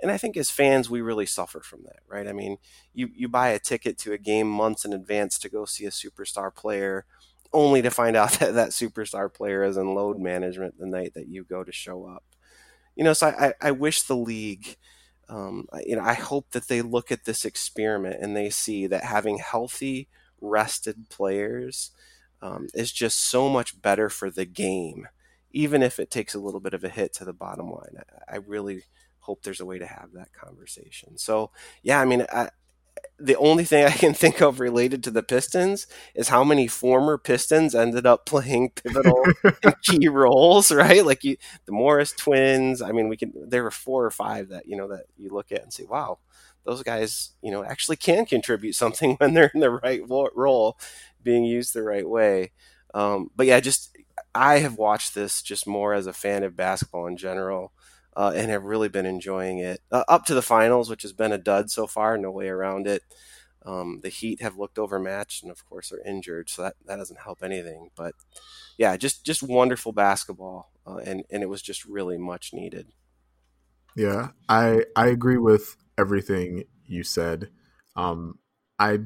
And 0.00 0.10
I 0.10 0.18
think 0.18 0.36
as 0.36 0.50
fans, 0.50 0.90
we 0.90 1.00
really 1.00 1.26
suffer 1.26 1.60
from 1.60 1.84
that, 1.84 2.00
right? 2.08 2.26
I 2.26 2.32
mean, 2.32 2.58
you, 2.92 3.08
you 3.14 3.28
buy 3.28 3.48
a 3.48 3.58
ticket 3.58 3.96
to 3.98 4.12
a 4.12 4.18
game 4.18 4.50
months 4.50 4.84
in 4.84 4.92
advance 4.92 5.38
to 5.38 5.48
go 5.48 5.64
see 5.64 5.86
a 5.86 5.90
superstar 5.90 6.54
player 6.54 7.06
only 7.52 7.80
to 7.82 7.90
find 7.90 8.16
out 8.16 8.32
that 8.40 8.54
that 8.54 8.70
superstar 8.70 9.32
player 9.32 9.62
is 9.64 9.76
in 9.76 9.94
load 9.94 10.18
management 10.18 10.78
the 10.78 10.86
night 10.86 11.14
that 11.14 11.28
you 11.28 11.44
go 11.44 11.64
to 11.64 11.72
show 11.72 12.04
up. 12.06 12.24
You 12.96 13.04
know, 13.04 13.12
so 13.12 13.28
I, 13.28 13.54
I 13.60 13.70
wish 13.70 14.02
the 14.02 14.16
league– 14.16 14.76
um, 15.28 15.68
you 15.86 15.96
know, 15.96 16.02
I 16.02 16.14
hope 16.14 16.50
that 16.50 16.68
they 16.68 16.82
look 16.82 17.10
at 17.10 17.24
this 17.24 17.44
experiment 17.44 18.18
and 18.20 18.36
they 18.36 18.50
see 18.50 18.86
that 18.86 19.04
having 19.04 19.38
healthy, 19.38 20.08
rested 20.40 21.08
players 21.08 21.92
um, 22.42 22.68
is 22.74 22.92
just 22.92 23.18
so 23.18 23.48
much 23.48 23.80
better 23.80 24.10
for 24.10 24.30
the 24.30 24.44
game, 24.44 25.08
even 25.50 25.82
if 25.82 25.98
it 25.98 26.10
takes 26.10 26.34
a 26.34 26.38
little 26.38 26.60
bit 26.60 26.74
of 26.74 26.84
a 26.84 26.90
hit 26.90 27.14
to 27.14 27.24
the 27.24 27.32
bottom 27.32 27.70
line. 27.70 27.96
I, 28.28 28.34
I 28.34 28.36
really 28.36 28.82
hope 29.20 29.42
there's 29.42 29.60
a 29.60 29.66
way 29.66 29.78
to 29.78 29.86
have 29.86 30.12
that 30.12 30.32
conversation. 30.34 31.16
So, 31.16 31.50
yeah, 31.82 32.00
I 32.00 32.04
mean, 32.04 32.26
I, 32.30 32.50
the 33.18 33.36
only 33.36 33.64
thing 33.64 33.84
I 33.84 33.90
can 33.90 34.12
think 34.14 34.40
of 34.42 34.60
related 34.60 35.04
to 35.04 35.10
the 35.10 35.22
Pistons 35.22 35.86
is 36.14 36.28
how 36.28 36.44
many 36.44 36.66
former 36.66 37.16
Pistons 37.16 37.74
ended 37.74 38.06
up 38.06 38.26
playing 38.26 38.70
pivotal 38.70 39.24
key 39.82 40.08
roles, 40.08 40.72
right? 40.72 41.04
Like 41.04 41.22
you, 41.24 41.36
the 41.66 41.72
Morris 41.72 42.12
twins. 42.12 42.82
I 42.82 42.90
mean, 42.92 43.08
we 43.08 43.16
can. 43.16 43.32
There 43.48 43.62
were 43.62 43.70
four 43.70 44.04
or 44.04 44.10
five 44.10 44.48
that 44.48 44.66
you 44.66 44.76
know 44.76 44.88
that 44.88 45.04
you 45.16 45.30
look 45.30 45.52
at 45.52 45.62
and 45.62 45.72
say, 45.72 45.84
"Wow, 45.84 46.18
those 46.64 46.82
guys, 46.82 47.30
you 47.42 47.50
know, 47.52 47.64
actually 47.64 47.96
can 47.96 48.26
contribute 48.26 48.74
something 48.74 49.14
when 49.18 49.34
they're 49.34 49.50
in 49.54 49.60
the 49.60 49.70
right 49.70 50.02
role, 50.08 50.78
being 51.22 51.44
used 51.44 51.72
the 51.74 51.82
right 51.82 52.08
way." 52.08 52.52
Um, 52.94 53.30
but 53.34 53.46
yeah, 53.46 53.60
just 53.60 53.96
I 54.34 54.58
have 54.58 54.76
watched 54.76 55.14
this 55.14 55.42
just 55.42 55.66
more 55.66 55.94
as 55.94 56.06
a 56.06 56.12
fan 56.12 56.42
of 56.42 56.56
basketball 56.56 57.06
in 57.06 57.16
general 57.16 57.72
uh, 58.16 58.32
and 58.34 58.50
have 58.50 58.64
really 58.64 58.88
been 58.88 59.06
enjoying 59.06 59.58
it 59.58 59.80
uh, 59.90 60.04
up 60.08 60.24
to 60.26 60.34
the 60.34 60.42
finals, 60.42 60.88
which 60.88 61.02
has 61.02 61.12
been 61.12 61.32
a 61.32 61.38
dud 61.38 61.70
so 61.70 61.86
far. 61.86 62.16
No 62.16 62.30
way 62.30 62.48
around 62.48 62.86
it. 62.86 63.02
Um, 63.66 64.00
the 64.02 64.10
Heat 64.10 64.42
have 64.42 64.58
looked 64.58 64.78
overmatched, 64.78 65.42
and 65.42 65.50
of 65.50 65.64
course, 65.64 65.90
are 65.90 66.02
injured, 66.04 66.50
so 66.50 66.62
that, 66.62 66.74
that 66.86 66.96
doesn't 66.96 67.20
help 67.20 67.42
anything. 67.42 67.90
But 67.96 68.14
yeah, 68.76 68.96
just 68.96 69.24
just 69.24 69.42
wonderful 69.42 69.92
basketball, 69.92 70.70
uh, 70.86 70.96
and 70.96 71.24
and 71.30 71.42
it 71.42 71.48
was 71.48 71.62
just 71.62 71.84
really 71.86 72.18
much 72.18 72.52
needed. 72.52 72.88
Yeah, 73.96 74.28
I 74.48 74.84
I 74.94 75.06
agree 75.06 75.38
with 75.38 75.76
everything 75.96 76.64
you 76.84 77.04
said. 77.04 77.48
Um, 77.96 78.38
I 78.78 78.98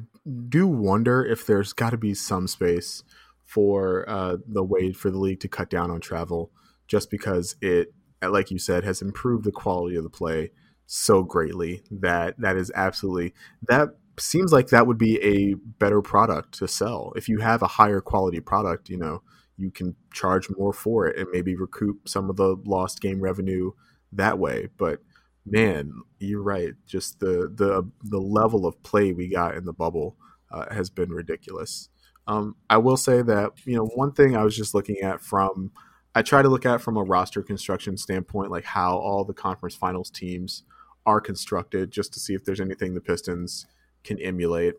do 0.49 0.67
wonder 0.67 1.23
if 1.23 1.45
there's 1.45 1.73
got 1.73 1.91
to 1.91 1.97
be 1.97 2.13
some 2.13 2.47
space 2.47 3.03
for 3.45 4.07
uh, 4.09 4.37
the 4.45 4.63
way 4.63 4.91
for 4.91 5.09
the 5.09 5.19
league 5.19 5.39
to 5.39 5.47
cut 5.47 5.69
down 5.69 5.89
on 5.89 6.01
travel, 6.01 6.51
just 6.87 7.09
because 7.09 7.55
it 7.61 7.93
like 8.21 8.51
you 8.51 8.59
said, 8.59 8.83
has 8.83 9.01
improved 9.01 9.45
the 9.45 9.51
quality 9.51 9.95
of 9.95 10.03
the 10.03 10.09
play 10.09 10.51
so 10.85 11.23
greatly 11.23 11.83
that 11.91 12.33
that 12.39 12.57
is 12.57 12.71
absolutely 12.73 13.33
that 13.67 13.89
seems 14.19 14.51
like 14.51 14.67
that 14.69 14.87
would 14.87 14.97
be 14.97 15.21
a 15.23 15.53
better 15.53 16.01
product 16.01 16.57
to 16.59 16.67
sell. 16.67 17.13
If 17.15 17.29
you 17.29 17.39
have 17.39 17.61
a 17.61 17.67
higher 17.67 18.01
quality 18.01 18.39
product, 18.39 18.89
you 18.89 18.97
know, 18.97 19.21
you 19.57 19.71
can 19.71 19.95
charge 20.11 20.49
more 20.57 20.73
for 20.73 21.07
it 21.07 21.17
and 21.17 21.27
maybe 21.31 21.55
recoup 21.55 22.07
some 22.07 22.29
of 22.29 22.37
the 22.37 22.55
lost 22.65 23.01
game 23.01 23.21
revenue 23.21 23.71
that 24.11 24.39
way. 24.39 24.69
But 24.77 25.01
man, 25.45 25.93
you're 26.19 26.41
right. 26.41 26.73
Just 26.85 27.19
the 27.19 27.51
the 27.53 27.89
the 28.03 28.19
level 28.19 28.65
of 28.65 28.81
play 28.83 29.13
we 29.13 29.29
got 29.29 29.55
in 29.55 29.65
the 29.65 29.73
bubble 29.73 30.15
uh, 30.51 30.73
has 30.73 30.89
been 30.89 31.11
ridiculous. 31.11 31.89
Um, 32.27 32.55
I 32.69 32.77
will 32.77 32.97
say 32.97 33.21
that 33.21 33.53
you 33.65 33.75
know 33.75 33.85
one 33.95 34.11
thing 34.11 34.35
I 34.35 34.43
was 34.43 34.55
just 34.55 34.73
looking 34.73 34.99
at 34.99 35.21
from 35.21 35.71
I 36.15 36.21
try 36.21 36.41
to 36.41 36.49
look 36.49 36.65
at 36.65 36.81
from 36.81 36.97
a 36.97 37.03
roster 37.03 37.43
construction 37.43 37.97
standpoint, 37.97 38.51
like 38.51 38.65
how 38.65 38.97
all 38.97 39.23
the 39.23 39.33
conference 39.33 39.75
finals 39.75 40.09
teams 40.09 40.63
are 41.05 41.21
constructed, 41.21 41.91
just 41.91 42.13
to 42.13 42.19
see 42.19 42.33
if 42.33 42.43
there's 42.43 42.59
anything 42.59 42.93
the 42.93 43.01
Pistons 43.01 43.67
can 44.03 44.19
emulate. 44.19 44.75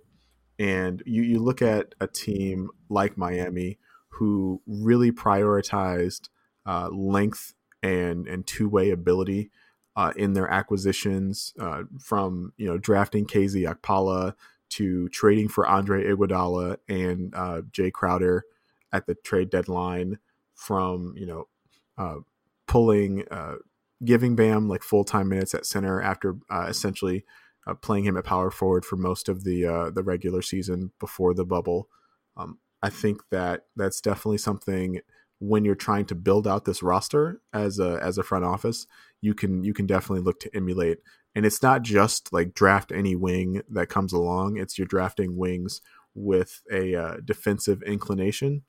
And 0.58 1.02
you, 1.06 1.22
you 1.22 1.38
look 1.38 1.62
at 1.62 1.94
a 2.00 2.06
team 2.06 2.68
like 2.88 3.16
Miami 3.16 3.78
who 4.08 4.60
really 4.66 5.12
prioritized 5.12 6.28
uh, 6.66 6.88
length 6.90 7.54
and 7.82 8.26
and 8.26 8.46
two 8.46 8.68
way 8.68 8.90
ability 8.90 9.50
uh, 9.96 10.12
in 10.16 10.34
their 10.34 10.48
acquisitions, 10.48 11.54
uh, 11.58 11.84
from 11.98 12.52
you 12.56 12.66
know 12.66 12.76
drafting 12.76 13.24
KZ 13.24 13.74
Okpala 13.74 14.34
to 14.70 15.08
trading 15.08 15.48
for 15.48 15.66
Andre 15.66 16.04
Iguodala 16.04 16.76
and 16.88 17.34
uh, 17.34 17.62
Jae 17.70 17.92
Crowder 17.92 18.44
at 18.92 19.06
the 19.06 19.14
trade 19.14 19.50
deadline 19.50 20.18
from 20.60 21.14
you 21.16 21.26
know 21.26 21.48
uh, 21.96 22.18
pulling 22.66 23.24
uh, 23.30 23.54
giving 24.04 24.36
Bam 24.36 24.68
like 24.68 24.82
full 24.82 25.04
time 25.04 25.28
minutes 25.28 25.54
at 25.54 25.66
center 25.66 26.00
after 26.02 26.36
uh, 26.50 26.66
essentially 26.68 27.24
uh, 27.66 27.74
playing 27.74 28.04
him 28.04 28.16
at 28.16 28.24
power 28.24 28.50
forward 28.50 28.84
for 28.84 28.96
most 28.96 29.28
of 29.28 29.44
the 29.44 29.66
uh, 29.66 29.90
the 29.90 30.02
regular 30.02 30.42
season 30.42 30.92
before 31.00 31.32
the 31.32 31.46
bubble. 31.46 31.88
Um, 32.36 32.58
I 32.82 32.90
think 32.90 33.22
that 33.30 33.66
that's 33.74 34.02
definitely 34.02 34.38
something 34.38 35.00
when 35.38 35.64
you're 35.64 35.74
trying 35.74 36.04
to 36.04 36.14
build 36.14 36.46
out 36.46 36.66
this 36.66 36.82
roster 36.82 37.40
as 37.54 37.78
a 37.78 37.98
as 38.02 38.18
a 38.18 38.22
front 38.22 38.44
office, 38.44 38.86
you 39.22 39.32
can 39.32 39.64
you 39.64 39.72
can 39.72 39.86
definitely 39.86 40.22
look 40.22 40.40
to 40.40 40.54
emulate. 40.54 40.98
And 41.34 41.46
it's 41.46 41.62
not 41.62 41.82
just 41.82 42.32
like 42.32 42.52
draft 42.52 42.92
any 42.92 43.16
wing 43.16 43.62
that 43.70 43.88
comes 43.88 44.12
along; 44.12 44.58
it's 44.58 44.76
you're 44.76 44.86
drafting 44.86 45.38
wings 45.38 45.80
with 46.14 46.60
a 46.70 46.94
uh, 46.94 47.16
defensive 47.24 47.82
inclination 47.82 48.62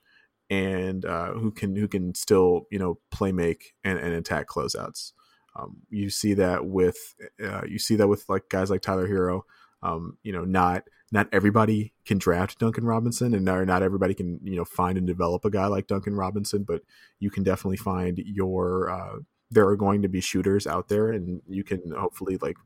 and 0.52 1.06
uh, 1.06 1.32
who 1.32 1.50
can 1.50 1.76
who 1.78 1.88
can 1.88 2.14
still 2.14 2.68
you 2.70 2.78
know 2.78 3.00
play 3.10 3.32
make 3.32 3.74
and, 3.84 3.98
and 3.98 4.14
attack 4.14 4.48
closeouts. 4.48 5.14
Um, 5.56 5.78
you 5.90 6.10
see 6.10 6.34
that 6.36 6.66
with 6.66 7.16
uh, 7.44 7.62
you 7.68 7.80
see 7.80 7.96
that 7.96 8.10
with 8.10 8.26
like 8.30 8.50
guys 8.50 8.70
like 8.70 8.82
Tyler 8.82 9.08
Herro. 9.08 9.42
Um, 9.82 10.18
you 10.22 10.34
know, 10.34 10.44
not 10.44 10.84
not 11.12 11.28
everybody 11.32 11.94
can 12.06 12.18
draft 12.18 12.60
Duncan 12.60 12.86
Robinson, 12.86 13.34
and 13.34 13.46
not, 13.46 13.66
not 13.66 13.82
everybody 13.82 14.14
can 14.14 14.40
you 14.44 14.58
know 14.58 14.66
find 14.66 14.98
and 14.98 15.08
develop 15.08 15.46
a 15.46 15.50
guy 15.50 15.68
like 15.68 15.88
Duncan 15.88 16.16
Robinson. 16.16 16.64
But 16.64 16.82
you 17.20 17.32
can 17.32 17.44
definitely 17.44 17.78
find 17.78 18.18
your. 18.20 18.92
Uh, 18.92 19.20
there 19.54 19.68
are 19.68 19.76
going 19.76 20.02
to 20.02 20.10
be 20.10 20.22
shooters 20.22 20.68
out 20.68 20.90
there, 20.90 21.12
and 21.12 21.42
you 21.48 21.64
can 21.64 21.82
hopefully 21.98 22.38
like 22.42 22.58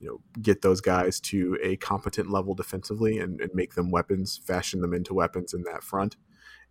you 0.00 0.08
know 0.08 0.18
get 0.42 0.60
those 0.60 0.82
guys 0.82 1.18
to 1.20 1.58
a 1.62 1.76
competent 1.76 2.30
level 2.30 2.54
defensively 2.54 3.18
and, 3.18 3.40
and 3.40 3.50
make 3.54 3.74
them 3.74 3.90
weapons, 3.90 4.38
fashion 4.44 4.82
them 4.82 4.92
into 4.92 5.14
weapons 5.14 5.54
in 5.54 5.62
that 5.62 5.82
front. 5.82 6.16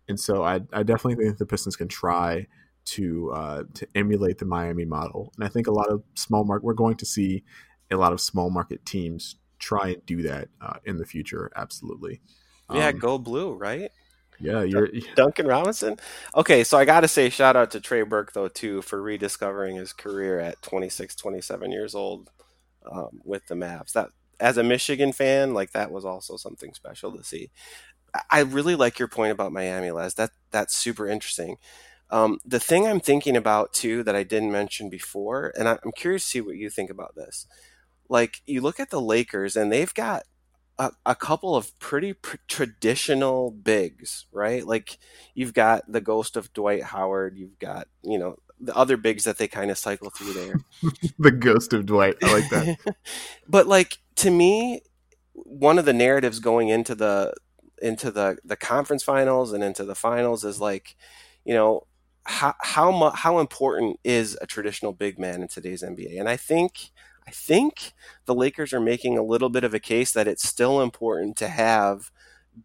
And 0.08 0.18
so 0.18 0.42
I, 0.42 0.60
I 0.72 0.82
definitely 0.82 1.24
think 1.24 1.38
the 1.38 1.46
Pistons 1.46 1.76
can 1.76 1.88
try 1.88 2.46
to 2.84 3.30
uh, 3.32 3.62
to 3.74 3.86
emulate 3.94 4.38
the 4.38 4.44
Miami 4.44 4.84
model. 4.84 5.32
And 5.36 5.44
I 5.44 5.48
think 5.48 5.66
a 5.66 5.72
lot 5.72 5.88
of 5.88 6.02
small 6.14 6.44
market 6.44 6.64
we're 6.64 6.74
going 6.74 6.96
to 6.96 7.06
see 7.06 7.44
a 7.90 7.96
lot 7.96 8.12
of 8.12 8.20
small 8.20 8.50
market 8.50 8.84
teams 8.84 9.36
try 9.58 9.90
and 9.90 10.06
do 10.06 10.22
that 10.22 10.48
uh, 10.60 10.78
in 10.84 10.98
the 10.98 11.04
future. 11.04 11.50
Absolutely. 11.54 12.20
Yeah, 12.72 12.88
um, 12.88 12.98
go 12.98 13.18
blue, 13.18 13.52
right? 13.52 13.90
Yeah, 14.40 14.62
you're 14.62 14.88
Duncan 15.14 15.46
Robinson. 15.46 15.98
Okay, 16.34 16.64
so 16.64 16.76
I 16.76 16.84
got 16.84 17.00
to 17.00 17.08
say 17.08 17.30
shout 17.30 17.54
out 17.54 17.70
to 17.72 17.80
Trey 17.80 18.02
Burke 18.02 18.32
though 18.32 18.48
too 18.48 18.82
for 18.82 19.00
rediscovering 19.00 19.76
his 19.76 19.92
career 19.92 20.40
at 20.40 20.60
26, 20.62 21.14
27 21.14 21.70
years 21.70 21.94
old 21.94 22.30
um, 22.90 23.20
with 23.24 23.46
the 23.46 23.54
Mavs. 23.54 23.92
That 23.92 24.08
as 24.40 24.58
a 24.58 24.64
Michigan 24.64 25.12
fan, 25.12 25.54
like 25.54 25.70
that 25.72 25.92
was 25.92 26.04
also 26.04 26.36
something 26.36 26.74
special 26.74 27.16
to 27.16 27.22
see. 27.22 27.50
I 28.30 28.40
really 28.40 28.74
like 28.74 28.98
your 28.98 29.08
point 29.08 29.32
about 29.32 29.52
Miami, 29.52 29.90
Laz. 29.90 30.14
That 30.14 30.30
that's 30.50 30.76
super 30.76 31.06
interesting. 31.08 31.56
Um, 32.10 32.38
the 32.44 32.60
thing 32.60 32.86
I'm 32.86 33.00
thinking 33.00 33.36
about 33.36 33.72
too 33.72 34.02
that 34.02 34.14
I 34.14 34.22
didn't 34.22 34.52
mention 34.52 34.90
before, 34.90 35.52
and 35.58 35.66
I'm 35.68 35.92
curious 35.96 36.24
to 36.24 36.28
see 36.28 36.40
what 36.42 36.56
you 36.56 36.68
think 36.68 36.90
about 36.90 37.14
this. 37.14 37.46
Like 38.08 38.42
you 38.46 38.60
look 38.60 38.78
at 38.78 38.90
the 38.90 39.00
Lakers, 39.00 39.56
and 39.56 39.72
they've 39.72 39.94
got 39.94 40.24
a, 40.78 40.92
a 41.06 41.14
couple 41.14 41.56
of 41.56 41.78
pretty 41.78 42.12
pr- 42.12 42.36
traditional 42.48 43.50
bigs, 43.50 44.26
right? 44.30 44.66
Like 44.66 44.98
you've 45.34 45.54
got 45.54 45.90
the 45.90 46.00
ghost 46.00 46.36
of 46.36 46.52
Dwight 46.52 46.82
Howard. 46.82 47.36
You've 47.38 47.58
got 47.58 47.88
you 48.02 48.18
know 48.18 48.36
the 48.60 48.76
other 48.76 48.96
bigs 48.96 49.24
that 49.24 49.38
they 49.38 49.48
kind 49.48 49.70
of 49.70 49.78
cycle 49.78 50.10
through 50.10 50.34
there. 50.34 50.60
the 51.18 51.30
ghost 51.30 51.72
of 51.72 51.86
Dwight. 51.86 52.16
I 52.22 52.32
like 52.32 52.50
that. 52.50 52.94
but 53.48 53.66
like 53.66 53.98
to 54.16 54.30
me, 54.30 54.82
one 55.32 55.78
of 55.78 55.84
the 55.84 55.92
narratives 55.92 56.40
going 56.40 56.68
into 56.68 56.94
the 56.94 57.34
into 57.82 58.10
the 58.10 58.38
the 58.44 58.56
conference 58.56 59.02
finals 59.02 59.52
and 59.52 59.64
into 59.64 59.84
the 59.84 59.94
finals 59.94 60.44
is 60.44 60.60
like, 60.60 60.96
you 61.44 61.54
know, 61.54 61.86
how 62.24 62.54
how 62.60 62.90
mu- 62.92 63.10
how 63.16 63.38
important 63.38 63.98
is 64.04 64.38
a 64.40 64.46
traditional 64.46 64.92
big 64.92 65.18
man 65.18 65.42
in 65.42 65.48
today's 65.48 65.82
NBA? 65.82 66.18
And 66.18 66.28
I 66.28 66.36
think 66.36 66.90
I 67.26 67.30
think 67.30 67.92
the 68.26 68.34
Lakers 68.34 68.72
are 68.72 68.80
making 68.80 69.18
a 69.18 69.22
little 69.22 69.48
bit 69.50 69.64
of 69.64 69.74
a 69.74 69.80
case 69.80 70.12
that 70.12 70.28
it's 70.28 70.48
still 70.48 70.80
important 70.80 71.36
to 71.38 71.48
have 71.48 72.10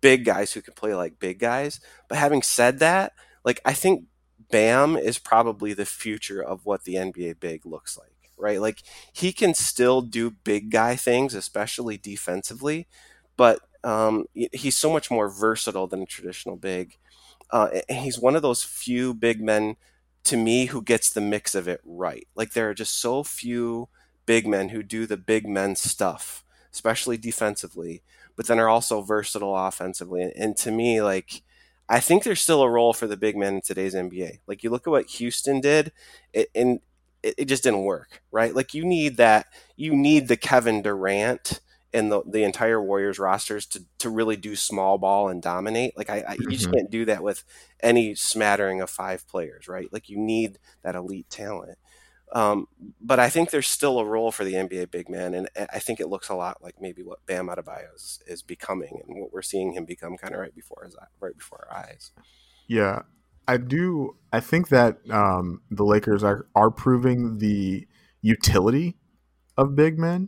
big 0.01 0.25
guys 0.25 0.53
who 0.53 0.61
can 0.61 0.73
play 0.73 0.93
like 0.93 1.19
big 1.19 1.39
guys. 1.39 1.79
But 2.07 2.17
having 2.17 2.41
said 2.41 2.79
that, 2.79 3.13
like 3.43 3.61
I 3.65 3.73
think 3.73 4.05
Bam 4.51 4.95
is 4.97 5.19
probably 5.19 5.73
the 5.73 5.85
future 5.85 6.41
of 6.43 6.65
what 6.65 6.83
the 6.83 6.97
NBA 6.97 7.33
big 7.33 7.65
looks 7.65 7.97
like, 7.97 8.31
right? 8.37 8.61
Like 8.61 8.83
he 9.13 9.31
can 9.33 9.53
still 9.53 10.01
do 10.01 10.31
big 10.31 10.69
guy 10.71 10.95
things, 10.95 11.33
especially 11.33 11.97
defensively, 11.97 12.87
but 13.35 13.59
um, 13.83 14.25
he's 14.33 14.77
so 14.77 14.91
much 14.91 15.09
more 15.11 15.29
versatile 15.29 15.87
than 15.87 16.03
a 16.03 16.05
traditional 16.05 16.55
big. 16.55 16.97
Uh, 17.51 17.69
he's 17.89 18.19
one 18.19 18.35
of 18.35 18.41
those 18.41 18.63
few 18.63 19.13
big 19.13 19.41
men 19.41 19.77
to 20.25 20.37
me 20.37 20.65
who 20.65 20.81
gets 20.81 21.09
the 21.09 21.21
mix 21.21 21.55
of 21.55 21.67
it 21.67 21.81
right. 21.85 22.27
Like 22.35 22.51
there 22.53 22.69
are 22.69 22.73
just 22.73 22.99
so 22.99 23.23
few 23.23 23.87
big 24.25 24.45
men 24.45 24.69
who 24.69 24.83
do 24.83 25.05
the 25.05 25.17
big 25.17 25.47
men 25.47 25.75
stuff, 25.75 26.43
especially 26.73 27.17
defensively, 27.17 28.03
but 28.35 28.47
then 28.47 28.59
are 28.59 28.69
also 28.69 29.01
versatile 29.01 29.55
offensively. 29.55 30.21
And, 30.21 30.33
and 30.35 30.57
to 30.57 30.71
me, 30.71 31.01
like, 31.01 31.41
I 31.89 32.01
think 32.01 32.23
there's 32.23 32.41
still 32.41 32.61
a 32.61 32.69
role 32.69 32.91
for 32.93 33.07
the 33.07 33.15
big 33.15 33.37
men 33.37 33.55
in 33.55 33.61
today's 33.61 33.95
NBA. 33.95 34.39
Like, 34.45 34.63
you 34.63 34.69
look 34.69 34.85
at 34.85 34.91
what 34.91 35.05
Houston 35.11 35.61
did, 35.61 35.93
it, 36.33 36.49
and 36.53 36.81
it, 37.23 37.35
it 37.37 37.45
just 37.45 37.63
didn't 37.63 37.83
work, 37.83 38.21
right? 38.31 38.53
Like, 38.53 38.73
you 38.73 38.83
need 38.83 39.15
that, 39.17 39.47
you 39.77 39.95
need 39.95 40.27
the 40.27 40.37
Kevin 40.37 40.81
Durant 40.81 41.61
and 41.93 42.11
the, 42.11 42.21
the 42.25 42.43
entire 42.43 42.81
Warriors 42.81 43.19
rosters 43.19 43.65
to, 43.67 43.83
to 43.99 44.09
really 44.09 44.35
do 44.35 44.55
small 44.55 44.97
ball 44.97 45.29
and 45.29 45.41
dominate. 45.41 45.97
Like 45.97 46.09
I, 46.09 46.23
I 46.27 46.33
you 46.33 46.49
just 46.49 46.65
mm-hmm. 46.65 46.73
can't 46.73 46.91
do 46.91 47.05
that 47.05 47.23
with 47.23 47.43
any 47.81 48.15
smattering 48.15 48.81
of 48.81 48.89
five 48.89 49.27
players, 49.27 49.67
right? 49.67 49.91
Like 49.91 50.09
you 50.09 50.17
need 50.17 50.59
that 50.83 50.95
elite 50.95 51.29
talent. 51.29 51.77
Um, 52.33 52.67
but 52.99 53.19
I 53.19 53.29
think 53.29 53.51
there's 53.51 53.69
still 53.69 53.99
a 53.99 54.05
role 54.05 54.31
for 54.31 54.43
the 54.43 54.53
NBA 54.53 54.91
big 54.91 55.09
man, 55.09 55.33
and 55.33 55.47
I 55.73 55.79
think 55.79 56.01
it 56.01 56.09
looks 56.09 56.27
a 56.27 56.35
lot 56.35 56.61
like 56.61 56.75
maybe 56.81 57.01
what 57.01 57.25
Bam 57.25 57.47
Adebayo 57.47 57.95
is, 57.95 58.19
is 58.27 58.41
becoming, 58.41 59.01
and 59.07 59.21
what 59.21 59.31
we're 59.31 59.41
seeing 59.41 59.73
him 59.73 59.85
become 59.85 60.17
kind 60.17 60.33
of 60.33 60.41
right 60.41 60.53
before 60.53 60.83
his 60.83 60.95
right 61.21 61.37
before 61.37 61.67
our 61.71 61.77
eyes. 61.77 62.11
Yeah, 62.67 63.03
I 63.47 63.55
do. 63.55 64.17
I 64.33 64.41
think 64.41 64.67
that 64.69 64.97
um, 65.09 65.61
the 65.71 65.85
Lakers 65.85 66.21
are 66.21 66.47
are 66.53 66.69
proving 66.69 67.37
the 67.37 67.87
utility 68.21 68.97
of 69.57 69.75
big 69.75 69.97
men, 69.97 70.27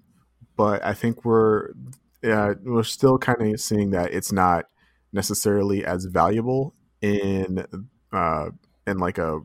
but 0.60 0.84
I 0.84 0.94
think 0.94 1.24
we're 1.24 1.70
yeah, 2.22 2.54
we're 2.66 2.84
still 2.84 3.18
kind 3.18 3.54
of 3.54 3.62
seeing 3.62 3.92
that 3.92 4.14
it's 4.14 4.34
not 4.34 4.66
necessarily 5.14 5.86
as 5.86 6.04
valuable 6.04 6.76
in 7.02 7.66
uh, 8.12 8.50
in 8.86 8.98
like 8.98 9.18
a 9.20 9.40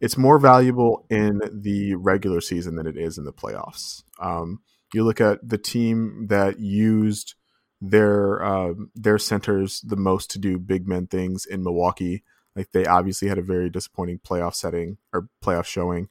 it's 0.00 0.16
more 0.16 0.38
valuable 0.38 1.04
in 1.10 1.40
the 1.52 1.96
regular 1.96 2.40
season 2.40 2.76
than 2.76 2.86
it 2.86 2.96
is 2.96 3.18
in 3.18 3.24
the 3.24 3.32
playoffs. 3.32 4.04
Um, 4.20 4.60
you 4.94 5.02
look 5.02 5.20
at 5.20 5.40
the 5.42 5.58
team 5.58 6.28
that 6.28 6.60
used 6.60 7.34
their 7.80 8.44
uh, 8.44 8.74
their 8.94 9.18
centers 9.18 9.80
the 9.80 9.96
most 9.96 10.30
to 10.30 10.38
do 10.38 10.56
big 10.56 10.86
men 10.86 11.08
things 11.08 11.44
in 11.44 11.64
Milwaukee. 11.64 12.22
Like 12.54 12.70
they 12.70 12.86
obviously 12.86 13.26
had 13.26 13.38
a 13.38 13.42
very 13.42 13.68
disappointing 13.68 14.20
playoff 14.24 14.54
setting 14.54 14.98
or 15.12 15.26
playoff 15.44 15.64
showing. 15.64 16.10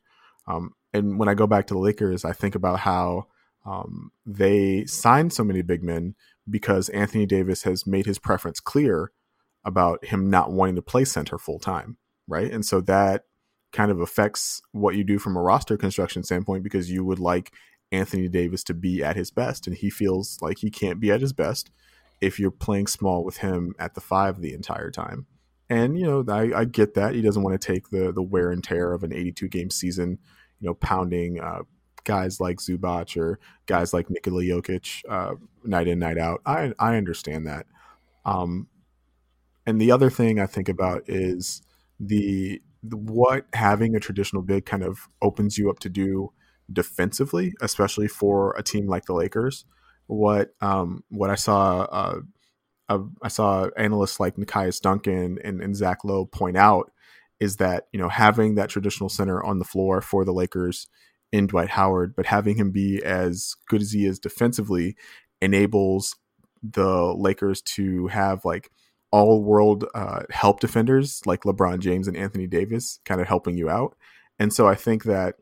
Um, 0.49 0.72
and 0.93 1.18
when 1.18 1.30
I 1.30 1.34
go 1.34 1.47
back 1.47 1.66
to 1.68 1.76
the 1.76 1.80
Lakers, 1.80 2.26
I 2.26 2.34
think 2.34 2.55
about 2.55 2.80
how 2.80 3.28
um, 3.66 4.12
they 4.26 4.86
signed 4.86 5.34
so 5.34 5.43
many 5.43 5.62
big 5.62 5.84
men 5.84 6.16
because 6.49 6.89
Anthony 6.89 7.26
Davis 7.26 7.64
has 7.64 7.86
made 7.86 8.05
his 8.05 8.20
preference 8.20 8.59
clear 8.59 9.12
about 9.64 10.05
him 10.05 10.30
not 10.30 10.51
wanting 10.51 10.76
to 10.76 10.82
play 10.82 11.05
center 11.05 11.38
full 11.38 11.59
time, 11.59 11.97
right? 12.28 12.51
And 12.51 12.66
so 12.66 12.82
that 12.82 13.26
kind 13.72 13.91
of 13.91 14.01
affects 14.01 14.62
what 14.72 14.95
you 14.95 15.03
do 15.03 15.20
from 15.20 15.38
a 15.38 15.41
roster 15.41 15.78
construction 15.78 16.24
standpoint 16.24 16.64
because 16.64 16.91
you 16.91 17.05
would 17.05 17.20
like 17.20 17.53
Anthony 17.91 18.28
Davis 18.28 18.64
to 18.66 18.74
be 18.74 19.03
at 19.03 19.16
his 19.16 19.32
best, 19.32 19.68
and 19.68 19.76
he 19.76 19.89
feels 19.89 20.39
like 20.41 20.59
he 20.59 20.70
can't 20.70 20.99
be 20.99 21.12
at 21.12 21.22
his 21.22 21.34
best 21.34 21.70
if 22.22 22.39
you're 22.39 22.51
playing 22.51 22.88
small 22.88 23.24
with 23.24 23.38
him 23.38 23.74
at 23.78 23.95
the 23.95 24.01
five 24.01 24.41
the 24.41 24.53
entire 24.53 24.91
time. 24.91 25.28
And 25.70 25.97
you 25.97 26.05
know, 26.05 26.26
I, 26.28 26.59
I 26.62 26.66
get 26.66 26.95
that 26.95 27.14
he 27.14 27.22
doesn't 27.22 27.43
want 27.43 27.59
to 27.59 27.74
take 27.74 27.89
the 27.89 28.12
the 28.12 28.22
wear 28.22 28.51
and 28.51 28.64
tear 28.64 28.93
of 28.93 29.03
an 29.03 29.14
82 29.14 29.47
game 29.49 29.70
season, 29.70 30.20
you 30.59 30.68
know, 30.68 30.74
pounding 30.74 31.39
uh, 31.39 31.64
guys 32.04 32.39
like 32.39 32.58
Zubac 32.58 33.16
or 33.20 33.39
guys 33.66 33.93
like 33.93 34.10
Nikola 34.10 34.43
Jokic 34.43 35.04
uh, 35.10 35.36
night 35.64 35.88
in 35.88 35.99
night 35.99 36.18
out. 36.18 36.41
I 36.45 36.74
I 36.80 36.97
understand 36.97 37.47
that. 37.47 37.66
Um, 38.26 38.68
and 39.66 39.80
the 39.80 39.91
other 39.91 40.10
thing 40.10 40.39
I 40.39 40.45
think 40.45 40.70
about 40.70 41.04
is 41.08 41.62
the 41.99 42.62
what 42.84 43.45
having 43.54 43.95
a 43.95 43.99
traditional 43.99 44.41
big 44.41 44.66
kind 44.66 44.84
of 44.84 45.08
opens 45.22 45.58
you 45.58 45.70
up 45.70 45.80
to 45.80 45.89
do 45.89 46.32
defensively, 46.72 47.54
especially 47.62 48.08
for 48.08 48.56
a 48.58 48.64
team 48.64 48.88
like 48.88 49.06
the 49.06 49.14
Lakers. 49.14 49.66
What 50.08 50.54
um, 50.62 51.04
what 51.10 51.30
I 51.30 51.36
saw 51.36 51.84
uh, 51.84 52.20
uh, 52.89 52.99
I 53.22 53.28
saw 53.30 53.70
analysts 53.78 54.20
like 54.20 54.36
Nekias 54.36 54.82
Duncan 54.82 55.39
and, 55.43 55.62
and 55.62 55.76
Zach 55.76 56.04
Lowe 56.04 56.26
point 56.26 56.58
out 56.58 56.91
is 57.39 57.58
that 57.58 57.88
you 57.93 57.99
know 57.99 58.10
having 58.10 58.56
that 58.56 58.70
traditional 58.70 59.10
center 59.10 59.43
on 59.43 59.60
the 59.60 59.66
floor 59.66 60.02
for 60.02 60.26
the 60.26 60.34
Lakers 60.34 60.88
in 61.32 61.48
Dwight 61.48 61.70
Howard, 61.70 62.16
but 62.16 62.26
having 62.26 62.58
him 62.58 62.72
be 62.72 63.02
as 63.04 63.56
good 63.68 63.82
as 63.82 63.92
he 63.92 64.06
is 64.06 64.20
defensively 64.20 64.96
enables 65.42 66.16
the 66.62 67.14
Lakers 67.18 67.62
to 67.62 68.08
have 68.08 68.46
like 68.46 68.70
all 69.12 69.44
world 69.44 69.86
uh, 69.94 70.24
help 70.30 70.60
defenders 70.60 71.22
like 71.26 71.42
LeBron 71.42 71.80
James 71.80 72.08
and 72.08 72.16
Anthony 72.16 72.48
Davis 72.48 73.00
kind 73.06 73.20
of 73.20 73.28
helping 73.28 73.58
you 73.58 73.70
out. 73.70 73.96
And 74.40 74.54
so 74.54 74.68
I 74.68 74.76
think 74.76 75.04
that 75.04 75.36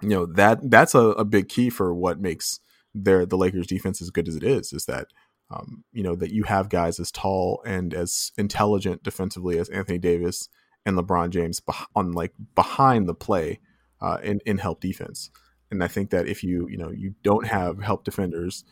you 0.00 0.08
know 0.08 0.26
that 0.26 0.58
that's 0.70 0.94
a, 0.94 0.98
a 0.98 1.24
big 1.24 1.48
key 1.48 1.70
for 1.70 1.94
what 1.94 2.20
makes 2.20 2.60
their 2.94 3.24
the 3.24 3.36
Lakers 3.36 3.66
defense 3.66 4.02
as 4.02 4.10
good 4.10 4.28
as 4.28 4.36
it 4.36 4.42
is 4.42 4.72
is 4.72 4.84
that 4.86 5.06
um, 5.50 5.84
you 5.92 6.02
know 6.02 6.16
that 6.16 6.32
you 6.32 6.44
have 6.44 6.68
guys 6.68 6.98
as 6.98 7.12
tall 7.12 7.62
and 7.64 7.94
as 7.94 8.32
intelligent 8.36 9.02
defensively 9.02 9.58
as 9.58 9.68
Anthony 9.68 9.98
Davis 9.98 10.48
and 10.84 10.98
LeBron 10.98 11.30
James 11.30 11.60
on 11.94 12.12
like 12.12 12.32
behind 12.54 13.08
the 13.08 13.14
play 13.14 13.60
uh, 14.02 14.18
in 14.22 14.40
in 14.44 14.58
help 14.58 14.80
defense. 14.80 15.30
And 15.70 15.82
I 15.82 15.88
think 15.88 16.10
that 16.10 16.28
if 16.28 16.42
you 16.44 16.68
you 16.68 16.76
know 16.76 16.90
you 16.90 17.14
don't 17.22 17.46
have 17.46 17.80
help 17.80 18.04
defenders 18.04 18.64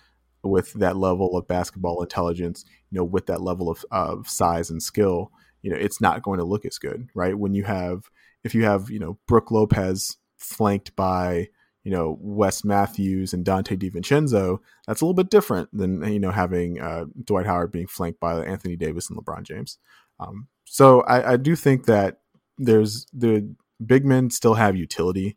with 0.42 0.72
that 0.74 0.96
level 0.96 1.36
of 1.36 1.46
basketball 1.46 2.02
intelligence, 2.02 2.64
you 2.90 2.98
know, 2.98 3.04
with 3.04 3.26
that 3.26 3.42
level 3.42 3.68
of, 3.70 3.84
of 3.90 4.28
size 4.28 4.70
and 4.70 4.82
skill, 4.82 5.30
you 5.62 5.70
know, 5.70 5.76
it's 5.76 6.00
not 6.00 6.22
going 6.22 6.38
to 6.38 6.44
look 6.44 6.64
as 6.64 6.78
good, 6.78 7.08
right? 7.14 7.38
When 7.38 7.54
you 7.54 7.64
have, 7.64 8.04
if 8.44 8.54
you 8.54 8.64
have, 8.64 8.90
you 8.90 8.98
know, 8.98 9.18
Brook 9.26 9.50
Lopez 9.50 10.16
flanked 10.38 10.96
by, 10.96 11.48
you 11.84 11.92
know, 11.92 12.16
Wes 12.20 12.64
Matthews 12.64 13.34
and 13.34 13.44
Donte 13.44 13.78
DiVincenzo, 13.78 14.58
that's 14.86 15.00
a 15.00 15.04
little 15.04 15.14
bit 15.14 15.30
different 15.30 15.68
than, 15.76 16.02
you 16.10 16.18
know, 16.20 16.30
having 16.30 16.80
uh, 16.80 17.04
Dwight 17.22 17.46
Howard 17.46 17.72
being 17.72 17.86
flanked 17.86 18.20
by 18.20 18.42
Anthony 18.42 18.76
Davis 18.76 19.10
and 19.10 19.18
LeBron 19.18 19.42
James. 19.42 19.78
Um, 20.18 20.48
so 20.64 21.02
I, 21.02 21.32
I 21.32 21.36
do 21.36 21.56
think 21.56 21.86
that 21.86 22.20
there's 22.58 23.06
the 23.12 23.54
big 23.84 24.04
men 24.04 24.30
still 24.30 24.54
have 24.54 24.76
utility 24.76 25.36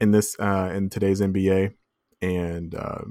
in 0.00 0.10
this, 0.10 0.36
uh, 0.38 0.70
in 0.74 0.90
today's 0.90 1.20
NBA. 1.20 1.72
And, 2.22 2.74
uh, 2.74 3.04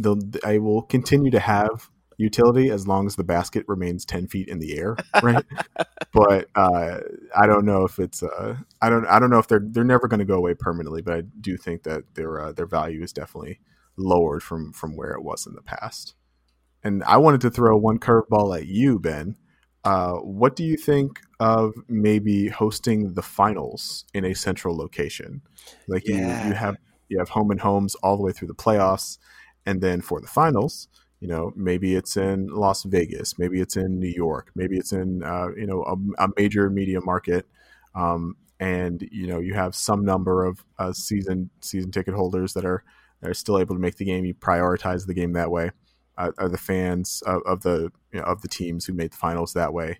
they'll 0.00 0.18
I 0.44 0.58
will 0.58 0.82
continue 0.82 1.30
to 1.30 1.40
have 1.40 1.90
utility 2.16 2.70
as 2.70 2.86
long 2.86 3.06
as 3.06 3.16
the 3.16 3.24
basket 3.24 3.64
remains 3.66 4.04
10 4.04 4.26
feet 4.28 4.46
in 4.48 4.58
the 4.58 4.78
air 4.78 4.94
right 5.22 5.44
but 6.12 6.48
uh, 6.54 6.98
i 7.34 7.46
don't 7.46 7.64
know 7.64 7.84
if 7.84 7.98
it's 7.98 8.22
uh, 8.22 8.56
i 8.82 8.90
don't 8.90 9.06
i 9.06 9.18
don't 9.18 9.30
know 9.30 9.38
if 9.38 9.48
they're 9.48 9.64
they're 9.70 9.84
never 9.84 10.06
going 10.06 10.18
to 10.18 10.26
go 10.26 10.34
away 10.34 10.52
permanently 10.52 11.00
but 11.00 11.14
i 11.14 11.22
do 11.40 11.56
think 11.56 11.82
that 11.84 12.02
their 12.14 12.38
uh, 12.38 12.52
their 12.52 12.66
value 12.66 13.02
is 13.02 13.12
definitely 13.12 13.58
lowered 13.96 14.42
from 14.42 14.70
from 14.72 14.96
where 14.96 15.12
it 15.12 15.22
was 15.22 15.46
in 15.46 15.54
the 15.54 15.62
past 15.62 16.14
and 16.84 17.02
i 17.04 17.16
wanted 17.16 17.40
to 17.40 17.50
throw 17.50 17.74
one 17.74 17.98
curveball 17.98 18.54
at 18.54 18.66
you 18.66 18.98
ben 18.98 19.34
uh, 19.84 20.14
what 20.16 20.56
do 20.56 20.64
you 20.64 20.76
think 20.76 21.20
of 21.38 21.72
maybe 21.88 22.48
hosting 22.48 23.14
the 23.14 23.22
finals 23.22 24.04
in 24.12 24.24
a 24.24 24.34
central 24.34 24.76
location 24.76 25.40
like 25.88 26.06
yeah. 26.06 26.42
you 26.44 26.48
you 26.48 26.54
have 26.54 26.76
you 27.08 27.18
have 27.18 27.30
home 27.30 27.50
and 27.50 27.60
homes 27.60 27.94
all 27.96 28.16
the 28.16 28.22
way 28.22 28.32
through 28.32 28.48
the 28.48 28.54
playoffs 28.54 29.18
and 29.66 29.80
then 29.80 30.00
for 30.00 30.20
the 30.20 30.26
finals, 30.26 30.88
you 31.20 31.28
know, 31.28 31.52
maybe 31.54 31.94
it's 31.94 32.16
in 32.16 32.48
Las 32.48 32.84
Vegas, 32.84 33.38
maybe 33.38 33.60
it's 33.60 33.76
in 33.76 34.00
New 34.00 34.08
York, 34.08 34.50
maybe 34.54 34.78
it's 34.78 34.92
in 34.92 35.22
uh, 35.22 35.48
you 35.56 35.66
know 35.66 35.82
a, 35.84 36.24
a, 36.24 36.28
major 36.36 36.70
media 36.70 37.00
market, 37.00 37.46
um, 37.94 38.36
and 38.58 39.06
you 39.12 39.26
know 39.26 39.38
you 39.38 39.54
have 39.54 39.74
some 39.74 40.04
number 40.04 40.44
of 40.44 40.64
uh, 40.78 40.92
season 40.92 41.50
season 41.60 41.90
ticket 41.90 42.14
holders 42.14 42.54
that 42.54 42.64
are 42.64 42.84
that 43.20 43.30
are 43.30 43.34
still 43.34 43.58
able 43.58 43.74
to 43.74 43.80
make 43.80 43.96
the 43.96 44.04
game. 44.04 44.24
You 44.24 44.34
prioritize 44.34 45.06
the 45.06 45.14
game 45.14 45.34
that 45.34 45.50
way. 45.50 45.72
Uh, 46.20 46.32
are 46.36 46.50
the 46.50 46.58
fans 46.58 47.22
of, 47.24 47.40
of 47.46 47.62
the 47.62 47.90
you 48.12 48.20
know, 48.20 48.26
of 48.26 48.42
the 48.42 48.48
teams 48.48 48.84
who 48.84 48.92
made 48.92 49.10
the 49.10 49.16
finals 49.16 49.54
that 49.54 49.72
way, 49.72 49.98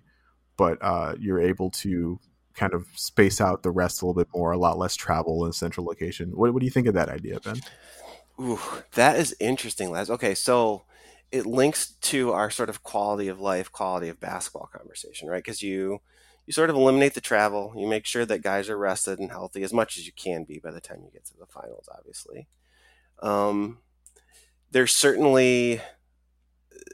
but 0.55 0.77
uh, 0.81 1.15
you're 1.19 1.41
able 1.41 1.71
to 1.71 2.19
kind 2.53 2.75
of 2.75 2.85
space 2.95 3.41
out 3.41 3.63
the 3.63 3.71
rest 3.71 4.01
a 4.01 4.05
little 4.05 4.21
bit 4.21 4.27
more, 4.35 4.51
a 4.51 4.57
lot 4.57 4.77
less 4.77 4.95
travel 4.95 5.43
in 5.43 5.49
a 5.49 5.53
central 5.53 5.83
location. 5.83 6.29
What, 6.35 6.53
what 6.53 6.59
do 6.59 6.65
you 6.65 6.71
think 6.71 6.85
of 6.85 6.93
that 6.93 7.09
idea, 7.09 7.39
Ben? 7.39 7.59
Ooh, 8.39 8.59
that 8.93 9.17
is 9.17 9.35
interesting, 9.39 9.89
Laz. 9.89 10.11
Okay, 10.11 10.35
so 10.35 10.83
it 11.31 11.47
links 11.47 11.93
to 12.01 12.33
our 12.33 12.51
sort 12.51 12.69
of 12.69 12.83
quality 12.83 13.27
of 13.27 13.39
life, 13.39 13.71
quality 13.71 14.09
of 14.09 14.19
basketball 14.19 14.69
conversation, 14.71 15.27
right? 15.27 15.43
Because 15.43 15.63
you 15.63 16.01
you 16.45 16.53
sort 16.53 16.69
of 16.69 16.75
eliminate 16.75 17.15
the 17.15 17.21
travel, 17.21 17.73
you 17.75 17.87
make 17.87 18.05
sure 18.05 18.25
that 18.25 18.43
guys 18.43 18.69
are 18.69 18.77
rested 18.77 19.17
and 19.17 19.31
healthy 19.31 19.63
as 19.63 19.73
much 19.73 19.97
as 19.97 20.05
you 20.05 20.13
can 20.13 20.43
be 20.43 20.59
by 20.59 20.69
the 20.69 20.81
time 20.81 21.01
you 21.03 21.11
get 21.11 21.25
to 21.25 21.37
the 21.37 21.47
finals, 21.47 21.89
obviously. 21.97 22.47
Um, 23.23 23.79
there's 24.69 24.93
certainly 24.93 25.81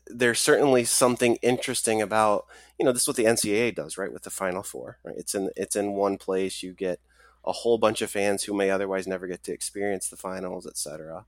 there's 0.07 0.39
certainly 0.39 0.83
something 0.83 1.38
interesting 1.38 2.01
about 2.01 2.45
you 2.77 2.85
know 2.85 2.91
this 2.91 3.03
is 3.03 3.07
what 3.07 3.17
the 3.17 3.25
NCAA 3.25 3.75
does 3.75 3.97
right 3.97 4.11
with 4.11 4.23
the 4.23 4.29
Final 4.29 4.63
Four 4.63 4.99
right? 5.03 5.15
It's 5.17 5.35
in 5.35 5.49
it's 5.55 5.75
in 5.75 5.93
one 5.93 6.17
place. 6.17 6.63
You 6.63 6.73
get 6.73 6.99
a 7.45 7.51
whole 7.51 7.77
bunch 7.77 8.01
of 8.01 8.11
fans 8.11 8.43
who 8.43 8.53
may 8.53 8.69
otherwise 8.69 9.07
never 9.07 9.27
get 9.27 9.43
to 9.43 9.53
experience 9.53 10.09
the 10.09 10.17
finals 10.17 10.67
etc. 10.67 11.25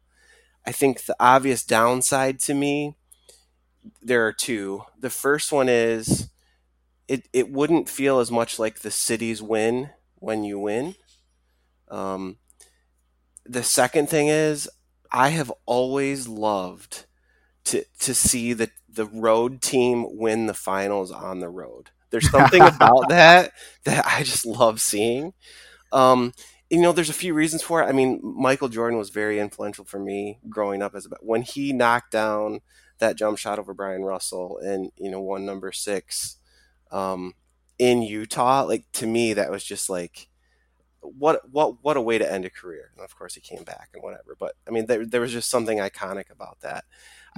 I 0.66 0.72
think 0.72 1.06
the 1.06 1.16
obvious 1.20 1.64
downside 1.64 2.40
to 2.42 2.54
me 2.54 2.96
there 4.02 4.26
are 4.28 4.34
two. 4.34 4.84
The 5.00 5.10
first 5.10 5.52
one 5.52 5.70
is 5.70 6.30
it 7.08 7.28
it 7.34 7.52
wouldn't 7.52 7.90
feel 7.90 8.20
as 8.20 8.32
much 8.32 8.60
like 8.60 8.80
the 8.80 8.92
cities 8.92 9.42
win 9.42 9.92
when 10.16 10.44
you 10.44 10.60
win. 10.60 10.96
Um, 11.90 12.38
the 13.46 13.64
second 13.64 14.10
thing 14.10 14.28
is 14.28 14.70
I 15.12 15.30
have 15.30 15.52
always 15.66 16.28
loved 16.28 17.06
to 17.70 17.86
to 18.00 18.14
see 18.14 18.54
the 18.54 18.70
the 18.88 19.06
road 19.06 19.62
team 19.62 20.06
win 20.18 20.48
the 20.48 20.54
finals 20.54 21.12
on 21.12 21.40
the 21.40 21.50
road. 21.50 21.92
There's 22.10 22.30
something 22.32 22.62
about 22.62 23.10
that 23.10 23.52
that 23.86 24.06
I 24.06 24.24
just 24.24 24.46
love 24.46 24.82
seeing. 24.82 25.34
Um, 25.92 26.34
you 26.70 26.82
know, 26.82 26.92
there's 26.92 27.10
a 27.10 27.14
few 27.14 27.34
reasons 27.34 27.64
for 27.64 27.82
it. 27.82 27.88
I 27.88 27.92
mean, 27.92 28.20
Michael 28.24 28.70
Jordan 28.70 28.98
was 29.00 29.10
very 29.10 29.40
influential 29.40 29.86
for 29.86 30.00
me 30.00 30.40
growing 30.50 30.82
up 30.82 30.96
as 30.96 31.06
a 31.06 31.10
when 31.22 31.42
he 31.42 31.74
knocked 31.74 32.12
down 32.12 32.62
that 33.00 33.18
jump 33.18 33.38
shot 33.38 33.60
over 33.60 33.74
Bryon 33.74 34.04
Russell 34.04 34.60
and 34.60 34.92
you 34.98 35.10
know 35.10 35.22
won 35.22 35.46
number 35.46 35.72
six 35.72 36.38
um, 36.92 37.34
in 37.78 38.02
Utah. 38.02 38.64
Like 38.64 38.86
to 38.94 39.08
me, 39.08 39.34
that 39.34 39.52
was 39.52 39.64
just 39.64 39.90
like 39.90 40.28
what 41.02 41.50
what 41.50 41.84
what 41.84 41.98
a 41.98 42.02
way 42.02 42.18
to 42.18 42.32
end 42.32 42.46
a 42.46 42.50
career. 42.50 42.92
And 42.96 43.04
of 43.04 43.16
course, 43.18 43.36
he 43.36 43.42
came 43.42 43.64
back 43.64 43.90
and 43.94 44.04
whatever. 44.04 44.36
But 44.40 44.56
I 44.68 44.72
mean, 44.72 44.86
there 44.86 45.06
there 45.06 45.22
was 45.22 45.32
just 45.32 45.50
something 45.50 45.80
iconic 45.80 46.30
about 46.32 46.60
that. 46.62 46.86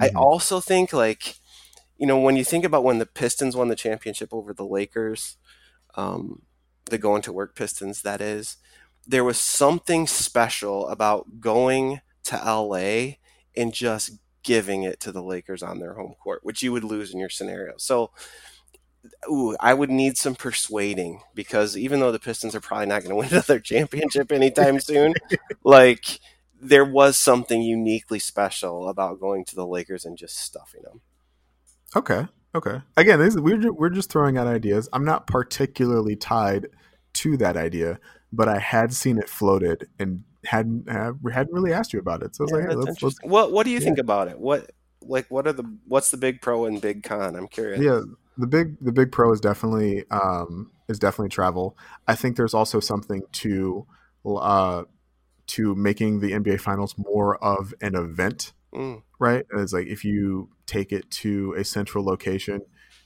Mm-hmm. 0.00 0.16
I 0.16 0.20
also 0.20 0.60
think 0.60 0.92
like 0.92 1.36
you 1.98 2.06
know 2.06 2.18
when 2.18 2.36
you 2.36 2.44
think 2.44 2.64
about 2.64 2.84
when 2.84 2.98
the 2.98 3.06
Pistons 3.06 3.56
won 3.56 3.68
the 3.68 3.76
championship 3.76 4.30
over 4.32 4.52
the 4.52 4.66
Lakers, 4.66 5.36
um, 5.96 6.42
the 6.86 6.98
going 6.98 7.22
to 7.22 7.32
work 7.32 7.56
Pistons, 7.56 8.02
that 8.02 8.20
is, 8.20 8.56
there 9.06 9.24
was 9.24 9.38
something 9.38 10.06
special 10.06 10.88
about 10.88 11.40
going 11.40 12.00
to 12.24 12.36
LA 12.36 13.16
and 13.56 13.72
just 13.74 14.18
giving 14.44 14.82
it 14.84 15.00
to 15.00 15.12
the 15.12 15.22
Lakers 15.22 15.62
on 15.62 15.78
their 15.80 15.94
home 15.94 16.14
court, 16.22 16.40
which 16.44 16.62
you 16.62 16.72
would 16.72 16.84
lose 16.84 17.12
in 17.14 17.20
your 17.20 17.30
scenario. 17.30 17.74
So 17.78 18.12
ooh, 19.28 19.56
I 19.60 19.74
would 19.74 19.90
need 19.90 20.16
some 20.16 20.34
persuading 20.34 21.20
because 21.34 21.76
even 21.76 22.00
though 22.00 22.12
the 22.12 22.18
Pistons 22.18 22.54
are 22.54 22.60
probably 22.60 22.86
not 22.86 23.02
going 23.02 23.10
to 23.10 23.16
win 23.16 23.28
another 23.30 23.60
championship 23.60 24.32
anytime 24.32 24.80
soon, 24.80 25.14
like 25.64 26.20
there 26.62 26.84
was 26.84 27.16
something 27.16 27.60
uniquely 27.60 28.20
special 28.20 28.88
about 28.88 29.20
going 29.20 29.44
to 29.46 29.54
the 29.56 29.66
Lakers 29.66 30.04
and 30.04 30.16
just 30.16 30.38
stuffing 30.38 30.82
them. 30.82 31.00
Okay. 31.96 32.28
Okay. 32.54 32.80
Again, 32.96 33.18
this, 33.18 33.36
we're 33.36 33.72
we're 33.72 33.90
just 33.90 34.10
throwing 34.10 34.38
out 34.38 34.46
ideas. 34.46 34.88
I'm 34.92 35.04
not 35.04 35.26
particularly 35.26 36.16
tied 36.16 36.68
to 37.14 37.36
that 37.38 37.56
idea, 37.56 37.98
but 38.32 38.48
I 38.48 38.58
had 38.58 38.92
seen 38.94 39.18
it 39.18 39.28
floated 39.28 39.88
and 39.98 40.22
hadn't 40.44 40.88
hadn't 40.88 41.52
really 41.52 41.72
asked 41.72 41.92
you 41.92 41.98
about 41.98 42.22
it. 42.22 42.36
So 42.36 42.42
I 42.42 42.44
was 42.44 42.50
yeah, 42.50 42.56
like, 42.58 42.68
hey, 42.68 42.74
let's, 42.74 43.02
let's, 43.02 43.18
what 43.22 43.52
what 43.52 43.64
do 43.64 43.70
you 43.70 43.78
yeah. 43.78 43.84
think 43.84 43.98
about 43.98 44.28
it? 44.28 44.38
What 44.38 44.70
like 45.00 45.30
what 45.30 45.46
are 45.46 45.52
the 45.52 45.64
what's 45.88 46.10
the 46.10 46.16
big 46.16 46.40
pro 46.40 46.66
and 46.66 46.80
big 46.80 47.02
con? 47.02 47.36
I'm 47.36 47.48
curious. 47.48 47.80
Yeah, 47.80 48.02
the 48.36 48.46
big 48.46 48.76
the 48.80 48.92
big 48.92 49.12
pro 49.12 49.32
is 49.32 49.40
definitely 49.40 50.04
um, 50.10 50.70
is 50.88 50.98
definitely 50.98 51.30
travel. 51.30 51.76
I 52.06 52.14
think 52.14 52.36
there's 52.36 52.54
also 52.54 52.80
something 52.80 53.22
to 53.32 53.86
uh, 54.26 54.84
to 55.52 55.74
making 55.74 56.20
the 56.20 56.32
NBA 56.32 56.60
Finals 56.60 56.94
more 56.96 57.42
of 57.42 57.74
an 57.80 57.94
event, 57.94 58.52
mm. 58.74 59.02
right? 59.18 59.44
It's 59.54 59.72
like 59.72 59.86
if 59.86 60.04
you 60.04 60.50
take 60.66 60.92
it 60.92 61.10
to 61.10 61.54
a 61.54 61.64
central 61.64 62.04
location. 62.04 62.62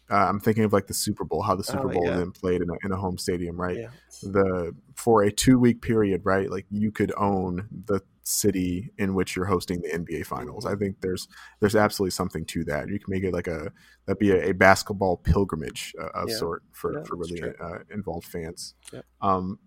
Uh, 0.08 0.28
I'm 0.28 0.38
thinking 0.38 0.62
of 0.62 0.72
like 0.72 0.86
the 0.86 0.94
Super 0.94 1.24
Bowl, 1.24 1.42
how 1.42 1.56
the 1.56 1.64
Super 1.64 1.90
oh, 1.90 1.92
Bowl 1.92 2.06
yeah. 2.06 2.16
then 2.18 2.30
played 2.30 2.62
in 2.62 2.70
a, 2.70 2.74
in 2.84 2.92
a 2.92 2.96
home 2.96 3.18
stadium, 3.18 3.60
right? 3.60 3.76
Yeah. 3.76 3.88
The 4.22 4.72
for 4.94 5.24
a 5.24 5.32
two 5.32 5.58
week 5.58 5.82
period, 5.82 6.20
right? 6.24 6.48
Like 6.48 6.66
you 6.70 6.92
could 6.92 7.12
own 7.16 7.68
the 7.86 8.00
city 8.22 8.92
in 8.98 9.14
which 9.14 9.34
you're 9.34 9.46
hosting 9.46 9.80
the 9.80 9.88
NBA 9.88 10.26
finals. 10.26 10.64
I 10.64 10.76
think 10.76 11.00
there's 11.00 11.26
there's 11.58 11.74
absolutely 11.74 12.12
something 12.12 12.44
to 12.46 12.62
that. 12.64 12.88
You 12.88 13.00
can 13.00 13.10
make 13.10 13.24
it 13.24 13.32
like 13.32 13.48
a 13.48 13.72
that 14.06 14.20
be 14.20 14.30
a, 14.30 14.50
a 14.50 14.52
basketball 14.52 15.16
pilgrimage 15.16 15.92
uh, 16.00 16.10
of 16.14 16.28
yeah. 16.28 16.36
sort 16.36 16.62
for, 16.70 16.92
yeah, 16.92 17.02
for 17.02 17.16
really 17.16 17.42
uh, 17.42 17.78
involved 17.90 18.26
fans. 18.26 18.74
Yeah. 18.92 19.00
Um, 19.20 19.58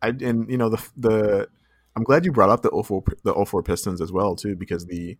I 0.00 0.08
and 0.08 0.48
you 0.48 0.58
know 0.58 0.68
the 0.68 0.88
the 0.96 1.48
I'm 1.98 2.04
glad 2.04 2.24
you 2.24 2.30
brought 2.30 2.50
up 2.50 2.62
the 2.62 2.70
04, 2.70 3.02
the 3.24 3.44
04 3.44 3.62
Pistons 3.64 4.00
as 4.00 4.12
well 4.12 4.36
too 4.36 4.54
because 4.54 4.86
the 4.86 5.18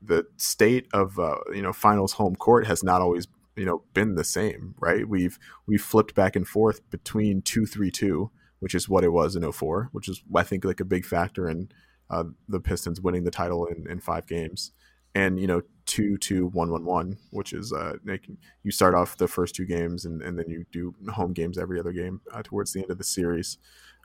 the 0.00 0.24
state 0.36 0.86
of 0.92 1.18
uh, 1.18 1.38
you 1.52 1.60
know 1.60 1.72
finals 1.72 2.12
home 2.12 2.36
court 2.36 2.66
has 2.66 2.84
not 2.84 3.02
always 3.02 3.26
you 3.56 3.66
know 3.66 3.82
been 3.94 4.14
the 4.14 4.24
same 4.24 4.74
right 4.78 5.08
we've 5.08 5.38
we've 5.66 5.82
flipped 5.82 6.14
back 6.14 6.36
and 6.36 6.46
forth 6.46 6.88
between 6.90 7.42
232 7.42 8.30
which 8.60 8.74
is 8.74 8.88
what 8.88 9.04
it 9.04 9.10
was 9.10 9.36
in 9.36 9.52
04 9.52 9.88
which 9.92 10.08
is 10.08 10.22
i 10.34 10.42
think 10.42 10.64
like 10.64 10.80
a 10.80 10.84
big 10.84 11.04
factor 11.04 11.50
in 11.50 11.68
uh, 12.10 12.24
the 12.48 12.60
Pistons 12.60 13.00
winning 13.00 13.24
the 13.24 13.30
title 13.30 13.66
in, 13.66 13.88
in 13.88 14.00
five 14.00 14.26
games, 14.26 14.72
and 15.14 15.40
you 15.40 15.46
know 15.46 15.62
two 15.86 16.18
two 16.18 16.48
one 16.48 16.70
one 16.70 16.84
one, 16.84 17.16
which 17.30 17.52
is 17.52 17.72
uh, 17.72 17.94
like 18.04 18.28
you 18.64 18.70
start 18.70 18.94
off 18.94 19.16
the 19.16 19.28
first 19.28 19.54
two 19.54 19.64
games 19.64 20.04
and, 20.04 20.20
and 20.20 20.38
then 20.38 20.48
you 20.48 20.64
do 20.72 20.94
home 21.12 21.32
games 21.32 21.56
every 21.56 21.78
other 21.78 21.92
game 21.92 22.20
uh, 22.32 22.42
towards 22.42 22.72
the 22.72 22.80
end 22.80 22.90
of 22.90 22.98
the 22.98 23.04
series. 23.04 23.58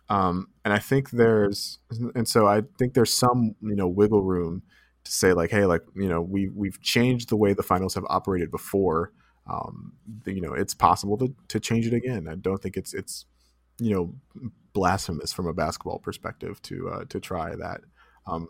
Um, 0.10 0.50
and 0.64 0.74
I 0.74 0.80
think 0.80 1.12
there's 1.12 1.80
and 2.14 2.28
so 2.28 2.48
I 2.48 2.62
think 2.78 2.94
there's 2.94 3.14
some 3.14 3.56
you 3.62 3.76
know 3.76 3.88
wiggle 3.88 4.22
room 4.22 4.64
to 5.04 5.12
say 5.12 5.34
like 5.34 5.52
hey 5.52 5.66
like 5.66 5.82
you 5.96 6.08
know 6.08 6.22
we 6.22 6.50
we've 6.50 6.82
changed 6.82 7.30
the 7.30 7.36
way 7.36 7.54
the 7.54 7.64
finals 7.64 7.96
have 7.96 8.06
operated 8.10 8.52
before. 8.52 9.12
Um, 9.48 9.94
you 10.26 10.42
know 10.42 10.54
it's 10.54 10.74
possible 10.74 11.18
to 11.18 11.34
to 11.48 11.60
change 11.60 11.88
it 11.88 11.94
again. 11.94 12.28
I 12.30 12.36
don't 12.36 12.62
think 12.62 12.78
it's 12.78 12.94
it's 12.94 13.26
you 13.80 13.94
know 13.94 14.14
blasphemous 14.74 15.34
from 15.34 15.48
a 15.48 15.54
basketball 15.54 16.00
perspective 16.00 16.62
to 16.64 16.90
uh, 16.90 17.06
to 17.10 17.20
try 17.20 17.56
that. 17.56 17.82
Um, 18.28 18.50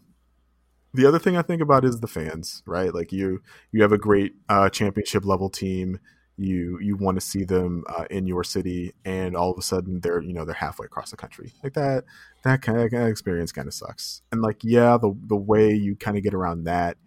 the 0.96 1.06
other 1.06 1.20
thing 1.20 1.38
I 1.38 1.42
think 1.42 1.62
about 1.62 1.86
is 1.86 2.00
the 2.00 2.08
fans, 2.08 2.64
right? 2.66 2.94
Like 2.94 3.12
you, 3.12 3.42
you 3.72 3.82
have 3.82 3.92
a 3.92 3.98
great 3.98 4.36
uh, 4.50 4.70
championship 4.70 5.26
level 5.26 5.50
team. 5.50 6.00
You 6.38 6.80
you 6.82 6.98
want 6.98 7.16
to 7.16 7.22
see 7.22 7.46
them 7.46 7.84
uh, 7.88 8.06
in 8.10 8.28
your 8.28 8.44
city, 8.44 8.94
and 9.06 9.36
all 9.36 9.52
of 9.52 9.58
a 9.58 9.62
sudden 9.62 10.02
they're 10.02 10.22
you 10.22 10.34
know 10.34 10.44
they're 10.44 10.54
halfway 10.54 10.86
across 10.86 11.12
the 11.12 11.18
country. 11.18 11.54
Like 11.64 11.74
that 11.74 12.04
that 12.44 12.62
kind 12.62 12.80
of, 12.80 12.94
experience 12.94 13.52
kind 13.52 13.68
of 13.68 13.74
sucks. 13.74 14.22
And 14.32 14.42
like 14.42 14.62
yeah, 14.64 14.98
the 14.98 15.16
the 15.28 15.36
way 15.36 15.74
you 15.74 15.96
kind 15.96 16.18
of 16.18 16.24
get 16.24 16.34
around 16.34 16.66
that 16.66 16.98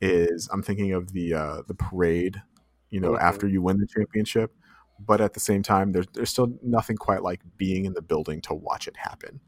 is 0.00 0.48
I'm 0.52 0.62
thinking 0.62 0.92
of 0.92 1.12
the 1.12 1.34
uh, 1.34 1.62
the 1.66 1.74
parade, 1.74 2.42
you 2.90 3.00
know, 3.00 3.18
after 3.18 3.46
you 3.46 3.62
win 3.62 3.78
the 3.78 3.86
championship. 3.86 4.52
But 5.00 5.20
at 5.20 5.34
the 5.34 5.40
same 5.40 5.62
time, 5.62 5.92
there's 5.92 6.06
there's 6.14 6.30
still 6.30 6.58
nothing 6.62 6.96
quite 6.96 7.22
like 7.22 7.40
being 7.56 7.84
in 7.84 7.92
the 7.92 8.02
building 8.02 8.40
to 8.42 8.54
watch 8.54 8.88
it 8.88 8.96
happen. 8.96 9.40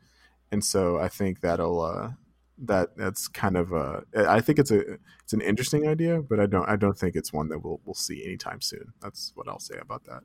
And 0.52 0.64
so 0.64 0.98
I 0.98 1.08
think 1.08 1.40
that'll 1.40 1.80
uh, 1.80 2.10
that 2.60 2.96
that's 2.96 3.28
kind 3.28 3.56
of 3.56 3.72
a 3.72 4.04
I 4.14 4.40
think 4.40 4.58
it's 4.58 4.70
a 4.70 4.98
it's 5.22 5.32
an 5.32 5.40
interesting 5.40 5.88
idea, 5.88 6.20
but 6.20 6.40
I 6.40 6.46
don't 6.46 6.68
I 6.68 6.76
don't 6.76 6.96
think 6.98 7.16
it's 7.16 7.32
one 7.32 7.48
that 7.48 7.60
we'll 7.64 7.80
we'll 7.84 7.94
see 7.94 8.24
anytime 8.24 8.60
soon. 8.60 8.92
That's 9.00 9.32
what 9.34 9.48
I'll 9.48 9.60
say 9.60 9.76
about 9.80 10.04
that. 10.04 10.22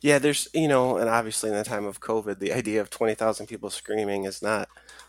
Yeah, 0.00 0.18
there's 0.18 0.48
you 0.54 0.68
know, 0.68 0.96
and 0.96 1.08
obviously 1.08 1.50
in 1.50 1.56
the 1.56 1.64
time 1.64 1.84
of 1.84 2.00
COVID, 2.00 2.38
the 2.38 2.52
idea 2.52 2.80
of 2.80 2.90
twenty 2.90 3.14
thousand 3.14 3.46
people 3.46 3.70
screaming 3.70 4.24
is 4.24 4.42
not 4.42 4.68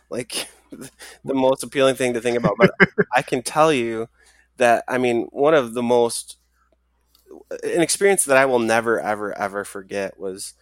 like 0.09 0.47
the 0.71 1.33
most 1.33 1.63
appealing 1.63 1.95
thing 1.95 2.13
to 2.13 2.21
think 2.21 2.37
about. 2.37 2.55
But 2.57 2.71
I 3.15 3.21
can 3.21 3.41
tell 3.41 3.71
you 3.71 4.09
that 4.57 4.83
I 4.87 4.97
mean 4.97 5.27
one 5.31 5.53
of 5.53 5.73
the 5.73 5.83
most 5.83 6.37
an 7.63 7.81
experience 7.81 8.25
that 8.25 8.37
I 8.37 8.45
will 8.45 8.59
never 8.59 8.99
ever 8.99 9.37
ever 9.37 9.63
forget 9.63 10.19
was 10.19 10.53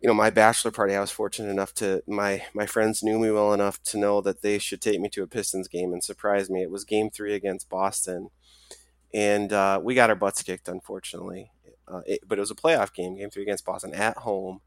you 0.00 0.08
know 0.08 0.14
my 0.14 0.30
bachelor 0.30 0.70
party 0.70 0.94
i 0.94 1.00
was 1.00 1.10
fortunate 1.10 1.50
enough 1.50 1.74
to 1.74 2.02
my 2.06 2.42
my 2.54 2.66
friends 2.66 3.02
knew 3.02 3.18
me 3.18 3.30
well 3.30 3.52
enough 3.52 3.82
to 3.82 3.98
know 3.98 4.20
that 4.20 4.42
they 4.42 4.58
should 4.58 4.80
take 4.80 5.00
me 5.00 5.08
to 5.10 5.22
a 5.22 5.26
pistons 5.26 5.68
game 5.68 5.92
and 5.92 6.02
surprise 6.02 6.48
me. 6.50 6.62
It 6.62 6.70
was 6.70 6.84
game 6.84 7.10
three 7.10 7.34
against 7.34 7.68
boston. 7.68 8.30
And 9.12 9.52
uh, 9.52 9.80
we 9.82 9.94
got 9.94 10.10
our 10.10 10.16
butts 10.16 10.42
kicked 10.42 10.68
unfortunately. 10.68 11.50
Uh, 11.88 12.02
it, 12.06 12.20
but 12.26 12.38
it 12.38 12.40
was 12.40 12.50
a 12.50 12.54
playoff 12.56 12.94
game 12.94 13.16
game 13.16 13.30
three 13.30 13.42
against 13.42 13.64
boston 13.64 13.94
at 13.94 14.18
home. 14.18 14.60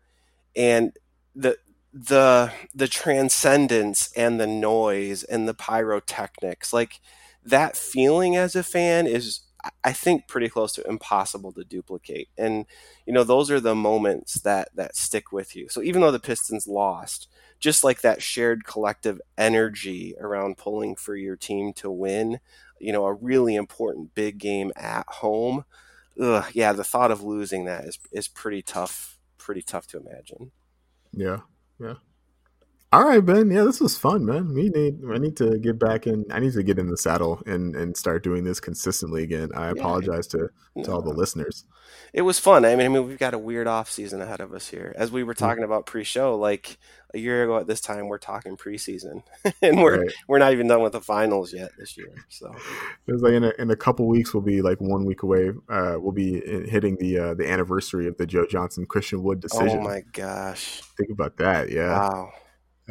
And 0.55 0.93
the 1.35 1.57
the 1.93 2.51
the 2.73 2.87
transcendence 2.87 4.11
and 4.15 4.39
the 4.39 4.47
noise 4.47 5.23
and 5.23 5.47
the 5.47 5.53
pyrotechnics 5.53 6.73
like 6.73 6.99
that 7.45 7.77
feeling 7.77 8.35
as 8.35 8.55
a 8.55 8.63
fan 8.63 9.07
is 9.07 9.41
I 9.83 9.93
think 9.93 10.27
pretty 10.27 10.49
close 10.49 10.73
to 10.73 10.87
impossible 10.87 11.51
to 11.53 11.63
duplicate. 11.63 12.29
And 12.37 12.65
you 13.05 13.13
know, 13.13 13.23
those 13.23 13.49
are 13.49 13.59
the 13.59 13.75
moments 13.75 14.41
that 14.41 14.69
that 14.75 14.95
stick 14.95 15.31
with 15.31 15.55
you. 15.55 15.69
So 15.69 15.81
even 15.81 16.01
though 16.01 16.11
the 16.11 16.19
Pistons 16.19 16.67
lost, 16.67 17.27
just 17.59 17.83
like 17.83 18.01
that 18.01 18.21
shared 18.21 18.65
collective 18.65 19.21
energy 19.37 20.15
around 20.19 20.57
pulling 20.57 20.95
for 20.95 21.15
your 21.15 21.35
team 21.35 21.73
to 21.73 21.89
win, 21.89 22.39
you 22.79 22.91
know 22.91 23.05
a 23.05 23.13
really 23.13 23.55
important 23.55 24.13
big 24.15 24.37
game 24.37 24.71
at 24.75 25.07
home. 25.07 25.65
Ugh, 26.19 26.45
yeah, 26.53 26.73
the 26.73 26.83
thought 26.83 27.11
of 27.11 27.23
losing 27.23 27.65
that 27.65 27.85
is 27.85 27.99
is 28.11 28.27
pretty 28.27 28.61
tough. 28.61 29.17
Pretty 29.37 29.61
tough 29.61 29.87
to 29.87 29.97
imagine. 29.97 30.51
Yeah, 31.11 31.39
yeah. 31.79 31.95
All 32.93 33.05
right, 33.05 33.25
Ben. 33.25 33.49
Yeah, 33.49 33.63
this 33.63 33.81
was 33.81 33.97
fun, 33.97 34.23
man. 34.23 34.53
We 34.53 34.69
need 34.69 34.99
I 35.11 35.17
need 35.17 35.35
to 35.37 35.57
get 35.57 35.79
back 35.79 36.05
in. 36.05 36.25
I 36.29 36.39
need 36.39 36.53
to 36.53 36.61
get 36.61 36.77
in 36.77 36.85
the 36.85 36.95
saddle 36.97 37.41
and 37.47 37.75
and 37.75 37.97
start 37.97 38.23
doing 38.23 38.43
this 38.43 38.59
consistently 38.59 39.23
again. 39.23 39.49
I 39.55 39.69
apologize 39.69 40.27
to 40.27 40.49
to 40.83 40.91
all 40.91 41.01
the 41.01 41.11
listeners. 41.11 41.65
It 42.13 42.21
was 42.21 42.37
fun. 42.37 42.65
I 42.65 42.75
mean, 42.75 42.85
I 42.85 42.89
mean, 42.89 43.07
we've 43.07 43.17
got 43.17 43.33
a 43.33 43.39
weird 43.39 43.65
off 43.65 43.89
season 43.89 44.21
ahead 44.21 44.41
of 44.41 44.53
us 44.53 44.67
here. 44.67 44.93
As 44.95 45.11
we 45.11 45.23
were 45.23 45.33
talking 45.33 45.63
about 45.63 45.87
pre-show, 45.87 46.35
like 46.35 46.77
a 47.15 47.17
year 47.17 47.43
ago 47.43 47.57
at 47.57 47.65
this 47.65 47.81
time, 47.81 48.09
we're 48.09 48.19
talking 48.19 48.57
preseason, 48.57 49.23
and 49.63 49.81
we're 49.81 50.03
right. 50.03 50.13
we're 50.27 50.37
not 50.37 50.51
even 50.51 50.67
done 50.67 50.83
with 50.83 50.93
the 50.93 51.01
finals 51.01 51.51
yet 51.51 51.71
this 51.79 51.97
year. 51.97 52.13
So 52.29 52.53
it's 53.07 53.23
like 53.23 53.33
in 53.33 53.43
a, 53.43 53.53
in 53.57 53.71
a 53.71 53.75
couple 53.75 54.07
weeks, 54.07 54.35
we'll 54.35 54.43
be 54.43 54.61
like 54.61 54.79
one 54.79 55.03
week 55.03 55.23
away. 55.23 55.49
Uh, 55.67 55.95
we'll 55.97 56.11
be 56.11 56.41
hitting 56.69 56.97
the 56.97 57.17
uh, 57.17 57.33
the 57.33 57.49
anniversary 57.49 58.07
of 58.07 58.17
the 58.17 58.27
Joe 58.27 58.45
Johnson 58.45 58.85
Christian 58.85 59.23
Wood 59.23 59.39
decision. 59.39 59.79
Oh 59.79 59.81
my 59.81 60.03
gosh! 60.11 60.81
Think 60.95 61.09
about 61.09 61.37
that. 61.37 61.71
Yeah. 61.71 61.97
Wow. 61.97 62.33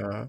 Uh, 0.00 0.26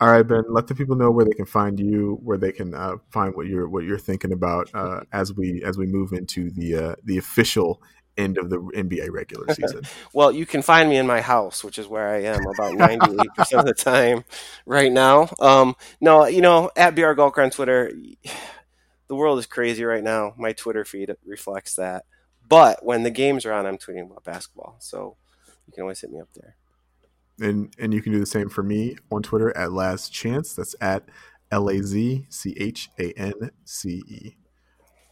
all 0.00 0.12
right, 0.12 0.22
Ben. 0.22 0.44
Let 0.48 0.66
the 0.66 0.74
people 0.74 0.96
know 0.96 1.10
where 1.10 1.24
they 1.24 1.32
can 1.32 1.46
find 1.46 1.80
you, 1.80 2.18
where 2.22 2.36
they 2.36 2.52
can 2.52 2.74
uh, 2.74 2.96
find 3.10 3.34
what 3.34 3.46
you're 3.46 3.68
what 3.68 3.84
you're 3.84 3.98
thinking 3.98 4.32
about 4.32 4.70
uh, 4.74 5.00
as 5.12 5.32
we 5.32 5.62
as 5.64 5.78
we 5.78 5.86
move 5.86 6.12
into 6.12 6.50
the 6.50 6.76
uh, 6.76 6.94
the 7.04 7.16
official 7.16 7.82
end 8.18 8.36
of 8.36 8.50
the 8.50 8.58
NBA 8.58 9.10
regular 9.10 9.46
season. 9.54 9.82
well, 10.12 10.30
you 10.30 10.44
can 10.44 10.60
find 10.60 10.88
me 10.88 10.96
in 10.96 11.06
my 11.06 11.20
house, 11.22 11.64
which 11.64 11.78
is 11.78 11.86
where 11.86 12.08
I 12.08 12.22
am 12.24 12.40
about 12.46 12.74
ninety 12.74 13.16
eight 13.22 13.34
percent 13.34 13.60
of 13.60 13.66
the 13.66 13.74
time 13.74 14.24
right 14.66 14.92
now. 14.92 15.30
Um, 15.40 15.76
no, 16.00 16.26
you 16.26 16.42
know, 16.42 16.70
at 16.76 16.94
BR 16.94 17.14
Gulker 17.14 17.42
on 17.42 17.50
Twitter. 17.50 17.92
The 19.08 19.16
world 19.16 19.40
is 19.40 19.46
crazy 19.46 19.82
right 19.82 20.04
now. 20.04 20.34
My 20.38 20.52
Twitter 20.52 20.84
feed 20.84 21.12
reflects 21.26 21.74
that. 21.74 22.04
But 22.48 22.84
when 22.84 23.02
the 23.02 23.10
games 23.10 23.44
are 23.44 23.52
on, 23.52 23.66
I'm 23.66 23.76
tweeting 23.76 24.06
about 24.06 24.22
basketball, 24.22 24.76
so 24.78 25.16
you 25.66 25.72
can 25.72 25.82
always 25.82 26.00
hit 26.00 26.12
me 26.12 26.20
up 26.20 26.28
there 26.34 26.56
and 27.40 27.74
and 27.78 27.92
you 27.92 28.02
can 28.02 28.12
do 28.12 28.20
the 28.20 28.26
same 28.26 28.48
for 28.48 28.62
me 28.62 28.96
on 29.10 29.22
Twitter 29.22 29.56
at 29.56 29.72
Last 29.72 30.12
Chance. 30.12 30.54
That's 30.54 30.74
at 30.80 31.08
L 31.50 31.68
A 31.68 31.82
Z 31.82 32.26
C 32.28 32.54
H 32.58 32.90
A 32.98 33.12
N 33.12 33.50
C 33.64 34.02
E. 34.08 34.36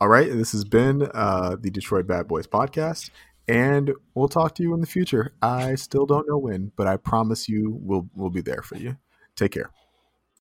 All 0.00 0.08
right, 0.08 0.30
this 0.30 0.52
has 0.52 0.64
been 0.64 1.08
uh, 1.12 1.56
the 1.60 1.70
Detroit 1.70 2.06
Bad 2.06 2.28
Boys 2.28 2.46
podcast, 2.46 3.10
and 3.48 3.92
we'll 4.14 4.28
talk 4.28 4.54
to 4.56 4.62
you 4.62 4.72
in 4.74 4.80
the 4.80 4.86
future. 4.86 5.32
I 5.42 5.74
still 5.74 6.06
don't 6.06 6.28
know 6.28 6.38
when, 6.38 6.70
but 6.76 6.86
I 6.86 6.96
promise 6.96 7.48
you 7.48 7.76
we'll 7.80 8.08
we'll 8.14 8.30
be 8.30 8.42
there 8.42 8.62
for 8.62 8.76
you. 8.76 8.96
Take 9.34 9.52
care. 9.52 9.70